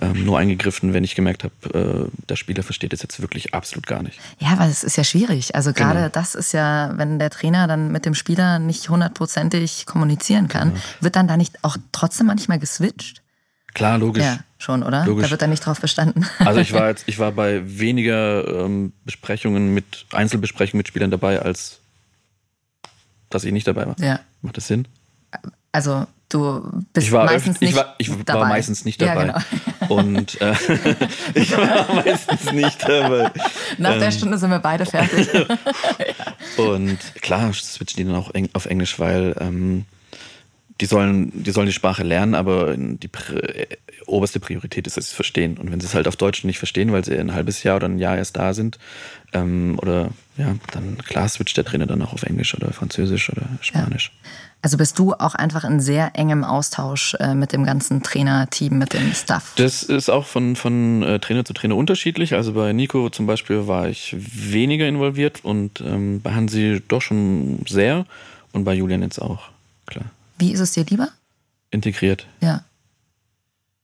ähm, 0.00 0.24
nur 0.26 0.38
eingegriffen, 0.38 0.92
wenn 0.92 1.04
ich 1.04 1.14
gemerkt 1.14 1.42
habe, 1.44 2.08
äh, 2.12 2.26
der 2.28 2.36
Spieler 2.36 2.62
versteht 2.62 2.92
es 2.92 3.02
jetzt 3.02 3.20
wirklich 3.22 3.54
absolut 3.54 3.86
gar 3.86 4.02
nicht. 4.02 4.18
Ja, 4.38 4.58
weil 4.58 4.68
es 4.70 4.84
ist 4.84 4.96
ja 4.96 5.04
schwierig. 5.04 5.54
Also 5.54 5.72
gerade 5.72 6.00
Genau. 6.00 6.08
das 6.10 6.34
ist 6.34 6.52
ja, 6.52 6.92
wenn 6.96 7.18
der 7.18 7.30
Trainer 7.30 7.66
dann 7.66 7.90
mit 7.92 8.04
dem 8.04 8.14
Spieler 8.14 8.58
nicht 8.58 8.88
hundertprozentig 8.90 9.86
kommunizieren 9.86 10.48
kann, 10.48 10.70
Genau. 10.70 10.80
wird 11.00 11.16
dann 11.16 11.28
da 11.28 11.36
nicht 11.38 11.64
auch 11.64 11.76
trotzdem 11.92 12.26
manchmal 12.26 12.58
geswitcht? 12.58 13.22
Klar, 13.72 13.98
logisch. 13.98 14.22
Ja, 14.24 14.38
schon, 14.58 14.82
oder? 14.82 15.04
Logisch. 15.06 15.24
Da 15.26 15.30
wird 15.30 15.42
dann 15.42 15.50
nicht 15.50 15.64
drauf 15.64 15.80
bestanden. 15.80 16.26
Also 16.40 16.60
ich 16.60 16.72
war 16.74 16.88
jetzt, 16.88 17.04
ich 17.06 17.18
war 17.18 17.32
bei 17.32 17.62
weniger 17.64 18.64
ähm, 18.64 18.92
Besprechungen 19.04 19.72
mit 19.74 20.06
Einzelbesprechungen 20.12 20.78
mit 20.78 20.88
Spielern 20.88 21.10
dabei, 21.10 21.40
als 21.40 21.80
dass 23.30 23.44
ich 23.44 23.52
nicht 23.52 23.66
dabei 23.66 23.86
war. 23.86 23.96
ja. 23.98 24.20
Macht 24.42 24.56
das 24.56 24.66
Sinn? 24.68 24.86
Also 25.72 26.06
du 26.28 26.60
bist 26.92 27.06
Ich 27.06 27.12
war, 27.12 27.24
meistens 27.26 27.56
öf- 27.56 27.60
nicht 27.60 27.70
ich 27.70 27.76
war, 27.76 27.94
ich 27.98 28.10
dabei. 28.24 28.40
war 28.40 28.48
meistens 28.48 28.84
nicht 28.84 29.00
Ja, 29.02 29.14
dabei. 29.14 29.40
genau. 29.88 29.94
Und 29.94 30.40
äh, 30.40 30.54
ich 31.34 31.56
war 31.56 31.94
meistens 32.04 32.52
nicht 32.52 32.82
dabei. 32.88 33.30
Nach 33.78 33.94
der 33.98 34.04
Ähm, 34.06 34.12
Stunde 34.12 34.38
sind 34.38 34.50
wir 34.50 34.58
beide 34.60 34.86
fertig. 34.86 35.28
Und 36.56 36.98
klar 37.20 37.52
switchen 37.52 37.96
die 37.98 38.04
dann 38.04 38.14
auch 38.16 38.30
auf 38.54 38.66
Englisch, 38.66 38.98
weil 38.98 39.34
ähm, 39.40 39.84
die, 40.80 40.86
sollen, 40.86 41.32
die 41.34 41.50
sollen 41.50 41.66
die 41.66 41.72
Sprache 41.72 42.02
lernen, 42.02 42.34
aber 42.34 42.76
die 42.76 43.08
äh, 43.34 43.66
oberste 44.06 44.40
Priorität 44.40 44.86
ist, 44.86 44.96
dass 44.96 45.06
sie 45.06 45.10
es 45.10 45.14
verstehen. 45.14 45.56
Und 45.58 45.72
wenn 45.72 45.80
sie 45.80 45.86
es 45.86 45.94
halt 45.94 46.06
auf 46.06 46.16
Deutsch 46.16 46.44
nicht 46.44 46.58
verstehen, 46.58 46.92
weil 46.92 47.04
sie 47.04 47.18
ein 47.18 47.34
halbes 47.34 47.62
Jahr 47.62 47.76
oder 47.76 47.88
ein 47.88 47.98
Jahr 47.98 48.16
erst 48.16 48.36
da 48.36 48.54
sind, 48.54 48.78
ähm, 49.32 49.78
oder 49.80 50.10
ja, 50.36 50.54
dann 50.72 50.98
klar 50.98 51.28
switcht 51.28 51.56
der 51.56 51.64
Trainer 51.64 51.86
dann 51.86 52.02
auch 52.02 52.12
auf 52.12 52.22
Englisch 52.22 52.54
oder 52.54 52.72
Französisch 52.72 53.30
oder 53.30 53.48
Spanisch. 53.60 54.12
Also 54.62 54.78
bist 54.78 54.98
du 54.98 55.14
auch 55.14 55.34
einfach 55.34 55.64
in 55.64 55.80
sehr 55.80 56.10
engem 56.14 56.42
Austausch 56.42 57.14
äh, 57.20 57.34
mit 57.34 57.52
dem 57.52 57.64
ganzen 57.64 58.02
Trainerteam, 58.02 58.78
mit 58.78 58.94
dem 58.94 59.12
Staff. 59.12 59.52
Das 59.56 59.82
ist 59.82 60.08
auch 60.08 60.26
von, 60.26 60.56
von 60.56 61.02
äh, 61.02 61.18
Trainer 61.20 61.44
zu 61.44 61.52
Trainer 61.52 61.76
unterschiedlich. 61.76 62.34
Also 62.34 62.52
bei 62.52 62.72
Nico 62.72 63.08
zum 63.10 63.26
Beispiel 63.26 63.68
war 63.68 63.88
ich 63.88 64.16
weniger 64.18 64.88
involviert 64.88 65.44
und 65.44 65.80
ähm, 65.80 66.20
bei 66.20 66.34
Hansi 66.34 66.82
doch 66.88 67.00
schon 67.00 67.60
sehr 67.68 68.06
und 68.52 68.64
bei 68.64 68.74
Julian 68.74 69.02
jetzt 69.02 69.20
auch, 69.20 69.50
klar. 69.86 70.06
Wie 70.38 70.52
ist 70.52 70.60
es 70.60 70.72
dir 70.72 70.84
lieber? 70.84 71.08
Integriert. 71.70 72.26
Ja. 72.40 72.64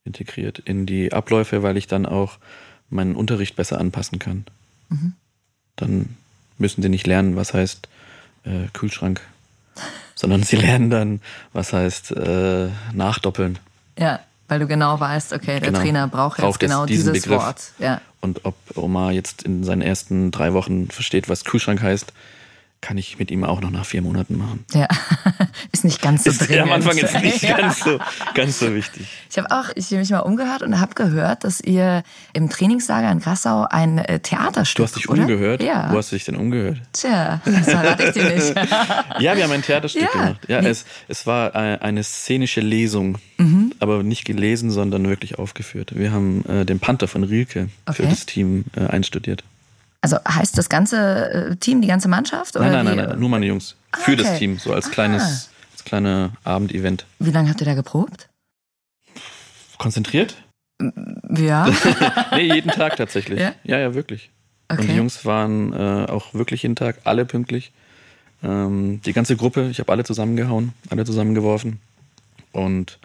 integriert 0.05 0.59
in 0.59 0.85
die 0.87 1.13
Abläufe, 1.13 1.63
weil 1.63 1.77
ich 1.77 1.87
dann 1.87 2.07
auch 2.07 2.39
meinen 2.91 3.15
Unterricht 3.15 3.55
besser 3.57 3.79
anpassen 3.81 4.19
kann. 4.19 4.45
Mhm. 4.89 5.13
Dann 5.77 6.17
müssen 6.59 6.83
sie 6.83 6.89
nicht 6.89 7.07
lernen, 7.07 7.37
was 7.37 7.55
heißt 7.55 7.89
äh, 8.45 8.67
Kühlschrank, 8.73 9.21
sondern 10.15 10.43
sie 10.43 10.57
lernen 10.67 10.91
dann, 10.91 11.21
was 11.53 11.73
heißt 11.73 12.13
äh, 12.13 12.69
nachdoppeln 12.93 13.59
Ja, 13.99 14.21
weil 14.49 14.59
du 14.59 14.67
genau 14.67 14.99
weißt, 15.01 15.33
okay, 15.33 15.61
der 15.61 15.71
Genau. 15.71 15.79
Trainer 15.81 16.09
braucht 16.09 16.39
jetzt 16.39 16.45
Braucht 16.45 16.61
genau 16.61 16.85
dieses 16.85 17.13
Begriff. 17.13 17.41
Wort. 17.41 17.73
Ja. 17.79 18.01
und 18.21 18.45
ob 18.45 18.57
Omar 18.77 19.13
jetzt 19.13 19.43
in 19.45 19.65
seinen 19.65 19.83
ersten 19.83 20.31
drei 20.33 20.53
Wochen 20.53 20.89
versteht, 20.91 21.29
was 21.29 21.45
Kühlschrank 21.45 21.81
heißt, 21.81 22.13
kann 22.83 22.99
ich 22.99 23.19
mit 23.19 23.31
ihm 23.31 23.45
auch 23.45 23.61
noch 23.61 23.71
nach 23.71 23.87
vier 23.87 24.03
Monaten 24.03 24.37
machen. 24.37 24.65
Ja, 24.75 24.89
ist 25.73 25.85
nicht 25.85 26.03
ganz 26.03 26.25
so 26.25 26.31
Ist 26.31 26.41
dringend. 26.47 26.65
am 26.65 26.73
Anfang 26.73 26.97
jetzt 26.99 27.15
nicht 27.23 27.41
Ja. 27.43 27.57
ganz, 27.59 27.79
so, 27.81 27.99
ganz 28.35 28.59
so 28.59 28.75
wichtig. 28.75 29.07
Ich 29.31 29.39
habe 29.39 29.51
auch, 29.51 29.71
ich 29.77 29.87
habe 29.87 29.99
mich 30.01 30.11
mal 30.11 30.19
umgehört 30.19 30.63
und 30.63 30.79
habe 30.81 30.93
gehört, 30.95 31.45
dass 31.45 31.61
ihr 31.61 32.03
im 32.33 32.51
Trainingslager 32.51 33.11
in 33.11 33.21
Grassau 33.21 33.67
ein 33.71 33.99
äh, 33.99 34.19
Theaterstück, 34.19 34.77
Du 34.79 34.83
hast 34.85 34.97
dich 34.97 35.09
oder? 35.09 35.23
umgehört? 35.23 35.63
Ja. 35.63 35.93
Wo 35.93 35.97
hast 35.97 36.11
du 36.13 36.17
dich 36.17 36.25
denn 36.25 36.35
umgehört? 36.37 36.79
Tja, 36.93 37.41
das 37.45 37.71
verrate 37.71 38.03
ich 38.05 38.11
dir 38.13 38.25
nicht. 38.35 38.55
Ja, 39.21 39.37
wir 39.37 39.45
haben 39.45 39.53
ein 39.53 39.63
Theaterstück 39.63 40.03
Ja. 40.03 40.11
gemacht. 40.11 40.41
Ja, 40.49 40.63
Wie- 40.63 40.67
es, 40.67 40.85
es 41.09 41.25
war 41.27 41.55
äh, 41.55 41.79
eine 41.79 42.03
szenische 42.03 42.61
Lesung, 42.61 43.19
Mhm. 43.39 43.73
aber 43.81 44.03
nicht 44.03 44.25
gelesen, 44.25 44.71
sondern 44.71 45.09
wirklich 45.09 45.39
aufgeführt. 45.39 45.93
Wir 45.97 46.13
haben 46.13 46.45
äh, 46.47 46.65
den 46.65 46.79
Panther 46.81 47.09
von 47.09 47.25
Rilke 47.25 47.69
für 47.87 48.03
Okay. 48.03 48.07
das 48.11 48.27
Team 48.27 48.65
äh, 48.77 48.87
einstudiert. 48.87 49.43
Also 50.03 50.19
heißt 50.29 50.59
das 50.59 50.69
ganze 50.69 51.31
äh, 51.53 51.57
Team, 51.57 51.81
die 51.81 51.89
ganze 51.89 52.09
Mannschaft? 52.09 52.57
Oder 52.57 52.67
Nein, 52.71 52.85
nein, 52.85 52.97
nein, 52.97 53.09
nein, 53.11 53.19
nur 53.19 53.29
meine 53.29 53.47
Jungs. 53.47 53.77
Ah, 53.93 53.99
Für 53.99 54.17
das 54.17 54.27
okay. 54.29 54.39
Team, 54.39 54.59
so 54.59 54.75
als 54.75 54.87
Ah. 54.89 54.91
kleines, 54.91 55.51
als 55.73 55.85
kleine 55.85 56.33
Abendevent. 56.45 57.07
Wie 57.21 57.31
lange 57.31 57.49
habt 57.49 57.61
ihr 57.61 57.67
da 57.67 57.75
geprobt? 57.75 58.29
Konzentriert? 59.79 60.37
Ja. 61.37 61.69
Nee, 62.35 62.55
jeden 62.55 62.71
Tag 62.71 62.97
tatsächlich. 62.97 63.39
Ja? 63.41 63.53
Ja, 63.65 63.79
ja, 63.79 63.95
wirklich. 63.95 64.31
Und 64.71 64.79
Okay. 64.79 64.89
die 64.89 64.97
Jungs 64.97 65.25
waren 65.25 65.73
äh, 65.75 66.07
auch 66.11 66.33
wirklich 66.35 66.63
jeden 66.63 66.77
Tag, 66.77 66.97
alle 67.05 67.25
pünktlich. 67.27 67.73
Ähm, 68.43 69.01
die 69.05 69.13
ganze 69.13 69.37
Gruppe, 69.37 69.69
ich 69.71 69.79
habe 69.81 69.93
alle 69.93 70.03
zusammengehauen, 70.05 70.73
alle 70.91 71.05
zusammengeworfen. 71.05 71.79
Und 72.53 72.99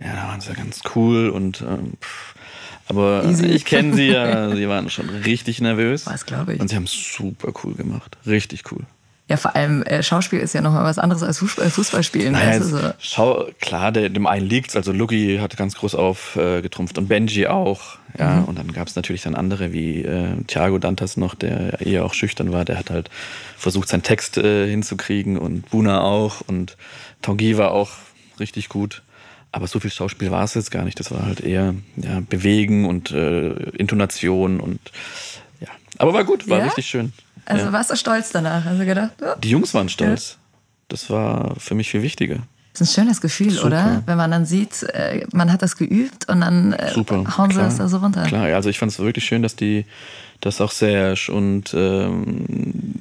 ja, 0.00 0.12
da 0.14 0.28
waren 0.28 0.40
sie 0.40 0.52
ganz 0.54 0.80
cool 0.94 1.30
und 1.30 1.60
ähm, 1.62 1.92
pff, 2.00 2.34
aber 2.88 3.24
Easy. 3.24 3.46
ich 3.46 3.64
kenne 3.64 3.94
sie 3.94 4.08
ja, 4.08 4.50
sie 4.56 4.68
waren 4.68 4.90
schon 4.90 5.08
richtig 5.08 5.60
nervös. 5.60 6.06
Was 6.06 6.26
glaube 6.26 6.54
ich. 6.54 6.60
Und 6.60 6.68
sie 6.68 6.76
haben 6.76 6.84
es 6.84 6.92
super 7.14 7.52
cool 7.64 7.74
gemacht. 7.74 8.16
Richtig 8.26 8.64
cool. 8.72 8.80
Ja, 9.30 9.36
vor 9.36 9.54
allem 9.54 9.82
äh, 9.82 10.02
Schauspiel 10.02 10.38
ist 10.38 10.54
ja 10.54 10.62
nochmal 10.62 10.84
was 10.84 10.98
anderes 10.98 11.22
als 11.22 11.36
Fußball, 11.40 11.68
Fußballspielen. 11.68 12.32
Naja, 12.32 12.48
weißt 12.60 12.60
du, 12.72 12.76
so. 12.78 12.90
schau, 12.98 13.46
klar, 13.60 13.92
der, 13.92 14.08
dem 14.08 14.26
einen 14.26 14.46
liegt's. 14.46 14.74
Also 14.74 14.90
Lucky 14.90 15.36
hat 15.38 15.54
ganz 15.58 15.74
groß 15.74 15.94
aufgetrumpft 15.96 16.96
äh, 16.96 17.00
und 17.00 17.08
Benji 17.08 17.46
auch. 17.46 17.98
Ja, 18.18 18.36
Mhm. 18.36 18.44
und 18.46 18.58
dann 18.58 18.72
gab's 18.72 18.96
natürlich 18.96 19.20
dann 19.20 19.34
andere 19.34 19.70
wie 19.74 20.02
äh, 20.02 20.42
Thiago 20.46 20.78
Dantas 20.78 21.18
noch, 21.18 21.34
der 21.34 21.82
eher 21.82 22.06
auch 22.06 22.14
schüchtern 22.14 22.52
war. 22.52 22.64
Der 22.64 22.78
hat 22.78 22.88
halt 22.88 23.10
versucht, 23.58 23.88
seinen 23.90 24.02
Text 24.02 24.38
äh, 24.38 24.66
hinzukriegen 24.66 25.36
und 25.36 25.68
Buna 25.68 26.00
auch 26.00 26.40
und 26.46 26.78
Tanguy 27.20 27.58
war 27.58 27.72
auch 27.72 27.90
richtig 28.40 28.70
gut. 28.70 29.02
Aber 29.50 29.66
so 29.66 29.80
viel 29.80 29.90
Schauspiel 29.90 30.30
war 30.30 30.44
es 30.44 30.54
jetzt 30.54 30.70
gar 30.70 30.84
nicht. 30.84 31.00
Das 31.00 31.10
war 31.10 31.24
halt 31.24 31.40
eher 31.40 31.74
ja, 31.96 32.20
Bewegen 32.28 32.84
und 32.84 33.10
äh, 33.10 33.50
Intonation 33.70 34.60
und 34.60 34.78
ja. 35.60 35.68
Aber 35.98 36.12
war 36.12 36.24
gut, 36.24 36.48
war 36.48 36.58
Ja? 36.58 36.64
richtig 36.64 36.86
schön. 36.86 37.12
Also 37.46 37.66
ja. 37.66 37.72
warst 37.72 37.90
du 37.90 37.96
stolz 37.96 38.30
danach? 38.30 38.66
Also 38.66 38.84
gedacht, 38.84 39.12
ja. 39.20 39.36
Die 39.36 39.50
Jungs 39.50 39.72
waren 39.72 39.88
stolz. 39.88 40.36
Das 40.88 41.08
war 41.10 41.54
für 41.58 41.74
mich 41.74 41.90
viel 41.90 42.02
wichtiger. 42.02 42.40
Das 42.72 42.82
ist 42.82 42.96
ein 42.98 43.02
schönes 43.02 43.20
Gefühl, 43.20 43.50
Super. 43.50 43.66
oder? 43.66 44.02
Wenn 44.06 44.16
man 44.16 44.30
dann 44.30 44.44
sieht, 44.44 44.84
äh, 44.84 45.26
man 45.32 45.52
hat 45.52 45.62
das 45.62 45.76
geübt 45.76 46.28
und 46.28 46.42
dann 46.42 46.74
äh, 46.74 46.92
Super. 46.92 47.24
hauen 47.36 47.50
sie 47.50 47.56
klar, 47.56 47.66
das 47.66 47.78
da 47.78 47.88
so 47.88 47.96
runter. 47.98 48.22
Klar, 48.24 48.48
ja, 48.48 48.56
also 48.56 48.68
ich 48.68 48.78
fand 48.78 48.92
es 48.92 48.98
wirklich 48.98 49.24
schön, 49.24 49.42
dass 49.42 49.56
die, 49.56 49.84
dass 50.40 50.60
auch 50.60 50.70
Serge 50.70 51.32
und 51.32 51.74
ähm, 51.74 52.44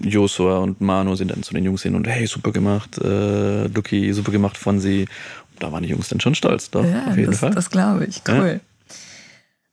Josua 0.01 0.59
und 0.59 0.81
Manu 0.81 1.15
sind 1.15 1.29
dann 1.29 1.43
zu 1.43 1.53
den 1.53 1.63
Jungs 1.63 1.83
hin 1.83 1.93
und 1.93 2.07
hey, 2.07 2.25
super 2.25 2.51
gemacht, 2.51 2.97
äh, 2.97 3.67
Lucky, 3.67 4.11
super 4.13 4.31
gemacht 4.31 4.57
von 4.57 4.79
sie. 4.79 5.07
Da 5.59 5.71
waren 5.71 5.83
die 5.83 5.89
Jungs 5.89 6.09
dann 6.09 6.19
schon 6.19 6.35
stolz, 6.35 6.69
doch, 6.69 6.83
Ja, 6.85 7.07
auf 7.07 7.17
jeden 7.17 7.31
das, 7.31 7.39
Fall. 7.39 7.51
das 7.51 7.69
glaube 7.69 8.05
ich. 8.05 8.21
Cool. 8.27 8.59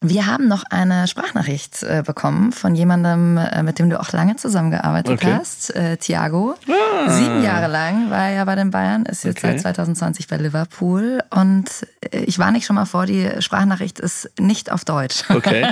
Wir 0.06 0.26
haben 0.26 0.48
noch 0.48 0.64
eine 0.68 1.08
Sprachnachricht 1.08 1.82
äh, 1.82 2.02
bekommen 2.04 2.52
von 2.52 2.74
jemandem, 2.74 3.38
äh, 3.38 3.62
mit 3.62 3.78
dem 3.78 3.88
du 3.88 3.98
auch 3.98 4.12
lange 4.12 4.36
zusammengearbeitet 4.36 5.14
Okay. 5.14 5.32
hast, 5.32 5.74
äh, 5.74 5.96
Thiago. 5.96 6.56
Sieben 7.08 7.42
Jahre 7.42 7.68
lang 7.68 8.10
war 8.10 8.28
er 8.28 8.34
ja 8.34 8.44
bei 8.44 8.54
den 8.54 8.70
Bayern, 8.70 9.06
ist 9.06 9.24
jetzt 9.24 9.38
Okay. 9.38 9.52
seit 9.52 9.60
2020 9.62 10.26
bei 10.28 10.36
Liverpool. 10.36 11.22
Und 11.30 11.70
äh, 12.12 12.18
ich 12.24 12.38
warne 12.38 12.58
dich 12.58 12.66
schon 12.66 12.76
mal 12.76 12.84
vor, 12.84 13.06
die 13.06 13.30
Sprachnachricht 13.40 13.98
ist 13.98 14.30
nicht 14.38 14.70
auf 14.70 14.84
Deutsch. 14.84 15.24
Okay. 15.30 15.66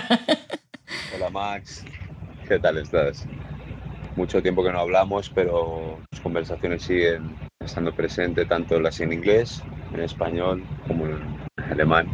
Hola 1.14 1.28
Max, 1.30 1.84
¿qué 2.48 2.58
tal 2.58 2.78
estás? 2.78 3.26
Mucho 4.16 4.42
tiempo 4.42 4.62
que 4.62 4.72
no 4.72 4.80
hablamos, 4.80 5.30
pero 5.30 5.98
las 6.10 6.20
conversaciones 6.20 6.82
siguen 6.82 7.34
estando 7.60 7.94
presentes, 7.94 8.46
tanto 8.48 8.78
las 8.80 9.00
en 9.00 9.12
inglés, 9.12 9.62
en 9.94 10.00
español, 10.00 10.62
como 10.86 11.06
en 11.06 11.18
alemán. 11.56 12.08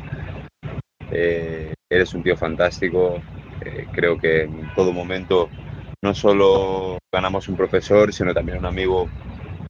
Eh, 1.11 1.75
eres 1.91 2.15
un 2.15 2.23
tío 2.23 2.37
fantástico, 2.37 3.21
eh, 3.65 3.87
creo 3.93 4.19
que 4.19 4.43
en 4.43 4.73
todo 4.75 4.93
momento 4.93 5.49
no 6.03 6.15
solo 6.15 6.99
ganamos 7.13 7.49
un 7.49 7.57
profesor, 7.57 8.13
sino 8.13 8.33
también 8.33 8.59
un 8.59 8.67
amigo 8.67 9.09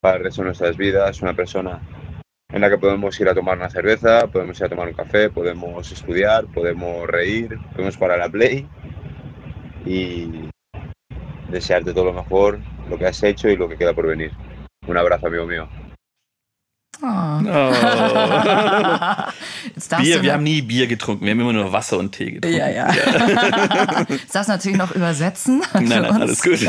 para 0.01 0.19
el 0.19 0.25
resto 0.25 0.43
de 0.43 0.47
nuestras 0.47 0.77
vidas, 0.77 1.23
una 1.23 1.35
persona 1.35 1.81
en 2.51 2.61
la 2.61 2.71
que 2.71 2.79
podemos 2.79 3.19
ir 3.21 3.29
a 3.29 3.35
tomar 3.35 3.57
una 3.57 3.71
cerveza, 3.71 4.27
podemos 4.27 4.59
ir 4.59 4.67
a 4.67 4.69
tomar 4.69 4.89
un 4.89 4.95
café, 4.95 5.31
podemos 5.31 5.91
estudiar, 5.93 6.47
podemos 6.47 7.07
reír, 7.07 7.59
podemos 7.73 7.97
parar 7.97 8.21
a 8.23 8.29
play 8.29 8.67
y 9.85 10.49
desearte 11.51 11.93
todo 11.93 12.05
lo 12.05 12.13
mejor, 12.13 12.59
lo 12.89 12.99
que 12.99 13.07
has 13.07 13.23
hecho 13.23 13.49
y 13.49 13.57
lo 13.57 13.69
que 13.69 13.77
queda 13.77 13.93
por 13.95 14.07
venir. 14.07 14.33
Un 14.87 14.97
abrazo, 14.97 15.27
amigo 15.27 15.47
mío. 15.47 15.69
Oh. 17.03 17.41
Oh. 19.91 19.99
Bier, 20.01 20.23
wir 20.23 20.33
haben 20.33 20.43
nie 20.43 20.63
Bier 20.63 20.87
getrunken, 20.87 21.25
wir 21.25 21.31
haben 21.31 21.41
immer 21.41 21.53
nur 21.53 21.73
Wasser 21.73 21.99
und 21.99 22.13
Tee 22.13 22.33
getrunken. 22.33 22.59
Ja, 22.59 22.69
ja. 22.69 22.89
Jetzt 24.09 24.35
darfst 24.35 24.49
du 24.49 24.53
natürlich 24.53 24.79
noch 24.79 24.91
übersetzen. 24.93 25.63
Nein, 25.75 25.85
nein, 25.89 26.05
uns. 26.07 26.21
alles 26.21 26.43
gut. 26.43 26.61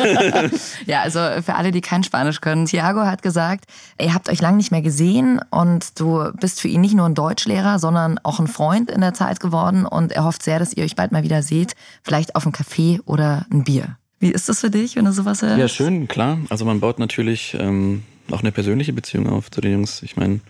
Ja, 0.86 1.02
also 1.02 1.20
für 1.44 1.56
alle, 1.56 1.72
die 1.72 1.82
kein 1.82 2.04
Spanisch 2.04 2.42
können. 2.42 2.66
Thiago 2.66 3.02
hat 3.02 3.22
gesagt, 3.22 3.66
ihr 4.00 4.14
habt 4.14 4.30
euch 4.30 4.42
lange 4.42 4.58
nicht 4.58 4.72
mehr 4.72 4.82
gesehen 4.82 5.42
und 5.50 6.00
du 6.00 6.32
bist 6.40 6.62
für 6.62 6.68
ihn 6.68 6.82
nicht 6.82 6.96
nur 6.96 7.06
ein 7.06 7.16
Deutschlehrer, 7.16 7.80
sondern 7.80 8.20
auch 8.24 8.40
ein 8.40 8.48
Freund 8.48 8.92
in 8.92 9.02
der 9.02 9.14
Zeit 9.14 9.40
geworden 9.40 9.86
und 9.86 10.12
er 10.12 10.24
hofft 10.24 10.44
sehr, 10.44 10.60
dass 10.60 10.74
ihr 10.74 10.84
euch 10.84 10.96
bald 10.96 11.12
mal 11.12 11.24
wieder 11.24 11.42
seht, 11.42 11.76
vielleicht 12.04 12.36
auf 12.36 12.46
einen 12.46 12.54
Kaffee 12.54 13.00
oder 13.06 13.46
ein 13.52 13.64
Bier. 13.64 13.98
Wie 14.20 14.32
ist 14.32 14.50
das 14.50 14.60
für 14.62 14.70
dich, 14.70 14.96
wenn 14.96 15.06
du 15.06 15.14
sowas 15.14 15.42
hörst? 15.42 15.60
Ja, 15.60 15.68
schön, 15.68 16.08
klar. 16.08 16.40
Also 16.50 16.66
man 16.66 16.80
baut 16.80 17.00
natürlich 17.00 17.56
ähm, 17.60 18.04
auch 18.32 18.42
eine 18.42 18.52
persönliche 18.52 18.94
Beziehung 18.94 19.28
auf 19.28 19.50
zu 19.50 19.62
den 19.62 19.72
Jungs. 19.74 20.04
Ich 20.04 20.18
meine, 20.18 20.42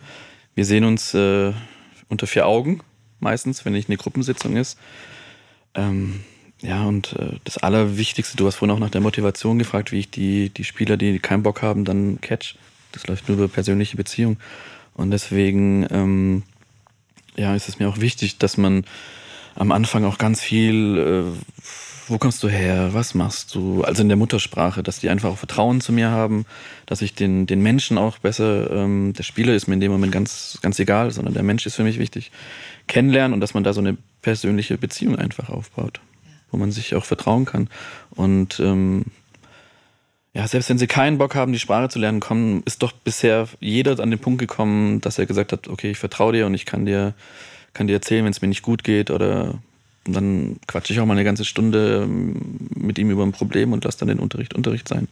wir 0.55 0.65
sehen 0.65 0.83
uns 0.83 1.13
äh, 1.13 1.53
unter 2.07 2.27
vier 2.27 2.47
Augen 2.47 2.81
meistens, 3.19 3.65
wenn 3.65 3.73
nicht 3.73 3.89
eine 3.89 3.97
Gruppensitzung 3.97 4.55
ist. 4.55 4.77
Ähm, 5.75 6.21
ja, 6.61 6.83
und 6.85 7.13
äh, 7.13 7.37
das 7.43 7.57
Allerwichtigste, 7.57 8.35
du 8.37 8.47
hast 8.47 8.55
vorhin 8.55 8.75
auch 8.75 8.79
nach 8.79 8.89
der 8.89 9.01
Motivation 9.01 9.59
gefragt, 9.59 9.91
wie 9.91 9.99
ich 9.99 10.09
die, 10.09 10.49
die 10.49 10.63
Spieler, 10.63 10.97
die 10.97 11.19
keinen 11.19 11.43
Bock 11.43 11.61
haben, 11.61 11.85
dann 11.85 12.19
catch. 12.21 12.55
Das 12.91 13.07
läuft 13.07 13.27
nur 13.27 13.37
über 13.37 13.47
persönliche 13.47 13.97
Beziehung. 13.97 14.37
Und 14.95 15.11
deswegen 15.11 15.87
ähm, 15.91 16.43
ja, 17.35 17.55
ist 17.55 17.69
es 17.69 17.79
mir 17.79 17.87
auch 17.87 17.99
wichtig, 17.99 18.37
dass 18.37 18.57
man 18.57 18.83
am 19.55 19.71
Anfang 19.71 20.03
auch 20.05 20.17
ganz 20.17 20.41
viel, 20.41 20.97
äh, 20.97 21.61
wo 22.09 22.17
kommst 22.17 22.41
du 22.43 22.49
her, 22.49 22.93
was 22.93 23.13
machst 23.13 23.53
du, 23.55 23.83
also 23.83 24.01
in 24.01 24.09
der 24.09 24.17
Muttersprache, 24.17 24.83
dass 24.83 24.99
die 24.99 25.09
einfach 25.09 25.29
auch 25.29 25.37
Vertrauen 25.37 25.81
zu 25.81 25.91
mir 25.91 26.09
haben, 26.09 26.45
dass 26.85 27.01
ich 27.01 27.13
den, 27.13 27.45
den 27.45 27.61
Menschen 27.61 27.97
auch 27.97 28.17
besser, 28.17 28.71
ähm, 28.71 29.13
der 29.13 29.23
Spieler 29.23 29.53
ist 29.53 29.67
mir 29.67 29.75
in 29.75 29.79
dem 29.79 29.91
Moment 29.91 30.11
ganz, 30.11 30.57
ganz 30.61 30.79
egal, 30.79 31.11
sondern 31.11 31.33
der 31.33 31.43
Mensch 31.43 31.65
ist 31.65 31.75
für 31.75 31.83
mich 31.83 31.99
wichtig, 31.99 32.31
kennenlernen 32.87 33.33
und 33.33 33.41
dass 33.41 33.53
man 33.53 33.63
da 33.63 33.73
so 33.73 33.81
eine 33.81 33.97
persönliche 34.21 34.77
Beziehung 34.77 35.15
einfach 35.15 35.49
aufbaut, 35.49 36.01
wo 36.51 36.57
man 36.57 36.71
sich 36.71 36.95
auch 36.95 37.05
vertrauen 37.05 37.45
kann. 37.45 37.69
Und 38.11 38.59
ähm, 38.59 39.05
ja, 40.33 40.47
selbst 40.47 40.69
wenn 40.69 40.77
sie 40.77 40.87
keinen 40.87 41.17
Bock 41.17 41.35
haben, 41.35 41.53
die 41.53 41.59
Sprache 41.59 41.89
zu 41.89 41.99
lernen, 41.99 42.19
kommen, 42.19 42.63
ist 42.65 42.83
doch 42.83 42.91
bisher 42.91 43.47
jeder 43.59 43.99
an 43.99 44.11
den 44.11 44.19
Punkt 44.19 44.39
gekommen, 44.39 45.01
dass 45.01 45.19
er 45.19 45.25
gesagt 45.25 45.51
hat, 45.51 45.67
okay, 45.67 45.91
ich 45.91 45.97
vertraue 45.97 46.33
dir 46.33 46.45
und 46.45 46.53
ich 46.53 46.65
kann 46.65 46.85
dir, 46.85 47.13
kann 47.73 47.87
dir 47.87 47.93
erzählen, 47.93 48.25
wenn 48.25 48.31
es 48.31 48.41
mir 48.41 48.47
nicht 48.47 48.61
gut 48.61 48.83
geht 48.83 49.11
oder 49.11 49.59
und 50.07 50.13
dann 50.13 50.57
quatsche 50.67 50.93
ich 50.93 50.99
auch 50.99 51.05
mal 51.05 51.13
eine 51.13 51.23
ganze 51.23 51.45
Stunde 51.45 52.03
ähm, 52.03 52.69
mit 52.75 52.97
ihm 52.97 53.09
über 53.11 53.23
ein 53.23 53.31
Problem 53.31 53.73
und 53.73 53.83
lasse 53.83 53.99
dann 53.99 54.07
den 54.07 54.19
Unterricht 54.19 54.53
Unterricht 54.53 54.87
sein. 54.87 55.07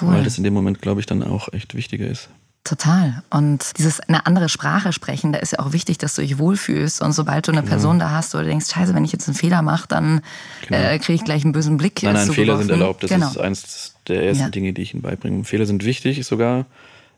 Cool. 0.00 0.14
Weil 0.14 0.24
das 0.24 0.38
in 0.38 0.44
dem 0.44 0.54
Moment, 0.54 0.80
glaube 0.80 1.00
ich, 1.00 1.06
dann 1.06 1.22
auch 1.22 1.52
echt 1.52 1.74
wichtiger 1.74 2.06
ist. 2.06 2.28
Total. 2.64 3.24
Und 3.28 3.72
dieses 3.78 3.98
eine 4.00 4.24
andere 4.24 4.48
Sprache 4.48 4.92
sprechen, 4.92 5.32
da 5.32 5.40
ist 5.40 5.52
ja 5.52 5.58
auch 5.58 5.72
wichtig, 5.72 5.98
dass 5.98 6.14
du 6.14 6.22
dich 6.22 6.38
wohlfühlst. 6.38 7.02
Und 7.02 7.12
sobald 7.12 7.48
du 7.48 7.52
eine 7.52 7.62
Genau. 7.62 7.70
Person 7.70 7.98
da 7.98 8.10
hast, 8.10 8.34
wo 8.34 8.38
du 8.38 8.44
denkst, 8.44 8.66
scheiße, 8.72 8.94
wenn 8.94 9.04
ich 9.04 9.10
jetzt 9.12 9.26
einen 9.28 9.34
Fehler 9.34 9.62
mache, 9.62 9.88
dann 9.88 10.20
äh, 10.70 10.98
kriege 11.00 11.14
ich 11.14 11.24
gleich 11.24 11.42
einen 11.42 11.52
bösen 11.52 11.76
Blick. 11.76 12.02
Nein, 12.04 12.14
nein. 12.14 12.30
Fehler 12.30 12.58
sind 12.58 12.70
erlaubt. 12.70 13.02
Das 13.02 13.10
genau. 13.10 13.28
ist 13.28 13.38
eins 13.38 13.94
der 14.06 14.24
ersten 14.24 14.44
Ja. 14.44 14.50
Dinge, 14.50 14.72
die 14.72 14.82
ich 14.82 14.94
ihnen 14.94 15.02
beibringe. 15.02 15.42
Fehler 15.44 15.66
sind 15.66 15.84
wichtig 15.84 16.24
sogar. 16.24 16.66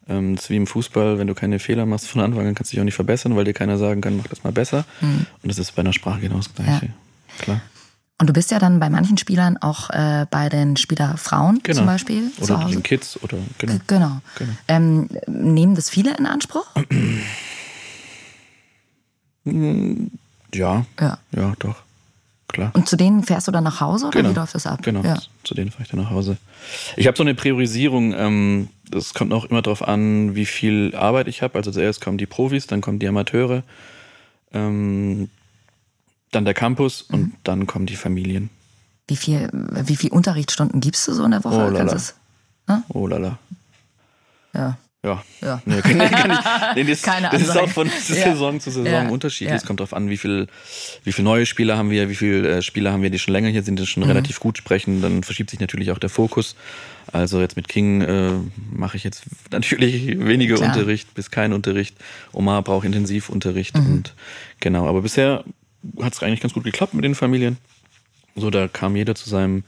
Ähm, 0.08 0.36
Das 0.36 0.44
ist 0.44 0.50
wie 0.50 0.56
im 0.56 0.66
Fußball, 0.66 1.18
wenn 1.18 1.26
du 1.26 1.34
keine 1.34 1.58
Fehler 1.58 1.86
machst 1.86 2.08
von 2.08 2.20
Anfang 2.20 2.46
an, 2.46 2.54
kannst 2.54 2.72
du 2.72 2.76
dich 2.76 2.80
auch 2.80 2.84
nicht 2.84 2.94
verbessern, 2.94 3.36
weil 3.36 3.44
dir 3.44 3.54
keiner 3.54 3.78
sagen 3.78 4.00
kann, 4.00 4.16
mach 4.16 4.26
das 4.28 4.44
mal 4.44 4.52
besser. 4.52 4.84
Mhm. 5.00 5.26
Und 5.42 5.48
das 5.50 5.58
ist 5.58 5.72
bei 5.74 5.80
einer 5.80 5.92
Sprache 5.92 6.20
genau 6.20 6.36
das 6.36 6.52
Gleiche. 6.54 6.90
Klar. 7.38 7.60
Und 8.20 8.28
du 8.28 8.32
bist 8.32 8.50
ja 8.52 8.58
dann 8.60 8.78
bei 8.78 8.88
manchen 8.90 9.18
Spielern 9.18 9.56
auch 9.56 9.90
äh, 9.90 10.26
bei 10.30 10.48
den 10.48 10.76
Spielerfrauen 10.76 11.60
Genau. 11.64 11.78
zum 11.78 11.86
Beispiel 11.86 12.30
zu 12.32 12.44
Oder 12.44 12.62
Hause. 12.64 12.74
den 12.74 12.82
Kids 12.84 13.20
oder 13.22 13.38
genau. 13.58 13.74
Genau. 13.88 14.20
Genau. 14.38 14.52
Ähm, 14.68 15.08
nehmen 15.26 15.74
das 15.74 15.90
viele 15.90 16.16
in 16.16 16.26
Anspruch? 16.26 16.66
Ja, 20.54 20.86
Ja. 21.00 21.18
ja, 21.32 21.52
doch. 21.58 21.76
klar. 22.48 22.70
Und 22.74 22.88
zu 22.88 22.96
denen 22.96 23.24
fährst 23.24 23.48
du 23.48 23.52
dann 23.52 23.64
nach 23.64 23.80
Hause 23.80 24.06
oder 24.06 24.18
Genau. 24.20 24.30
wie 24.30 24.38
läuft 24.38 24.54
das 24.54 24.66
ab? 24.66 24.80
Genau, 24.82 25.02
Ja. 25.02 25.18
zu 25.42 25.54
denen 25.54 25.70
fahre 25.70 25.82
ich 25.82 25.88
dann 25.90 26.00
nach 26.00 26.10
Hause. 26.10 26.36
Ich 26.96 27.06
habe 27.08 27.16
so 27.16 27.22
eine 27.24 27.34
Priorisierung. 27.34 28.14
Ähm, 28.14 28.68
das 28.90 29.14
kommt 29.14 29.32
auch 29.32 29.44
immer 29.46 29.62
darauf 29.62 29.86
an, 29.86 30.34
wie 30.34 30.46
viel 30.46 30.94
Arbeit 30.94 31.28
ich 31.28 31.42
habe. 31.42 31.56
Also 31.56 31.70
zuerst 31.70 32.00
kommen 32.00 32.18
die 32.18 32.26
Profis, 32.26 32.66
dann 32.66 32.80
kommen 32.80 32.98
die 32.98 33.08
Amateure, 33.08 33.62
ähm, 34.52 35.28
dann 36.32 36.44
der 36.44 36.54
Campus 36.54 37.06
Mhm. 37.08 37.14
und 37.14 37.32
dann 37.44 37.66
kommen 37.66 37.86
die 37.86 37.96
Familien. 37.96 38.50
Wie 39.06 39.16
viel, 39.16 39.48
wie 39.52 39.96
viel 39.96 40.10
Unterrichtsstunden 40.10 40.80
gibst 40.80 41.06
du 41.08 41.12
so 41.12 41.24
in 41.24 41.32
der 41.32 41.44
Woche? 41.44 41.54
Oh, 41.56 41.58
lala. 41.70 41.78
Kannst 41.78 41.94
du's- 42.68 42.84
Oh 42.88 43.06
lala. 43.06 43.38
Ja. 44.54 44.78
Ja. 45.04 45.22
Ja. 45.42 45.62
Nee, 45.66 45.80
kann, 45.82 45.98
kann 45.98 46.30
ich, 46.30 46.76
nee, 46.76 46.84
das, 46.90 47.02
Keine 47.02 47.28
das 47.30 47.42
ist 47.42 47.56
auch 47.56 47.68
von 47.68 47.86
Ja. 48.08 48.24
Saison 48.32 48.58
zu 48.58 48.70
Saison 48.70 48.86
Ja. 48.90 49.08
unterschiedlich. 49.08 49.50
Ja. 49.50 49.56
Es 49.56 49.66
kommt 49.66 49.80
darauf 49.80 49.92
an, 49.92 50.08
wie 50.08 50.16
viel, 50.16 50.46
wie 51.04 51.12
viel 51.12 51.24
neue 51.24 51.44
Spieler 51.46 51.76
haben 51.76 51.90
wir, 51.90 52.08
wie 52.08 52.14
viele 52.14 52.48
äh, 52.58 52.62
Spieler 52.62 52.92
haben 52.92 53.02
wir, 53.02 53.10
die 53.10 53.18
schon 53.18 53.32
länger 53.34 53.50
hier 53.50 53.62
sind, 53.62 53.78
die 53.78 53.86
schon 53.86 54.02
Mhm. 54.02 54.08
relativ 54.08 54.40
gut 54.40 54.56
sprechen. 54.58 55.02
Dann 55.02 55.22
verschiebt 55.22 55.50
sich 55.50 55.60
natürlich 55.60 55.90
auch 55.90 55.98
der 55.98 56.10
Fokus. 56.10 56.56
Also 57.12 57.40
jetzt 57.40 57.54
mit 57.56 57.68
King 57.68 58.00
äh, 58.00 58.32
mache 58.72 58.96
ich 58.96 59.04
jetzt 59.04 59.24
natürlich 59.52 60.06
weniger 60.18 60.56
Klar. 60.56 60.70
Unterricht 60.74 61.12
bis 61.14 61.30
kein 61.30 61.52
Unterricht. 61.52 61.94
Omar 62.32 62.62
braucht 62.62 62.86
Intensivunterricht 62.86 63.76
Mhm. 63.76 63.86
und 63.86 64.14
genau. 64.60 64.88
Aber 64.88 65.02
bisher 65.02 65.44
hat 66.00 66.14
es 66.14 66.22
eigentlich 66.22 66.40
ganz 66.40 66.54
gut 66.54 66.64
geklappt 66.64 66.94
mit 66.94 67.04
den 67.04 67.14
Familien. 67.14 67.58
So, 68.36 68.50
da 68.50 68.66
kam 68.68 68.96
jeder 68.96 69.14
zu 69.14 69.28
seinem, 69.28 69.62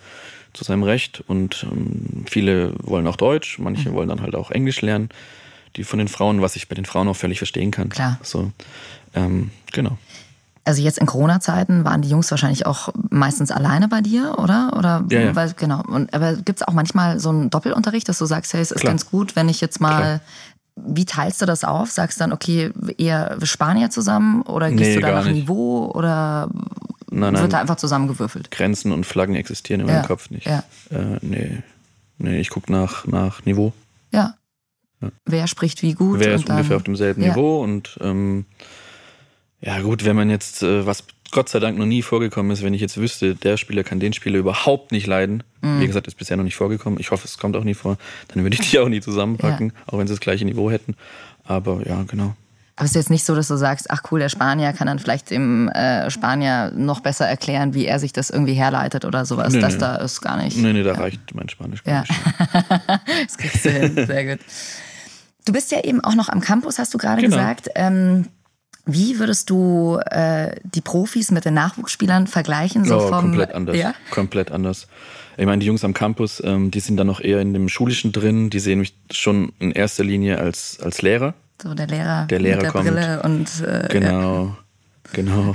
zu 0.57 0.64
seinem 0.64 0.82
Recht 0.82 1.22
und 1.28 1.64
ähm, 1.70 2.24
viele 2.28 2.72
wollen 2.82 3.07
auch 3.07 3.16
Deutsch, 3.16 3.59
manche 3.59 3.90
Mhm. 3.90 3.94
wollen 3.94 4.09
dann 4.09 4.22
halt 4.22 4.34
auch 4.34 4.50
Englisch 4.50 4.80
lernen. 4.82 5.09
Die 5.76 5.84
von 5.84 5.98
den 5.98 6.09
Frauen, 6.09 6.40
was 6.40 6.57
ich 6.57 6.68
bei 6.68 6.74
den 6.74 6.86
Frauen 6.86 7.07
auch 7.09 7.16
völlig 7.16 7.38
verstehen 7.38 7.70
kann. 7.70 7.90
Klar. 7.90 8.18
So, 8.22 8.50
ähm, 9.14 9.50
genau. 9.72 9.98
Also 10.64 10.82
jetzt 10.82 10.98
in 10.98 11.07
Corona-Zeiten 11.07 11.84
waren 11.84 12.02
die 12.02 12.09
Jungs 12.09 12.30
wahrscheinlich 12.30 12.66
auch 12.66 12.88
meistens 13.11 13.50
alleine 13.52 13.86
bei 13.86 14.00
dir, 14.00 14.36
oder? 14.38 14.72
Oder 14.76 15.04
Ja, 15.11 15.20
ja. 15.20 15.36
Weil, 15.36 15.52
genau. 15.52 15.82
Und, 15.86 16.12
aber 16.14 16.32
gibt 16.34 16.61
es 16.61 16.66
auch 16.66 16.72
manchmal 16.72 17.20
so 17.20 17.28
einen 17.28 17.50
Doppelunterricht, 17.50 18.09
dass 18.09 18.18
du 18.18 18.24
sagst, 18.26 18.52
hey, 18.54 18.61
es 18.62 18.72
ist 18.72 18.80
Klar. 18.80 18.92
ganz 18.92 19.09
gut, 19.11 19.36
wenn 19.36 19.48
ich 19.48 19.61
jetzt 19.61 19.80
mal. 19.80 19.96
Klar. 20.00 20.20
Wie 20.78 21.04
teilst 21.07 21.40
du 21.40 21.46
das 21.46 21.64
auf? 21.64 21.90
Sagst 21.90 22.18
du 22.18 22.24
dann, 22.24 22.32
okay, 22.34 22.70
eher 22.98 23.38
Spanier 23.44 23.88
zusammen 23.90 24.42
oder 24.42 24.70
gehst 24.70 24.80
Nee, 24.80 24.94
du 24.96 25.00
da 25.00 25.22
nach. 25.22 25.30
Niveau 25.30 25.90
oder 25.94 26.50
Nein, 27.11 27.32
nein. 27.34 27.42
wird 27.42 27.52
da 27.52 27.61
einfach 27.61 27.76
zusammengewürfelt? 27.76 28.50
Grenzen 28.50 28.92
und 28.92 29.04
Flaggen 29.04 29.34
existieren 29.36 29.80
in 29.82 29.88
Ja, 29.88 29.94
meinem 29.94 30.07
Kopf 30.07 30.30
nicht. 30.30 30.46
ja. 30.46 30.64
Äh, 30.90 31.18
nee. 31.22 31.59
nee, 32.18 32.40
ich 32.40 32.50
gucke 32.50 32.70
nach, 32.72 33.07
nach 33.07 33.44
Niveau. 33.44 33.72
Ja. 34.12 34.34
Ja. 35.00 35.11
Wer 35.24 35.46
spricht 35.46 35.82
wie 35.82 35.92
gut? 35.94 36.20
Wer 36.20 36.34
ist 36.34 36.48
ungefähr 36.48 36.76
auf 36.76 36.82
demselben 36.82 37.22
Ja. 37.22 37.28
Niveau 37.30 37.62
und 37.62 37.98
ähm, 38.00 38.46
ja 39.61 39.80
gut, 39.80 40.04
wenn 40.04 40.16
man 40.16 40.30
jetzt, 40.30 40.62
äh, 40.62 40.86
was 40.86 41.04
Gott 41.32 41.48
sei 41.48 41.59
Dank 41.59 41.76
noch 41.76 41.86
nie 41.86 42.02
vorgekommen 42.02 42.52
ist, 42.52 42.62
wenn 42.62 42.72
ich 42.72 42.80
jetzt 42.80 42.96
wüsste, 42.98 43.34
der 43.34 43.57
Spieler 43.57 43.82
kann 43.84 43.98
den 44.00 44.12
Spieler 44.12 44.38
überhaupt 44.38 44.92
nicht 44.92 45.07
leiden, 45.07 45.42
Mhm. 45.61 45.80
wie 45.80 45.86
gesagt, 45.86 46.07
ist 46.07 46.16
bisher 46.16 46.36
noch 46.36 46.44
nicht 46.44 46.54
vorgekommen, 46.57 47.00
ich 47.00 47.11
hoffe, 47.11 47.26
es 47.26 47.36
kommt 47.38 47.57
auch 47.57 47.64
nie 47.64 47.74
vor, 47.74 47.98
dann 48.28 48.42
würde 48.44 48.54
ich 48.61 48.70
die 48.70 48.78
auch 48.78 48.88
nie 48.88 49.00
zusammenpacken, 49.00 49.72
auch 49.86 49.98
wenn 49.98 50.07
sie 50.07 50.12
das 50.14 50.20
gleiche 50.20 50.44
Niveau 50.44 50.70
hätten. 50.70 50.94
Aber 51.44 51.86
ja, 51.86 52.02
genau. 52.04 52.36
Aber 52.76 52.84
es 52.84 52.90
ist 52.90 52.96
jetzt 52.96 53.10
nicht 53.10 53.24
so, 53.24 53.34
dass 53.34 53.48
du 53.48 53.56
sagst, 53.56 53.90
ach 53.90 54.02
cool, 54.10 54.20
der 54.20 54.28
Spanier 54.28 54.74
kann 54.74 54.86
dann 54.86 54.98
vielleicht 54.98 55.30
dem 55.30 55.68
äh, 55.68 56.10
Spanier 56.10 56.72
noch 56.76 57.00
besser 57.00 57.26
erklären, 57.26 57.72
wie 57.72 57.86
er 57.86 57.98
sich 57.98 58.12
das 58.12 58.28
irgendwie 58.28 58.52
herleitet 58.52 59.06
oder 59.06 59.24
sowas. 59.24 59.54
Nee, 59.54 59.60
das 59.60 59.74
nee. 59.74 59.78
da 59.80 59.96
ist 59.96 60.20
gar 60.20 60.36
nicht. 60.36 60.58
Nee, 60.58 60.74
nee, 60.74 60.82
da 60.82 60.92
reicht 60.92 61.34
mein 61.34 61.48
Spanisch 61.48 61.82
gar 61.84 61.94
Ja. 61.94 62.00
nicht. 62.02 62.12
das 63.28 63.38
kriegst 63.38 63.64
du 63.64 63.70
hin. 63.70 64.06
Sehr 64.06 64.26
gut. 64.36 64.44
Du 65.46 65.52
bist 65.54 65.72
ja 65.72 65.82
eben 65.84 66.02
auch 66.02 66.14
noch 66.14 66.28
am 66.28 66.40
Campus, 66.42 66.78
hast 66.78 66.92
du 66.92 66.98
gerade 66.98 67.22
Genau. 67.22 67.36
gesagt. 67.36 67.68
Ähm, 67.76 68.26
wie 68.84 69.18
würdest 69.18 69.48
du 69.48 69.98
äh, 70.10 70.54
die 70.62 70.80
Profis 70.82 71.30
mit 71.30 71.44
den 71.46 71.54
Nachwuchsspielern 71.54 72.26
vergleichen? 72.26 72.84
So 72.84 72.98
oh, 72.98 73.08
vom, 73.08 73.20
komplett 73.22 73.52
anders. 73.54 73.76
Ja? 73.76 73.94
Komplett 74.10 74.52
anders. 74.52 74.86
Ich 75.38 75.46
meine, 75.46 75.60
die 75.60 75.66
Jungs 75.66 75.82
am 75.82 75.94
Campus, 75.94 76.42
ähm, 76.44 76.70
die 76.70 76.80
sind 76.80 76.96
dann 76.98 77.06
noch 77.06 77.20
eher 77.20 77.40
in 77.40 77.52
dem 77.52 77.68
Schulischen 77.68 78.12
drin. 78.12 78.50
Die 78.50 78.60
sehen 78.60 78.80
mich 78.80 78.94
schon 79.10 79.52
in 79.58 79.72
erster 79.72 80.04
Linie 80.04 80.38
als, 80.38 80.78
als 80.80 81.00
Lehrer. 81.02 81.34
So 81.62 81.74
der 81.74 81.86
Lehrer, 81.86 82.26
Der 82.26 82.38
Lehrer 82.40 82.57
mit 82.57 82.64
der 82.64 82.70
kommt. 82.72 82.84
Brille 82.86 83.22
und 83.22 83.48
äh, 83.66 83.82
Ja. 83.82 83.88
Genau. 83.88 84.57
Genau. 85.12 85.54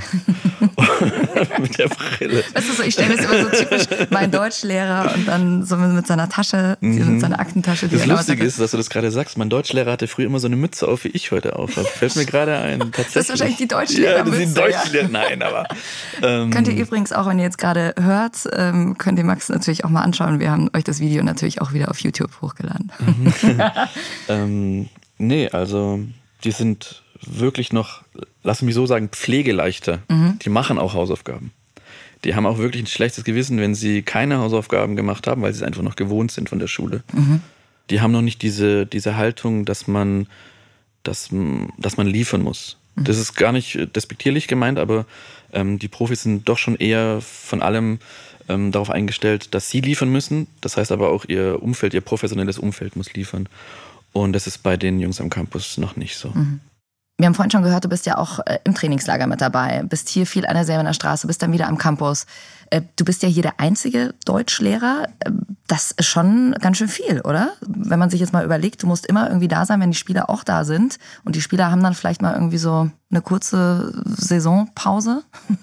Mit 1.60 1.78
der 1.78 1.88
Brille. 1.88 2.42
Weißt 2.54 2.68
du, 2.70 2.72
so, 2.72 2.82
ich 2.82 2.94
stelle 2.94 3.10
mir 3.10 3.16
das 3.18 3.26
immer 3.26 3.42
so 3.50 3.50
typisch, 3.50 3.84
mein 4.08 4.30
Deutschlehrer 4.30 5.12
und 5.14 5.28
dann 5.28 5.62
so 5.66 5.76
mit 5.76 6.06
seiner 6.06 6.30
Tasche, 6.30 6.78
mit 6.80 7.20
seiner 7.20 7.38
Aktentasche. 7.38 7.86
die 7.88 7.96
Mhm. 7.96 7.98
Das 7.98 8.08
Lustige 8.08 8.44
ist, 8.44 8.58
dass 8.58 8.70
du 8.70 8.78
das 8.78 8.88
gerade 8.88 9.10
sagst. 9.10 9.36
Mein 9.36 9.50
Deutschlehrer 9.50 9.92
hatte 9.92 10.08
früher 10.08 10.24
immer 10.24 10.38
so 10.40 10.46
eine 10.46 10.56
Mütze 10.56 10.88
auf, 10.88 11.04
wie 11.04 11.08
ich 11.08 11.32
heute 11.32 11.56
auf 11.56 11.76
habe. 11.76 11.86
Fällt 11.86 12.16
mir 12.16 12.24
gerade 12.24 12.56
ein. 12.56 12.80
Tatsächlich. 12.92 13.06
Das 13.14 13.24
ist 13.24 13.28
wahrscheinlich 13.28 13.56
die 13.58 13.62
Ja, 13.64 13.78
Deutschlehrermütze. 13.78 14.42
ist 14.42 14.56
die 14.56 14.60
Deutschlehrer. 14.60 15.08
Nein, 15.08 15.42
aber. 15.42 15.66
Ähm, 16.22 16.50
Könnt 16.50 16.68
ihr 16.68 16.74
übrigens 16.82 17.12
auch, 17.12 17.28
wenn 17.28 17.38
ihr 17.38 17.44
jetzt 17.44 17.58
gerade 17.58 17.94
hört, 18.00 18.36
ähm, 18.56 18.96
könnt 18.96 19.18
ihr 19.18 19.24
Max 19.24 19.50
natürlich 19.50 19.84
auch 19.84 19.90
mal 19.90 20.00
anschauen. 20.00 20.40
Wir 20.40 20.50
haben 20.50 20.70
euch 20.74 20.84
das 20.84 20.98
Video 20.98 21.22
natürlich 21.22 21.60
auch 21.60 21.74
wieder 21.74 21.90
auf 21.90 21.98
YouTube 21.98 22.30
hochgeladen. 22.40 22.90
ähm, 24.28 24.88
nee, 25.22 25.48
also 25.48 26.00
die 26.44 26.50
sind 26.50 27.02
wirklich 27.24 27.72
noch, 27.72 28.02
lass 28.42 28.62
mich 28.62 28.74
so 28.74 28.86
sagen, 28.86 29.08
pflegeleichter. 29.08 30.00
Mhm. 30.08 30.38
Die 30.42 30.50
machen 30.50 30.78
auch 30.78 30.94
Hausaufgaben. 30.94 31.52
Die 32.24 32.34
haben 32.34 32.46
auch 32.46 32.58
wirklich 32.58 32.82
ein 32.82 32.88
schlechtes 32.88 33.24
Gewissen, 33.24 33.58
wenn 33.58 33.74
sie 33.74 34.02
keine 34.02 34.38
Hausaufgaben 34.38 34.96
gemacht 34.96 35.26
haben, 35.26 35.42
weil 35.42 35.52
sie 35.52 35.58
es 35.58 35.66
einfach 35.66 35.82
noch 35.82 35.96
gewohnt 35.96 36.30
sind 36.30 36.48
von 36.48 36.58
der 36.58 36.68
Schule. 36.68 37.02
Mhm. 37.12 37.40
Die 37.90 38.00
haben 38.00 38.12
noch 38.12 38.22
nicht 38.22 38.42
diese, 38.42 38.86
diese 38.86 39.16
Haltung, 39.16 39.64
dass 39.64 39.88
man, 39.88 40.26
dass, 41.02 41.30
dass 41.78 41.96
man 41.96 42.06
liefern 42.06 42.42
muss. 42.42 42.78
Mhm. 42.94 43.04
Das 43.04 43.18
ist 43.18 43.34
gar 43.34 43.52
nicht 43.52 43.96
despektierlich 43.96 44.46
gemeint, 44.46 44.78
aber 44.78 45.06
ähm, 45.52 45.78
die 45.78 45.88
Profis 45.88 46.22
sind 46.22 46.48
doch 46.48 46.58
schon 46.58 46.76
eher 46.76 47.20
von 47.20 47.60
allem 47.60 47.98
ähm, 48.48 48.72
darauf 48.72 48.90
eingestellt, 48.90 49.54
dass 49.54 49.68
sie 49.68 49.80
liefern 49.80 50.10
müssen. 50.10 50.46
Das 50.60 50.76
heißt 50.76 50.92
aber 50.92 51.10
auch, 51.10 51.24
ihr 51.26 51.62
Umfeld, 51.62 51.94
ihr 51.94 52.00
professionelles 52.00 52.58
Umfeld 52.58 52.96
muss 52.96 53.12
liefern. 53.14 53.48
Und 54.12 54.32
das 54.32 54.46
ist 54.46 54.62
bei 54.62 54.76
den 54.76 55.00
Jungs 55.00 55.20
am 55.20 55.30
Campus 55.30 55.78
noch 55.78 55.96
nicht 55.96 56.16
so. 56.16 56.30
Mhm. 56.30 56.60
Wir 57.18 57.26
haben 57.26 57.34
vorhin 57.34 57.52
schon 57.52 57.62
gehört, 57.62 57.84
du 57.84 57.88
bist 57.88 58.06
ja 58.06 58.18
auch 58.18 58.40
äh, 58.46 58.58
im 58.64 58.74
Trainingslager 58.74 59.26
mit 59.26 59.40
dabei, 59.40 59.84
bist 59.84 60.08
hier 60.08 60.26
viel 60.26 60.44
an 60.46 60.54
der 60.54 60.64
Säbener 60.64 60.92
Straße, 60.92 61.26
bist 61.26 61.42
dann 61.42 61.52
wieder 61.52 61.68
am 61.68 61.78
Campus. 61.78 62.26
Äh, 62.70 62.82
du 62.96 63.04
bist 63.04 63.22
ja 63.22 63.28
hier 63.28 63.42
der 63.42 63.60
einzige 63.60 64.14
Deutschlehrer. 64.24 65.08
Äh, 65.20 65.30
Das 65.68 65.92
ist 65.92 66.06
schon 66.06 66.52
ganz 66.60 66.78
schön 66.78 66.88
viel, 66.88 67.20
oder? 67.20 67.52
Wenn 67.60 67.98
man 67.98 68.10
sich 68.10 68.18
jetzt 68.18 68.32
mal 68.32 68.44
überlegt, 68.44 68.82
du 68.82 68.86
musst 68.86 69.06
immer 69.06 69.28
irgendwie 69.28 69.46
da 69.46 69.66
sein, 69.66 69.80
wenn 69.80 69.92
die 69.92 69.96
Spieler 69.96 70.30
auch 70.30 70.42
da 70.42 70.64
sind. 70.64 70.98
Und 71.24 71.36
die 71.36 71.40
Spieler 71.40 71.70
haben 71.70 71.82
dann 71.82 71.94
vielleicht 71.94 72.22
mal 72.22 72.34
irgendwie 72.34 72.58
so 72.58 72.90
eine 73.10 73.22
kurze 73.22 74.02
Saisonpause. 74.04 75.22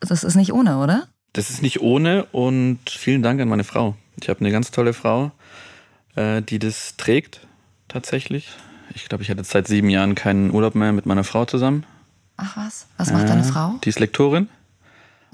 Das 0.00 0.24
ist 0.24 0.34
nicht 0.34 0.52
ohne, 0.52 0.78
oder? 0.78 1.06
Das 1.32 1.48
ist 1.48 1.62
nicht 1.62 1.80
ohne 1.80 2.24
und 2.32 2.80
vielen 2.88 3.22
Dank 3.22 3.40
an 3.40 3.48
meine 3.48 3.62
Frau. 3.62 3.94
Ich 4.20 4.28
habe 4.28 4.40
eine 4.40 4.50
ganz 4.50 4.72
tolle 4.72 4.94
Frau, 4.94 5.30
äh, 6.16 6.42
die 6.42 6.58
das 6.58 6.96
trägt 6.96 7.46
tatsächlich. 7.92 8.48
Ich 8.94 9.08
glaube, 9.08 9.22
ich 9.24 9.30
hatte 9.30 9.44
seit 9.44 9.68
sieben 9.68 9.88
Jahren 9.88 10.14
keinen 10.14 10.50
Urlaub 10.50 10.74
mehr 10.74 10.92
mit 10.92 11.06
meiner 11.06 11.24
Frau 11.24 11.44
zusammen. 11.44 11.84
Ach 12.36 12.56
was? 12.56 12.86
Was 12.98 13.10
macht 13.12 13.28
deine 13.28 13.42
Äh, 13.42 13.44
Frau? 13.44 13.74
Die 13.84 13.88
ist 13.88 13.98
Lektorin. 14.00 14.48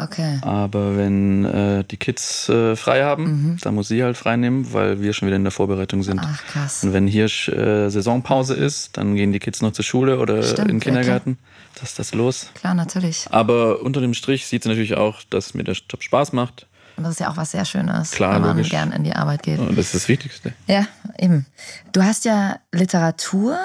Okay. 0.00 0.38
Aber 0.42 0.96
wenn 0.96 1.44
äh, 1.44 1.82
die 1.82 1.96
Kids 1.96 2.48
äh, 2.48 2.76
frei 2.76 3.02
haben, 3.02 3.24
Mhm. 3.24 3.56
dann 3.62 3.74
muss 3.74 3.88
sie 3.88 4.04
halt 4.04 4.16
frei 4.16 4.36
nehmen, 4.36 4.72
weil 4.72 5.00
wir 5.02 5.12
schon 5.12 5.26
wieder 5.26 5.34
in 5.36 5.42
der 5.42 5.50
Vorbereitung 5.50 6.04
sind. 6.04 6.20
Ach 6.22 6.44
krass. 6.46 6.84
Und 6.84 6.92
wenn 6.92 7.08
hier 7.08 7.24
äh, 7.24 7.90
Saisonpause 7.90 8.54
ist, 8.54 8.96
dann 8.96 9.16
gehen 9.16 9.32
die 9.32 9.40
Kids 9.40 9.60
noch 9.60 9.72
zur 9.72 9.84
Schule 9.84 10.20
oder 10.20 10.40
Stimmt, 10.44 10.58
in 10.60 10.66
den 10.68 10.78
ja, 10.78 10.84
Kindergarten. 10.84 11.38
Das 11.74 11.90
ist 11.90 11.98
das 11.98 12.14
los. 12.14 12.50
Klar, 12.54 12.74
natürlich. 12.74 13.26
Aber 13.32 13.82
unter 13.82 14.00
dem 14.00 14.14
Strich 14.14 14.46
sieht 14.46 14.62
sie 14.62 14.68
natürlich 14.68 14.96
auch, 14.96 15.20
dass 15.30 15.54
mir 15.54 15.64
der 15.64 15.74
Job 15.74 16.02
Spaß 16.04 16.32
macht. 16.32 16.66
Und 16.96 17.04
das 17.04 17.12
ist 17.14 17.20
ja 17.20 17.30
auch 17.30 17.36
was 17.36 17.52
sehr 17.52 17.64
Schönes, 17.64 18.10
Klar, 18.12 18.34
wenn 18.36 18.42
man 18.42 18.56
logisch. 18.56 18.70
gern 18.70 18.90
in 18.92 19.02
die 19.04 19.12
Arbeit 19.14 19.44
geht. 19.44 19.58
Und 19.60 19.70
das 19.78 19.86
ist 19.86 19.94
das 19.94 20.08
Wichtigste. 20.08 20.52
Ja, 20.68 20.86
eben. 21.18 21.46
Du 21.92 22.02
hast 22.02 22.24
ja 22.24 22.58
Literatur, 22.72 23.58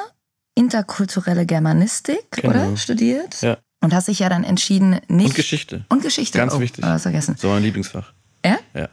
interkulturelle 0.56 1.46
Germanistik, 1.46 2.24
Genau. 2.32 2.50
oder? 2.50 2.78
Studiert. 2.78 3.42
Ja. 3.42 3.58
Und 3.82 3.94
hast 3.94 4.08
dich 4.08 4.20
ja 4.20 4.30
dann 4.30 4.44
entschieden, 4.44 5.00
nicht. 5.08 5.28
Und 5.28 5.36
Geschichte. 5.36 5.86
Und 5.90 6.02
Geschichte. 6.04 6.38
Ganz 6.38 6.54
oh, 6.54 6.60
wichtig. 6.60 6.86
Oh, 6.88 6.98
vergessen. 6.98 7.36
So 7.38 7.50
mein 7.50 7.64
Lieblingsfach. 7.64 8.14
Ja? 8.46 8.58
Ja. 8.74 8.88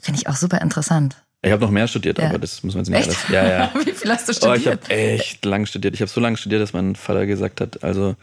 Finde 0.00 0.20
ich 0.20 0.28
auch 0.28 0.36
super 0.36 0.60
interessant. 0.60 1.16
Ich 1.42 1.50
habe 1.52 1.62
noch 1.62 1.70
mehr 1.70 1.86
studiert, 1.88 2.18
Ja. 2.18 2.28
aber 2.28 2.38
das 2.38 2.62
muss 2.62 2.74
man 2.74 2.84
jetzt 2.84 2.90
nicht 2.90 3.08
Echt? 3.08 3.08
alles. 3.08 3.28
Ja, 3.28 3.48
ja. 3.48 3.72
Wie 3.86 3.92
viel 3.92 4.10
hast 4.10 4.28
du 4.28 4.32
Oh, 4.48 4.52
ich 4.54 4.62
studiert? 4.62 4.84
habe 4.84 4.94
echt 4.94 5.44
lang 5.44 5.66
studiert. 5.66 5.94
Ich 5.94 6.00
habe 6.00 6.10
so 6.10 6.20
lange 6.20 6.36
studiert, 6.36 6.62
dass 6.62 6.72
mein 6.72 6.96
Vater 6.96 7.26
gesagt 7.26 7.60
hat, 7.60 7.82
also 7.84 8.16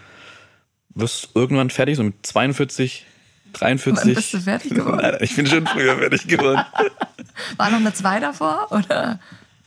wirst 0.96 1.30
irgendwann 1.36 1.70
fertig, 1.70 1.98
so 1.98 2.04
mit 2.04 2.26
42, 2.26 3.06
43. 3.54 4.06
Wann 4.08 4.14
bist 4.16 4.34
du 4.34 4.40
fertig 4.40 4.74
geworden? 4.74 5.00
Nein, 5.02 5.18
ich 5.22 5.36
bin 5.36 5.48
schon 5.48 5.68
früher 5.68 5.98
fertig 5.98 6.28
geworden. 6.28 6.64
War 7.58 7.70
noch 7.70 7.80
eine 7.80 7.94
2 7.94 8.20
davor? 8.20 8.72
Oder? 8.72 9.20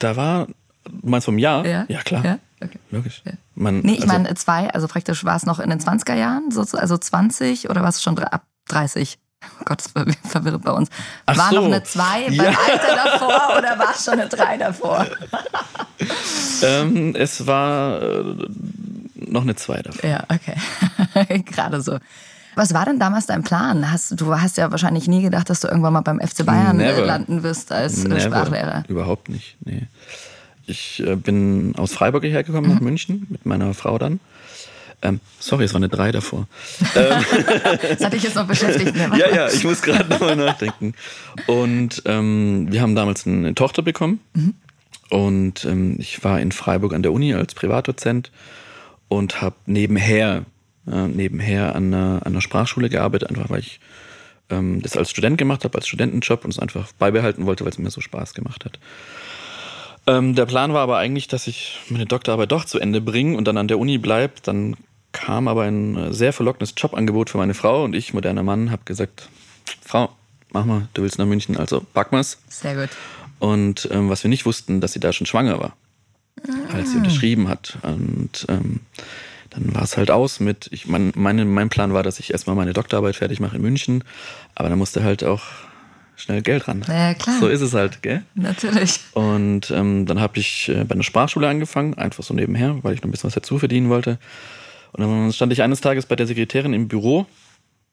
Da 0.03 0.17
war, 0.17 0.47
du 0.85 1.09
meinst 1.09 1.25
vom 1.27 1.39
Jahr? 1.39 1.65
Ja. 1.67 1.85
Ja, 1.89 2.03
klar. 2.03 2.25
Ja? 2.25 2.39
Okay. 2.63 2.79
Logisch. 2.91 3.23
Man, 3.55 3.81
Nee, 3.81 3.95
ich 3.95 4.03
also, 4.03 4.13
meine 4.13 4.35
zwei, 4.35 4.71
also 4.71 4.87
praktisch 4.89 5.25
war 5.25 5.37
es 5.37 5.47
noch 5.47 5.59
in 5.59 5.69
den 5.71 5.81
20er 5.81 6.15
Jahren, 6.15 6.51
so, 6.51 6.61
also 6.77 6.97
20 6.99 7.69
oder 7.71 7.83
war 7.83 7.89
es 7.89 8.03
schon 8.03 8.19
ab 8.19 8.43
30? 8.69 9.19
Oh 9.45 9.47
Gott, 9.65 9.81
das 9.85 9.89
ver- 9.93 10.07
verwirrt 10.29 10.63
bei 10.63 10.71
uns. 10.73 10.89
Ach 11.27 11.37
war 11.37 11.51
so. 11.51 11.57
noch 11.57 11.65
eine 11.67 11.83
2 11.83 12.25
beim 12.27 12.35
Ja. 12.35 12.45
Alter 12.45 12.95
davor 13.05 13.55
oder 13.59 13.79
war 13.79 13.91
es 13.95 14.05
schon 14.05 14.15
eine 14.15 14.29
3 14.29 14.57
davor? 14.59 15.07
ähm, 16.63 17.15
es 17.17 17.47
war 17.47 18.01
äh, 18.03 18.35
noch 19.17 19.43
eine 19.43 19.57
zwei 19.57 19.83
davon. 19.83 20.09
Ja, 20.09 20.25
okay. 20.29 21.43
Gerade 21.45 21.81
so. 21.81 21.99
Was 22.55 22.75
war 22.75 22.85
denn 22.85 22.99
damals 22.99 23.27
dein 23.27 23.43
Plan? 23.43 23.91
Hast, 23.91 24.21
du 24.21 24.39
hast 24.39 24.57
ja 24.59 24.71
wahrscheinlich 24.71 25.09
nie 25.09 25.23
gedacht, 25.23 25.49
dass 25.51 25.61
du 25.61 25.69
irgendwann 25.69 25.93
mal 25.95 26.01
beim 26.03 26.21
FC 26.21 26.45
Bayern 26.45 26.79
äh, 26.81 26.93
Never. 26.93 27.07
landen 27.07 27.43
wirst 27.43 27.73
als 27.73 28.05
äh, 28.05 28.09
Never. 28.09 28.21
Sprachlehrer. 28.21 28.85
Überhaupt 28.89 29.29
nicht, 29.29 29.57
nee. 29.65 29.87
Ich 30.67 31.03
äh, 31.07 31.17
bin 31.17 31.75
aus 31.77 31.93
Freiburg 31.93 32.23
hierher 32.23 32.45
gekommen 32.45 32.69
Mhm. 32.69 32.75
nach 32.75 32.81
München 32.81 33.27
mit 33.31 33.47
meiner 33.47 33.75
Frau 33.75 33.99
dann. 33.99 34.21
Ähm, 35.05 35.19
sorry, 35.41 35.65
es 35.65 35.73
war 35.75 35.79
eine 35.81 35.89
3 35.89 36.13
davor. 36.13 36.47
ähm, 36.95 37.25
Das 37.91 38.05
hatte 38.05 38.17
ich 38.17 38.23
jetzt 38.23 38.37
noch 38.37 38.47
beschäftigt. 38.47 38.95
Ne? 38.95 39.11
ja, 39.19 39.35
ja, 39.35 39.49
ich 39.49 39.65
muss 39.65 39.83
gerade 39.83 40.09
nochmal 40.09 40.37
nachdenken. 40.37 40.95
Und 41.49 42.03
ähm, 42.07 42.69
wir 42.71 42.81
haben 42.83 42.95
damals 42.95 43.27
eine 43.27 43.53
Tochter 43.57 43.83
bekommen. 43.83 44.21
Und 45.11 45.65
ähm, 45.65 45.97
ich 45.99 46.23
war 46.23 46.41
in 46.41 46.53
Freiburg 46.53 46.95
an 46.95 47.03
der 47.03 47.13
Uni 47.13 47.35
als 47.35 47.55
Privatdozent 47.55 48.31
und 49.09 49.43
habe 49.43 49.57
nebenher, 49.67 50.45
äh, 50.91 51.09
nebenher 51.09 51.75
an 51.75 51.93
einer, 51.93 52.27
an 52.27 52.33
einer 52.33 52.41
Sprachschule 52.41 52.89
gearbeitet, 52.89 53.31
einfach 53.31 53.51
weil 53.51 53.61
ich 53.61 53.81
ähm, 54.51 54.83
das 54.83 54.97
als 54.97 55.11
Student 55.11 55.39
gemacht 55.39 55.65
habe, 55.65 55.77
als 55.77 55.87
Studentenjob 55.87 56.45
und 56.45 56.51
es 56.51 56.59
einfach 56.59 56.93
beibehalten 56.93 57.47
wollte, 57.47 57.65
weil 57.65 57.73
es 57.73 57.79
mir 57.79 57.91
so 57.91 58.01
Spaß 58.01 58.35
gemacht 58.35 58.65
hat. 58.65 58.79
Ähm, 60.07 60.35
der 60.35 60.47
Plan 60.47 60.73
war 60.73 60.81
aber 60.81 60.99
eigentlich, 60.99 61.29
dass 61.29 61.47
ich 61.47 61.79
meine 61.89 62.07
Doktorarbeit 62.07 62.51
doch 62.51 62.65
zu 62.65 62.81
Ende 62.81 63.01
bringe 63.01 63.37
und 63.37 63.47
dann 63.47 63.57
an 63.57 63.69
der 63.69 63.79
Uni 63.79 63.99
bleibe. 63.99 64.35
Dann 64.43 64.77
kam 65.13 65.47
aber 65.47 65.63
ein 65.63 65.97
äh, 65.97 66.13
sehr 66.13 66.33
verlockendes 66.33 66.75
Jobangebot 66.77 67.31
für 67.31 67.39
meine 67.39 67.55
Frau 67.55 67.85
und 67.85 67.95
ich, 67.95 68.13
moderner 68.13 68.43
Mann, 68.43 68.71
habe 68.71 68.83
gesagt, 68.85 69.29
Frau, 69.81 70.11
mach 70.51 70.65
mal, 70.65 70.89
du 70.95 71.03
willst 71.03 71.19
nach 71.19 71.27
München, 71.27 71.57
also 71.57 71.85
pack 71.95 72.13
mal's. 72.13 72.39
Sehr 72.49 72.75
gut. 72.75 72.91
Und 73.39 73.89
ähm, 73.93 74.09
was 74.09 74.23
wir 74.25 74.29
nicht 74.29 74.47
wussten, 74.47 74.81
dass 74.81 74.93
sie 74.93 75.01
da 75.01 75.13
schon 75.13 75.27
schwanger 75.27 75.61
war, 75.61 75.77
als 76.73 76.93
sie 76.93 76.97
unterschrieben 76.99 77.49
hat. 77.49 77.79
Und 77.83 78.47
ähm, 78.49 78.81
dann 79.55 79.75
war 79.75 79.83
es 79.83 79.97
halt 79.97 80.11
aus 80.11 80.41
mit, 80.41 80.69
ich 80.73 80.87
mein, 80.87 81.13
meine, 81.15 81.45
mein 81.45 81.69
Plan 81.69 81.93
war, 81.93 82.03
dass 82.03 82.19
ich 82.19 82.33
erstmal 82.33 82.57
meine 82.57 82.73
Doktorarbeit 82.73 83.17
fertig 83.17 83.41
mache 83.41 83.57
in 83.57 83.63
München, 83.63 84.05
aber 84.55 84.69
da 84.69 84.77
musste 84.77 85.05
halt 85.05 85.25
auch 85.25 85.43
schnell 86.17 86.43
Geld 86.43 86.69
ran. 86.69 86.85
Ja, 86.89 87.15
klar. 87.15 87.39
So 87.41 87.49
ist 87.49 87.61
es 87.61 87.75
halt, 87.75 88.03
gell? 88.03 88.23
Natürlich. 88.35 89.01
Und 89.13 89.71
ähm, 89.71 90.07
dann 90.07 90.21
habe 90.21 90.39
ich 90.39 90.69
äh, 90.69 90.85
bei 90.85 90.95
einer 90.95 91.03
Sprachschule 91.03 91.49
angefangen, 91.49 91.95
einfach 91.95 92.23
so 92.23 92.33
nebenher, 92.35 92.79
weil 92.83 92.95
ich 92.95 93.01
noch 93.03 93.09
ein 93.09 93.11
bisschen 93.11 93.29
was 93.29 93.35
dazu 93.35 93.59
verdienen 93.59 93.89
wollte. 93.89 94.19
Und 94.93 95.01
dann 95.03 95.33
stand 95.33 95.53
ich 95.53 95.63
eines 95.63 95.81
Tages 95.81 96.07
bei 96.07 96.17
der 96.17 96.27
Sekretärin 96.27 96.73
im 96.75 96.89
Büro. 96.89 97.27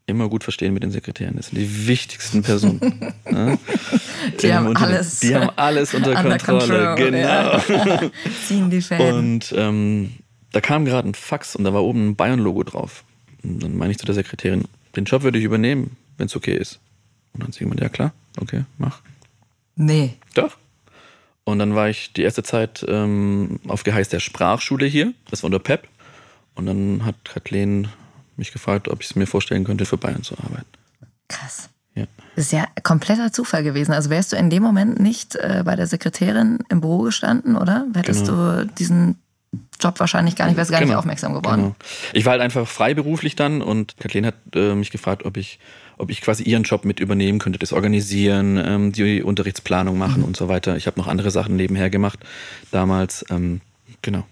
Immer 0.06 0.28
gut 0.28 0.44
verstehen 0.44 0.74
mit 0.74 0.82
den 0.82 0.92
Sekretären. 0.92 1.36
Das 1.36 1.48
sind 1.48 1.60
die 1.60 1.88
wichtigsten 1.88 2.42
Personen. 2.42 3.14
ne? 3.30 3.60
Die 4.42 4.54
haben 4.54 4.76
alles 4.76 5.20
Die 5.20 5.36
haben 5.36 5.52
alles 5.56 5.94
unter 5.94 6.14
Kontrolle. 6.16 6.96
control, 6.96 6.96
genau. 6.96 7.60
Ziehen 8.48 8.70
die 8.70 8.82
Fäden. 8.82 9.14
Und 9.16 9.54
ähm, 9.56 10.12
da 10.52 10.62
kam 10.62 10.86
gerade 10.86 11.08
ein 11.08 11.16
Fax 11.16 11.56
und 11.56 11.64
da 11.64 11.74
war 11.74 11.84
oben 11.84 12.10
ein 12.10 12.16
Bayern-Logo 12.16 12.64
drauf. 12.64 13.04
Und 13.44 13.64
dann 13.64 13.78
meine 13.78 13.92
ich 13.92 13.98
zu 13.98 14.06
der 14.06 14.16
Sekretärin, 14.16 14.66
den 14.96 15.06
Job 15.06 15.24
würde 15.24 15.38
ich 15.38 15.44
übernehmen, 15.44 15.96
wenn 16.18 16.28
es 16.28 16.36
okay 16.36 16.56
ist. 16.56 16.80
Und 17.34 17.44
dann 17.44 17.52
gemeint, 17.52 17.80
ja 17.80 17.90
klar, 17.90 18.12
okay, 18.40 18.64
mach. 18.78 19.00
Nee. 19.76 20.16
Doch. 20.34 20.58
Und 21.44 21.60
dann 21.60 21.74
war 21.76 21.90
ich 21.90 22.14
die 22.14 22.24
erste 22.24 22.44
Zeit 22.44 22.86
ähm, 22.88 23.60
auf 23.68 23.84
Geheiß 23.84 24.10
der 24.10 24.20
Sprachschule 24.20 24.86
hier. 24.86 25.14
Das 25.30 25.42
war 25.44 25.48
unter 25.48 25.60
PEP. 25.60 25.88
Und 26.56 26.66
dann 26.66 27.06
hat 27.06 27.16
Kathleen 27.24 27.88
mich 28.36 28.52
gefragt, 28.52 28.88
ob 28.88 29.02
ich 29.02 29.10
es 29.10 29.16
mir 29.16 29.26
vorstellen 29.28 29.64
könnte, 29.64 29.86
für 29.86 29.98
Bayern 29.98 30.24
zu 30.24 30.36
arbeiten. 30.38 30.68
Krass. 31.28 31.70
Ja. 31.96 32.06
Das 32.36 32.46
ist 32.46 32.52
ja 32.52 32.66
kompletter 32.84 33.32
Zufall 33.32 33.64
gewesen. 33.64 33.94
Also 33.94 34.10
wärst 34.10 34.32
du 34.32 34.36
in 34.36 34.50
dem 34.50 34.64
Moment 34.64 35.00
nicht 35.00 35.36
äh, 35.36 35.64
bei 35.66 35.76
der 35.76 35.88
Sekretärin 35.88 36.60
im 36.70 36.82
Büro 36.82 37.00
gestanden, 37.00 37.56
oder? 37.56 37.86
Hättest 37.96 38.26
Genau. 38.26 38.62
du 38.62 38.66
diesen 38.68 39.18
Job 39.80 40.00
wahrscheinlich 40.00 40.36
gar 40.36 40.46
nicht, 40.48 40.58
wärst 40.58 40.70
du 40.70 40.74
gar 40.74 40.80
nicht 40.80 40.90
Genau. 40.90 41.00
aufmerksam 41.00 41.34
geworden. 41.34 41.62
Genau. 41.62 41.76
Ich 42.14 42.26
war 42.26 42.32
halt 42.32 42.42
einfach 42.42 42.68
freiberuflich 42.68 43.36
dann 43.36 43.62
und 43.62 43.98
Kathleen 43.98 44.26
hat 44.26 44.36
äh, 44.54 44.76
mich 44.76 44.92
gefragt, 44.92 45.26
ob 45.26 45.38
ich, 45.38 45.60
ob 45.98 46.12
ich 46.12 46.22
quasi 46.22 46.44
ihren 46.44 46.64
Job 46.64 46.86
mit 46.86 47.00
übernehmen 47.00 47.40
könnte, 47.40 47.58
das 47.60 47.74
Organisieren, 47.74 48.58
ähm, 48.58 48.92
die 48.92 49.24
Unterrichtsplanung 49.24 49.98
machen 49.98 50.24
und 50.24 50.38
so 50.38 50.48
weiter. 50.50 50.76
Ich 50.76 50.86
habe 50.86 51.00
noch 51.00 51.08
andere 51.08 51.32
Sachen 51.32 51.56
nebenher 51.56 51.90
gemacht 51.90 52.20
damals. 52.72 53.26
Ähm, 53.30 53.62
genau. 54.02 54.26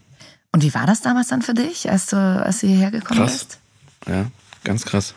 Und 0.51 0.63
wie 0.63 0.73
war 0.73 0.85
das 0.85 1.01
damals 1.01 1.27
dann 1.29 1.41
für 1.41 1.53
dich, 1.53 1.89
als 1.89 2.07
du, 2.07 2.17
als 2.17 2.59
du 2.59 2.67
hierher 2.67 2.91
gekommen 2.91 3.19
Krass. 3.21 3.45
bist? 3.45 3.59
Ja, 4.07 4.27
ganz 4.63 4.85
krass. 4.85 5.13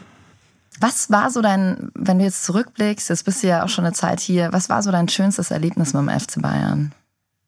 Was 0.80 1.10
war 1.10 1.30
so 1.30 1.42
dein, 1.42 1.90
wenn 1.94 2.18
du 2.18 2.24
jetzt 2.24 2.44
zurückblickst, 2.44 3.10
jetzt 3.10 3.24
bist 3.26 3.42
du 3.42 3.48
ja 3.48 3.64
auch 3.64 3.68
schon 3.68 3.84
eine 3.84 3.92
Zeit 3.92 4.20
hier, 4.20 4.48
was 4.52 4.68
war 4.70 4.82
so 4.82 4.90
dein 4.90 5.08
schönstes 5.08 5.50
Erlebnis 5.50 5.92
mit 5.92 6.02
dem 6.02 6.08
FC 6.20 6.40
Bayern? 6.40 6.92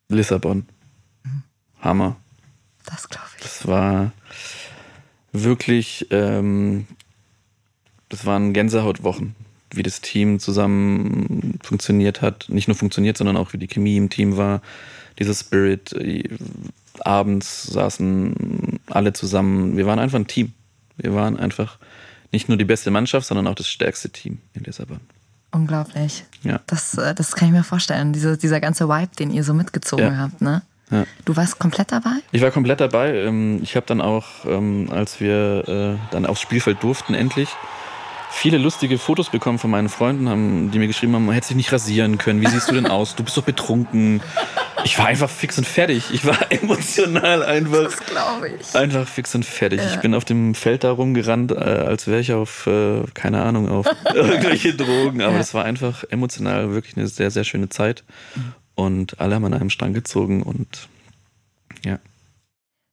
Lissabon. 0.09 0.67
Hammer. 1.81 2.17
Das 2.87 3.09
glaube 3.09 3.27
ich. 3.37 3.43
Das 3.43 3.67
war 3.67 4.13
wirklich, 5.33 6.07
ähm, 6.11 6.87
das 8.09 8.27
waren 8.27 8.53
Gänsehautwochen, 8.53 9.35
wie 9.73 9.83
das 9.83 10.01
Team 10.01 10.39
zusammen 10.41 11.59
funktioniert 11.63 12.21
hat. 12.23 12.47
Nicht 12.49 12.69
nur 12.69 12.77
funktioniert, 12.77 13.17
sondern 13.17 13.37
auch 13.37 13.53
wie 13.53 13.59
die 13.59 13.69
Chemie 13.69 13.97
im 13.97 14.11
Team 14.11 14.37
war. 14.37 14.61
Dieser 15.19 15.35
Spirit. 15.35 15.93
äh, 15.95 16.29
Abends 17.01 17.63
saßen 17.65 18.79
alle 18.87 19.15
zusammen. 19.15 19.79
Wir 19.79 19.87
waren 19.87 19.99
einfach 19.99 20.19
ein 20.19 20.27
Team. 20.27 20.53
Wir 20.99 21.15
waren 21.15 21.39
einfach 21.39 21.79
nicht 22.33 22.49
nur 22.49 22.59
die 22.59 22.67
beste 22.67 22.91
Mannschaft, 22.91 23.27
sondern 23.27 23.47
auch 23.47 23.55
das 23.55 23.67
stärkste 23.69 24.11
Team 24.11 24.39
in 24.53 24.65
Lissabon. 24.65 25.01
Unglaublich. 25.53 26.25
Ja. 26.43 26.61
Das, 26.67 26.97
äh, 26.99 27.15
das 27.15 27.35
kann 27.35 27.49
ich 27.49 27.55
mir 27.55 27.65
vorstellen. 27.65 28.13
Diese, 28.13 28.37
dieser 28.37 28.61
ganze 28.61 28.89
Vibe, 28.89 29.17
den 29.19 29.31
ihr 29.31 29.43
so 29.43 29.55
mitgezogen 29.55 30.05
Ja. 30.05 30.17
habt, 30.19 30.43
ne? 30.43 30.63
Ja. 30.91 31.05
Du 31.25 31.37
warst 31.37 31.59
komplett 31.59 31.91
dabei? 31.93 32.17
Ich 32.33 32.43
war 32.43 32.51
komplett 32.51 32.81
dabei. 32.81 33.15
Ähm, 33.15 33.61
Ich 33.63 33.77
habe 33.77 33.87
dann 33.87 34.01
auch, 34.01 34.27
ähm, 34.47 34.89
als 34.91 35.21
wir 35.21 35.99
äh, 36.01 36.13
dann 36.13 36.27
aufs 36.27 36.41
Spielfeld 36.41 36.83
durften, 36.83 37.15
endlich 37.15 37.49
viele 38.35 38.57
lustige 38.57 38.97
Fotos 38.97 39.29
bekommen 39.29 39.59
von 39.59 39.71
meinen 39.71 39.91
Freunden, 39.91 40.27
haben, 40.31 40.71
die 40.71 40.79
mir 40.79 40.87
geschrieben 40.87 41.15
haben, 41.15 41.27
man 41.27 41.35
hätte 41.35 41.49
sich 41.49 41.57
nicht 41.57 41.71
rasieren 41.71 42.17
können. 42.17 42.41
Wie 42.41 42.47
siehst 42.47 42.71
du 42.71 42.75
denn 42.75 42.87
aus? 42.91 43.15
Du 43.15 43.23
bist 43.25 43.37
doch 43.37 43.43
betrunken. 43.43 44.23
Ich 44.85 44.99
war 44.99 45.07
einfach 45.07 45.29
fix 45.31 45.59
und 45.59 45.67
fertig. 45.67 46.05
Ich 46.13 46.25
war 46.27 46.39
emotional 46.51 47.43
einfach, 47.43 47.85
Das 47.85 47.99
glaube 48.07 48.49
ich. 48.59 48.75
einfach 48.75 49.07
fix 49.07 49.35
und 49.35 49.45
fertig. 49.45 49.81
Ich 49.95 50.01
bin 50.01 50.15
auf 50.15 50.25
dem 50.25 50.55
Feld 50.55 50.83
da 50.83 50.93
rumgerannt, 50.93 51.53
äh, 51.53 51.57
als 51.57 52.07
wäre 52.07 52.21
ich 52.21 52.33
auf, 52.33 52.67
äh, 52.67 53.03
keine 53.15 53.43
Ahnung, 53.43 53.69
auf 53.69 53.87
irgendwelche 54.15 54.75
Drogen. 54.75 55.21
Aber 55.21 55.33
Ja. 55.33 55.39
das 55.39 55.53
war 55.55 55.65
einfach 55.65 56.05
emotional 56.11 56.71
wirklich 56.73 56.97
eine 56.97 57.09
sehr, 57.09 57.31
sehr 57.31 57.45
schöne 57.45 57.69
Zeit. 57.69 58.03
Und 58.87 59.21
alle 59.21 59.35
haben 59.37 59.45
an 59.45 59.55
einem 59.55 59.71
Strang 59.71 59.93
gezogen 59.95 60.43
und 60.43 60.89
ja. 61.85 61.99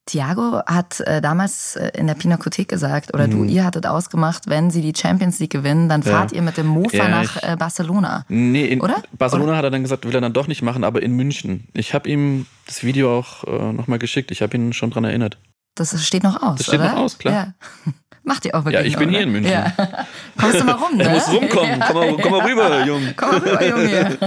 Thiago 0.06 0.62
hat 0.66 1.02
äh, 1.02 1.22
damals 1.22 1.76
äh, 1.76 1.92
in 1.96 2.08
der 2.08 2.16
Pinakothek 2.16 2.68
gesagt, 2.68 3.14
oder 3.14 3.28
du, 3.28 3.44
ihr 3.44 3.64
hattet 3.64 3.86
ausgemacht, 3.86 4.50
wenn 4.50 4.72
sie 4.72 4.82
die 4.82 5.00
Champions 5.00 5.38
League 5.40 5.52
gewinnen, 5.52 5.88
dann 5.88 6.02
Mhm. 6.02 6.08
Ja. 6.08 6.12
fahrt 6.14 6.32
ihr 6.32 6.42
mit 6.42 6.58
dem 6.58 6.66
Mofa 6.66 6.98
Ja, 6.98 7.08
nach 7.10 7.36
ich- 7.36 7.44
äh, 7.44 7.56
Barcelona. 7.56 8.26
Nee, 8.28 8.66
in 8.66 8.82
Oder? 8.82 9.04
Barcelona 9.12 9.56
hat 9.56 9.66
er 9.66 9.70
dann 9.70 9.84
gesagt, 9.84 10.06
will 10.08 10.16
er 10.16 10.22
dann 10.22 10.34
doch 10.34 10.48
nicht 10.48 10.64
machen, 10.64 10.84
aber 10.84 11.04
in 11.04 11.16
München. 11.16 11.68
Ich 11.74 11.94
habe 11.94 12.10
ihm 12.10 12.48
das 12.66 12.84
Video 12.84 13.16
auch 13.20 13.44
äh, 13.44 13.72
nochmal 13.72 14.00
geschickt. 14.00 14.32
Ich 14.32 14.42
habe 14.42 14.58
ihn 14.58 14.74
schon 14.74 14.90
dran 14.90 15.04
erinnert. 15.04 15.38
Das 15.76 16.04
steht 16.04 16.24
noch 16.24 16.42
aus, 16.42 16.58
Das 16.58 16.66
steht 16.68 16.80
oder? 16.80 16.90
noch 16.94 16.98
aus, 17.02 17.18
klar. 17.20 17.34
Ja. 17.34 17.54
Macht 18.24 18.46
ihr 18.46 18.56
auch 18.56 18.66
wirklich 18.66 18.82
Ja, 18.82 18.86
ich 18.88 18.98
bin 18.98 19.10
noch, 19.12 19.18
hier 19.20 19.22
in 19.28 19.30
oder? 19.30 19.42
München. 19.42 19.52
Ja. 19.54 20.06
Kommst 20.40 20.60
du 20.60 20.64
mal 20.66 20.72
rum, 20.74 20.98
ne? 20.98 21.04
Er 21.04 21.10
muss 21.12 21.30
rumkommen. 21.32 21.80
Komm, 21.88 21.96
mal, 21.96 22.18
komm 22.22 22.32
mal 22.32 22.46
rüber, 22.48 22.86
Jung. 22.88 23.02
Komm 23.16 23.30
mal 23.30 23.38
rüber, 23.40 23.66
Junge. 23.68 24.18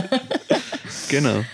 Genau. 1.13 1.45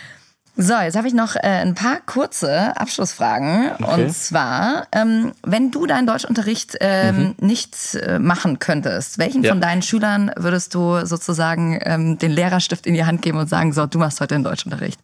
So, 0.61 0.75
jetzt 0.75 0.97
habe 0.97 1.07
ich 1.07 1.15
noch 1.15 1.37
äh, 1.37 1.41
ein 1.43 1.75
paar 1.75 2.01
kurze 2.05 2.77
Abschlussfragen. 2.77 3.71
Okay. 3.81 3.85
Und 4.05 4.13
zwar, 4.13 4.89
ähm, 4.91 5.33
wenn 5.43 5.71
du 5.71 5.87
deinen 5.87 6.07
Deutschunterricht 6.07 6.77
ähm, 6.81 7.35
nicht 7.41 7.95
äh, 7.95 8.19
machen 8.19 8.59
könntest, 8.59 9.19
welchen 9.19 9.39
Mhm. 9.41 9.45
Ja. 9.45 9.53
von 9.53 9.61
deinen 9.61 9.83
Schülern 9.83 10.33
würdest 10.37 10.75
du 10.75 11.05
sozusagen 11.07 11.79
ähm, 11.83 12.19
den 12.19 12.33
Lehrerstift 12.33 12.87
in 12.87 12.95
die 12.95 13.05
Hand 13.05 13.23
geben 13.23 13.39
und 13.39 13.49
sagen, 13.49 13.73
so, 13.73 13.87
du 13.87 13.99
machst 13.99 14.21
heute 14.21 14.35
den 14.35 14.43
Deutschunterricht? 14.43 14.99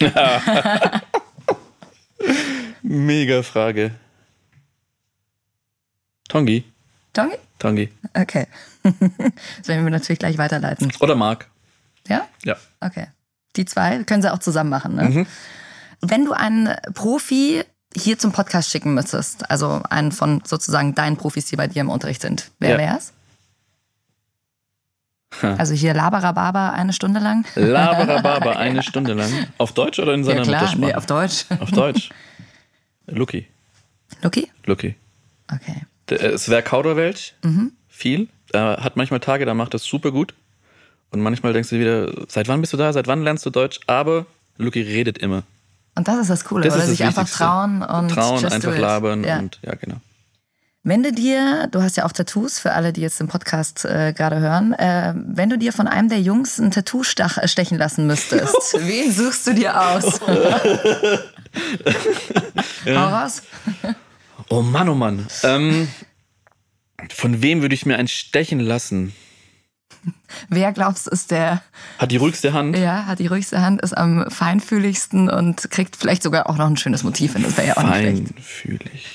Mega 2.82 3.42
Frage. 3.42 3.92
Tongi. 6.28 6.64
Tongi? 7.12 7.36
Tongi. 7.58 7.92
Okay. 8.14 8.46
das 8.82 9.68
werden 9.68 9.84
wir 9.84 9.90
natürlich 9.90 10.18
gleich 10.18 10.38
weiterleiten. 10.38 10.92
Oder 11.00 11.14
Marc. 11.14 11.48
Ja? 12.08 12.26
Ja. 12.44 12.56
Okay. 12.80 13.06
Die 13.56 13.64
zwei 13.64 14.02
können 14.04 14.22
sie 14.22 14.32
auch 14.32 14.38
zusammen 14.38 14.70
machen, 14.70 14.94
ne? 14.94 15.04
Mhm. 15.08 15.26
Wenn 16.02 16.24
du 16.24 16.32
einen 16.32 16.74
Profi 16.94 17.64
hier 17.96 18.18
zum 18.18 18.32
Podcast 18.32 18.70
schicken 18.70 18.92
müsstest, 18.94 19.50
also 19.50 19.80
einen 19.88 20.12
von 20.12 20.42
sozusagen 20.44 20.94
deinen 20.94 21.16
Profis, 21.16 21.46
die 21.46 21.56
bei 21.56 21.66
dir 21.68 21.80
im 21.80 21.88
Unterricht 21.88 22.20
sind, 22.20 22.50
wer 22.58 22.72
Ja. 22.72 22.78
wär's? 22.78 23.12
Also 25.42 25.74
hier 25.74 25.92
Labarababa 25.92 26.70
eine 26.70 26.92
Stunde 26.92 27.20
lang? 27.20 27.44
Laberababa 27.56 28.52
eine 28.56 28.82
Stunde 28.82 29.12
lang. 29.12 29.30
Auf 29.58 29.72
Deutsch 29.72 29.98
oder 29.98 30.14
in 30.14 30.24
seiner 30.24 30.38
ja 30.38 30.44
klar, 30.44 30.60
Muttersprache? 30.62 30.86
nee, 30.86 30.94
auf 30.94 31.06
Deutsch. 31.06 31.44
Auf 31.60 31.70
Deutsch. 31.72 32.10
Lucky. 33.06 33.46
Lucky? 34.22 34.50
Lucky. 34.64 34.94
Okay. 35.52 35.82
Äh, 36.10 36.14
Es 36.14 36.48
wäre 36.48 36.62
Kauderwelsch. 36.62 37.34
Mhm. 37.42 37.72
Viel. 37.88 38.28
Er 38.52 38.78
hat 38.82 38.96
manchmal 38.96 39.20
Tage, 39.20 39.44
da 39.44 39.52
macht 39.54 39.74
es 39.74 39.84
super 39.84 40.10
gut. 40.10 40.34
Und 41.10 41.20
manchmal 41.22 41.52
denkst 41.52 41.70
du 41.70 41.78
wieder, 41.78 42.12
seit 42.28 42.48
wann 42.48 42.60
bist 42.60 42.72
du 42.72 42.76
da? 42.76 42.92
Seit 42.92 43.06
wann 43.06 43.22
lernst 43.22 43.46
du 43.46 43.50
Deutsch? 43.50 43.78
Aber 43.86 44.26
Lucky 44.58 44.82
redet 44.82 45.18
immer. 45.18 45.44
Und 45.94 46.08
das 46.08 46.18
ist 46.18 46.30
das 46.30 46.44
Coole, 46.44 46.64
Das 46.64 46.74
oder? 46.74 46.82
ist 46.82 46.90
das 46.90 46.96
Sich 46.98 47.06
einfach 47.06 47.22
Wichtigste. 47.22 47.44
trauen 47.44 47.82
und 47.82 48.08
Trauen, 48.10 48.44
einfach 48.44 48.76
labern 48.78 49.24
Ja. 49.24 49.38
und 49.38 49.58
ja, 49.62 49.74
genau. 49.76 49.96
Wenn 50.82 51.02
du 51.02 51.12
dir, 51.12 51.68
du 51.72 51.82
hast 51.82 51.96
ja 51.96 52.04
auch 52.06 52.12
Tattoos 52.12 52.58
für 52.60 52.72
alle, 52.72 52.92
die 52.92 53.00
jetzt 53.00 53.18
den 53.18 53.26
Podcast 53.28 53.84
äh, 53.84 54.12
gerade 54.16 54.38
hören, 54.38 54.72
äh, 54.74 55.14
wenn 55.16 55.50
du 55.50 55.58
dir 55.58 55.72
von 55.72 55.88
einem 55.88 56.08
der 56.08 56.20
Jungs 56.20 56.58
ein 56.60 56.70
Tattoo 56.70 57.02
stach, 57.02 57.38
äh, 57.38 57.48
stechen 57.48 57.76
lassen 57.76 58.06
müsstest, 58.06 58.74
wen 58.78 59.10
suchst 59.10 59.48
du 59.48 59.54
dir 59.54 59.80
aus? 59.80 60.20
Hau 62.86 63.08
raus. 63.08 63.42
Oh 64.48 64.62
Mann, 64.62 64.88
oh 64.88 64.94
Mann. 64.94 65.26
Ähm, 65.42 65.88
von 67.12 67.42
wem 67.42 67.62
würde 67.62 67.74
ich 67.74 67.86
mir 67.86 67.96
einen 67.98 68.08
stechen 68.08 68.60
lassen? 68.60 69.12
Wer 70.48 70.72
glaubst 70.72 71.06
du 71.06 71.10
ist 71.10 71.30
der, 71.30 71.62
Hat 71.98 72.10
die 72.10 72.16
ruhigste 72.16 72.52
Hand? 72.52 72.76
ja, 72.76 73.06
hat 73.06 73.18
die 73.18 73.26
ruhigste 73.26 73.60
Hand, 73.60 73.80
ist 73.82 73.96
am 73.96 74.30
feinfühligsten 74.30 75.28
und 75.30 75.70
kriegt 75.70 75.96
vielleicht 75.96 76.22
sogar 76.22 76.48
auch 76.48 76.56
noch 76.56 76.66
ein 76.66 76.76
schönes 76.76 77.02
Motiv 77.02 77.34
hin. 77.34 77.42
Das 77.42 77.56
wäre 77.56 77.68
ja 77.68 77.76
auch 77.76 77.82
nicht 77.82 77.96
schlecht. 77.96 78.28
Feinfühlig. 78.28 79.06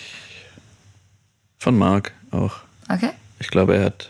Von 1.58 1.78
Marc 1.78 2.12
auch. 2.32 2.58
Okay. 2.89 3.12
Ich 3.39 3.50
glaube, 3.50 3.76
er 3.76 3.86
hat, 3.86 4.10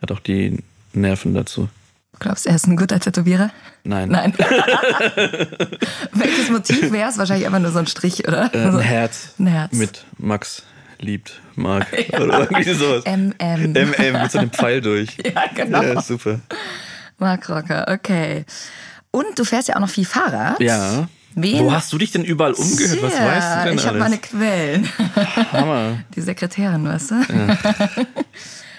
hat 0.00 0.10
auch 0.10 0.20
die 0.20 0.62
Nerven 0.92 1.34
dazu. 1.34 1.68
Du 2.12 2.18
glaubst, 2.18 2.46
er 2.46 2.56
ist 2.56 2.66
ein 2.66 2.76
guter 2.76 2.98
Tätowierer? 2.98 3.50
Nein. 3.84 4.08
Nein. 4.08 4.32
Welches 6.12 6.50
Motiv 6.50 6.90
wäre 6.90 7.10
es? 7.10 7.18
Wahrscheinlich 7.18 7.46
einfach 7.46 7.60
nur 7.60 7.70
so 7.70 7.78
ein 7.78 7.86
Strich, 7.86 8.26
oder? 8.26 8.52
Äh, 8.54 8.68
ein 8.68 8.78
Herz. 8.78 9.34
Ein 9.38 9.46
Herz. 9.48 9.72
Mit 9.74 10.04
Max 10.18 10.62
liebt 11.00 11.40
Marc. 11.54 11.86
Oder 12.12 12.40
irgendwie 12.40 12.72
sowas. 12.74 13.04
MM. 13.04 13.72
MM 13.72 14.22
mit 14.22 14.30
so 14.30 14.38
einem 14.38 14.50
Pfeil 14.50 14.80
durch. 14.80 15.16
Ja, 15.24 15.44
genau. 15.54 15.82
Ja, 15.82 16.00
super. 16.00 16.40
Mark 17.18 17.48
Rocker, 17.48 17.86
okay. 17.88 18.44
Und 19.10 19.38
du 19.38 19.44
fährst 19.44 19.68
ja 19.68 19.76
auch 19.76 19.80
noch 19.80 19.88
viel 19.88 20.04
Fahrrad. 20.04 20.60
Ja. 20.60 21.08
Wen? 21.34 21.64
Wo 21.64 21.72
hast 21.72 21.92
du 21.92 21.98
dich 21.98 22.12
denn 22.12 22.24
überall 22.24 22.52
umgehört? 22.52 23.02
Was 23.02 23.12
weißt 23.12 23.58
du 23.58 23.68
denn 23.68 23.78
Ich 23.78 23.86
habe 23.86 23.98
meine 23.98 24.18
Quellen. 24.18 24.88
Hammer. 25.52 25.98
Die 26.14 26.20
Sekretärin, 26.22 26.84
weißt 26.84 27.10
du? 27.10 27.14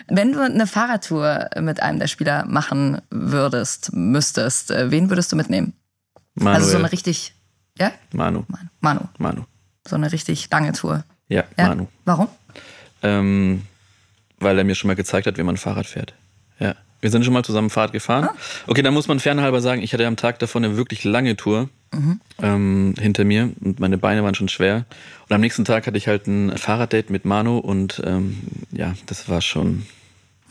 Wenn 0.10 0.32
du 0.32 0.42
eine 0.42 0.66
Fahrradtour 0.68 1.50
mit 1.60 1.82
einem 1.82 2.00
der 2.00 2.08
Spieler 2.08 2.46
machen 2.46 3.02
würdest, 3.10 3.94
müsstest, 3.94 4.72
äh, 4.72 4.90
wen 4.90 5.10
würdest 5.10 5.32
du 5.32 5.36
mitnehmen? 5.36 5.74
Manuel. 6.34 6.56
Also 6.56 6.72
so 6.72 6.78
eine 6.78 6.92
richtig, 6.92 7.34
ja? 7.78 7.92
Manu. 8.14 8.44
Manu. 8.80 9.02
Manu. 9.18 9.44
So 9.88 9.96
eine 9.96 10.12
richtig 10.12 10.50
lange 10.52 10.72
Tour. 10.72 11.04
Ja, 11.30 11.44
Ja? 11.58 11.68
Manu. 11.68 11.88
Warum? 12.06 12.28
Ähm, 13.04 13.64
weil 14.40 14.58
er 14.58 14.64
mir 14.64 14.76
schon 14.76 14.88
mal 14.88 14.96
gezeigt 14.96 15.28
hat, 15.28 15.38
wie 15.38 15.44
man 15.44 15.58
Fahrrad 15.58 15.86
fährt. 15.88 16.14
Ja. 16.60 16.76
Wir 17.00 17.12
sind 17.12 17.24
schon 17.24 17.34
mal 17.34 17.44
zusammen 17.44 17.70
Fahrrad 17.70 17.92
gefahren. 17.92 18.30
Okay, 18.66 18.82
dann 18.82 18.94
muss 18.94 19.08
man 19.08 19.20
fernhalber 19.20 19.62
sagen, 19.62 19.84
ich 19.84 19.94
hatte 19.94 20.08
am 20.08 20.16
Tag 20.16 20.40
davon 20.40 20.66
eine 20.66 20.78
wirklich 20.78 21.04
lange 21.04 21.36
Tour 21.36 21.70
ähm, 22.42 22.96
hinter 23.00 23.24
mir 23.24 23.52
und 23.62 23.80
meine 23.80 23.98
Beine 23.98 24.24
waren 24.24 24.36
schon 24.36 24.50
schwer. 24.50 24.86
Und 25.30 25.36
am 25.36 25.42
nächsten 25.42 25.64
Tag 25.64 25.86
hatte 25.86 25.98
ich 25.98 26.08
halt 26.08 26.28
ein 26.28 26.58
Fahrraddate 26.58 27.12
mit 27.12 27.24
Manu 27.24 27.58
und 27.60 28.02
ähm, 28.06 28.38
ja, 28.72 28.94
das 29.06 29.30
war 29.30 29.42
schon 29.42 29.86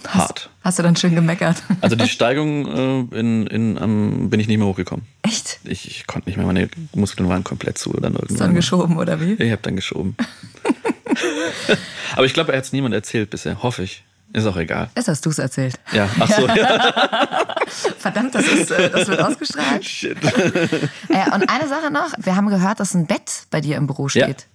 hart. 0.07 0.51
Hast 0.63 0.79
du 0.79 0.83
dann 0.83 0.97
schön 0.97 1.15
gemeckert? 1.15 1.63
Also 1.81 1.97
die 1.97 2.09
Steigung 2.09 3.11
äh, 3.13 3.19
in, 3.19 3.47
in, 3.47 3.79
am, 3.79 4.31
bin 4.31 4.41
ich 4.41 4.47
nicht 4.47 4.59
mehr 4.59 4.67
hochgekommen. 4.67 5.05
Ich, 5.67 5.89
ich 5.89 6.07
konnte 6.07 6.29
nicht 6.29 6.37
mehr, 6.37 6.47
meine 6.47 6.69
Muskeln 6.95 7.29
waren 7.29 7.45
komplett 7.45 7.79
zu 7.79 7.93
dann 7.93 8.15
irgendwann. 8.15 8.29
Ist 8.35 8.41
dann 8.41 8.55
geschoben, 8.55 8.97
oder 8.99 9.21
wie? 9.21 9.33
Ich 9.35 9.51
habe 9.53 9.63
dann 9.63 9.77
geschoben. 9.77 10.17
Aber 12.17 12.25
ich 12.27 12.35
glaube, 12.35 12.53
er 12.53 12.59
hat 12.59 12.65
es 12.65 12.73
niemand 12.73 12.95
erzählt 12.95 13.31
bisher, 13.31 13.63
hoffe 13.63 13.83
ich. 13.83 14.05
Ist 14.33 14.47
auch 14.47 14.57
egal. 14.57 14.91
Jetzt 14.97 15.09
hast 15.09 15.25
du 15.25 15.31
es 15.31 15.39
erzählt. 15.39 15.79
Ja, 15.93 16.09
ach 16.19 16.31
so. 16.31 16.47
Ja. 16.49 17.55
Verdammt, 17.99 18.35
das, 18.35 18.47
ist, 18.47 18.71
äh, 18.71 18.91
das 18.91 19.09
wird 19.09 19.21
ausgestrahlt. 19.21 19.85
Shit. 19.85 20.17
Äh, 20.23 21.31
und 21.33 21.49
eine 21.49 21.69
Sache 21.69 21.91
noch, 21.93 22.13
wir 22.19 22.35
haben 22.37 22.49
gehört, 22.49 22.81
dass 22.81 22.93
ein 22.95 23.07
Bett 23.07 23.47
bei 23.51 23.61
dir 23.61 23.77
im 23.77 23.87
Büro 23.87 24.09
Ja. 24.09 24.25
steht. 24.25 24.47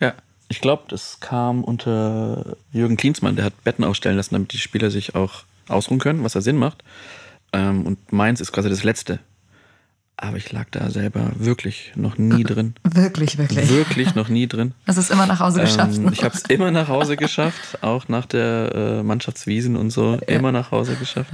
Ja. 0.00 0.14
Ich 0.48 0.60
glaube, 0.60 0.82
das 0.88 1.18
kam 1.20 1.62
unter 1.62 2.56
Jürgen 2.72 2.96
Klinsmann. 2.96 3.36
Der 3.36 3.44
hat 3.44 3.62
Betten 3.62 3.84
aufstellen 3.84 4.16
lassen, 4.16 4.34
damit 4.34 4.52
die 4.52 4.58
Spieler 4.58 4.90
sich 4.90 5.14
auch 5.14 5.44
ausruhen 5.68 6.00
können, 6.00 6.24
was 6.24 6.32
da 6.32 6.40
Sinn 6.40 6.56
macht. 6.56 6.82
Ähm, 7.52 7.86
und 7.86 8.12
meins 8.12 8.40
ist 8.40 8.50
quasi 8.50 8.68
das 8.68 8.82
letzte. 8.82 9.20
Aber 10.22 10.36
ich 10.36 10.52
lag 10.52 10.66
da 10.70 10.90
selber 10.90 11.30
wirklich 11.36 11.92
noch 11.96 12.18
nie 12.18 12.44
drin. 12.44 12.74
Wirklich, 12.84 13.38
wirklich. 13.38 13.70
Wirklich 13.70 14.14
noch 14.14 14.28
nie 14.28 14.46
drin. 14.46 14.74
Hast 14.86 14.96
du 14.98 15.00
es 15.00 15.08
immer 15.08 15.24
nach 15.26 15.40
Hause 15.40 15.62
geschafft? 15.62 15.96
Ähm, 15.96 16.10
ich 16.12 16.22
habe 16.22 16.34
es 16.34 16.42
immer 16.42 16.70
nach 16.70 16.88
Hause 16.88 17.16
geschafft, 17.16 17.82
auch 17.82 18.06
nach 18.08 18.26
der 18.26 18.70
äh, 18.74 19.02
Mannschaftswiesen 19.02 19.76
und 19.76 19.88
so, 19.90 20.16
immer 20.26 20.52
nach 20.52 20.72
Hause 20.72 20.96
geschafft. 20.96 21.30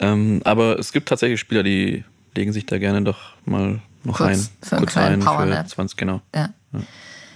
Ähm, 0.00 0.40
aber 0.44 0.80
es 0.80 0.90
gibt 0.90 1.08
tatsächlich 1.08 1.38
Spieler, 1.38 1.62
die 1.62 2.04
legen 2.34 2.52
sich 2.52 2.66
da 2.66 2.78
gerne 2.78 3.02
doch 3.02 3.34
mal 3.44 3.78
noch 4.02 4.16
Kurz 4.16 4.28
rein. 4.28 4.46
für 4.62 4.76
einen 4.78 4.86
kleinen 4.86 5.22
rein 5.22 5.36
Powernap. 5.36 5.68
für 5.68 5.74
20, 5.76 5.96
genau. 5.96 6.20
Ja. 6.34 6.48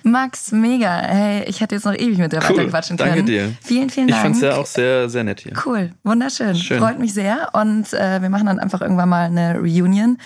Max, 0.02 0.50
mega. 0.52 1.00
Hey, 1.00 1.44
ich 1.48 1.60
hätte 1.60 1.74
jetzt 1.76 1.84
noch 1.84 1.94
ewig 1.94 2.18
mit 2.18 2.32
dir 2.32 2.40
Cool, 2.48 2.56
weiterquatschen 2.58 2.96
danke 2.96 3.14
können. 3.14 3.26
dir. 3.26 3.52
Vielen, 3.62 3.90
vielen 3.90 4.08
Ich 4.08 4.14
Dank. 4.14 4.22
fand 4.24 4.36
es 4.36 4.42
ja 4.42 4.56
auch 4.56 4.66
sehr, 4.66 5.08
sehr 5.08 5.22
nett 5.24 5.40
hier. 5.40 5.52
Cool, 5.64 5.90
wunderschön. 6.04 6.56
Schön. 6.56 6.78
Freut 6.80 6.98
mich 6.98 7.12
sehr. 7.14 7.50
Und 7.52 7.92
äh, 7.92 8.20
wir 8.22 8.30
machen 8.30 8.46
dann 8.46 8.58
einfach 8.58 8.80
irgendwann 8.80 9.08
mal 9.08 9.26
eine 9.26 9.58
Reunion. 9.58 10.18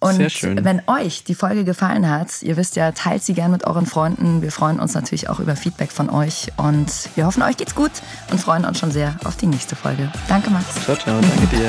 Und 0.00 0.14
Sehr 0.16 0.30
schön. 0.30 0.64
wenn 0.64 0.80
euch 0.86 1.24
die 1.24 1.34
Folge 1.34 1.62
gefallen 1.64 2.08
hat, 2.08 2.42
ihr 2.42 2.56
wisst 2.56 2.74
ja, 2.74 2.90
teilt 2.92 3.22
sie 3.22 3.34
gern 3.34 3.50
mit 3.50 3.66
euren 3.66 3.84
Freunden. 3.84 4.40
Wir 4.40 4.50
freuen 4.50 4.80
uns 4.80 4.94
natürlich 4.94 5.28
auch 5.28 5.40
über 5.40 5.56
Feedback 5.56 5.92
von 5.92 6.08
euch. 6.08 6.48
Und 6.56 6.90
wir 7.16 7.26
hoffen, 7.26 7.42
euch 7.42 7.58
geht's 7.58 7.74
gut 7.74 7.90
und 8.30 8.40
freuen 8.40 8.64
uns 8.64 8.78
schon 8.78 8.90
sehr 8.90 9.16
auf 9.24 9.36
die 9.36 9.46
nächste 9.46 9.76
Folge. 9.76 10.10
Danke, 10.26 10.48
Max. 10.50 10.66
Ciao, 10.84 10.96
ciao, 10.96 11.20
danke 11.20 11.46
dir. 11.54 11.68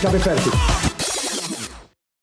Ich 0.00 0.06
habe 0.06 0.18
fertig. 0.20 0.77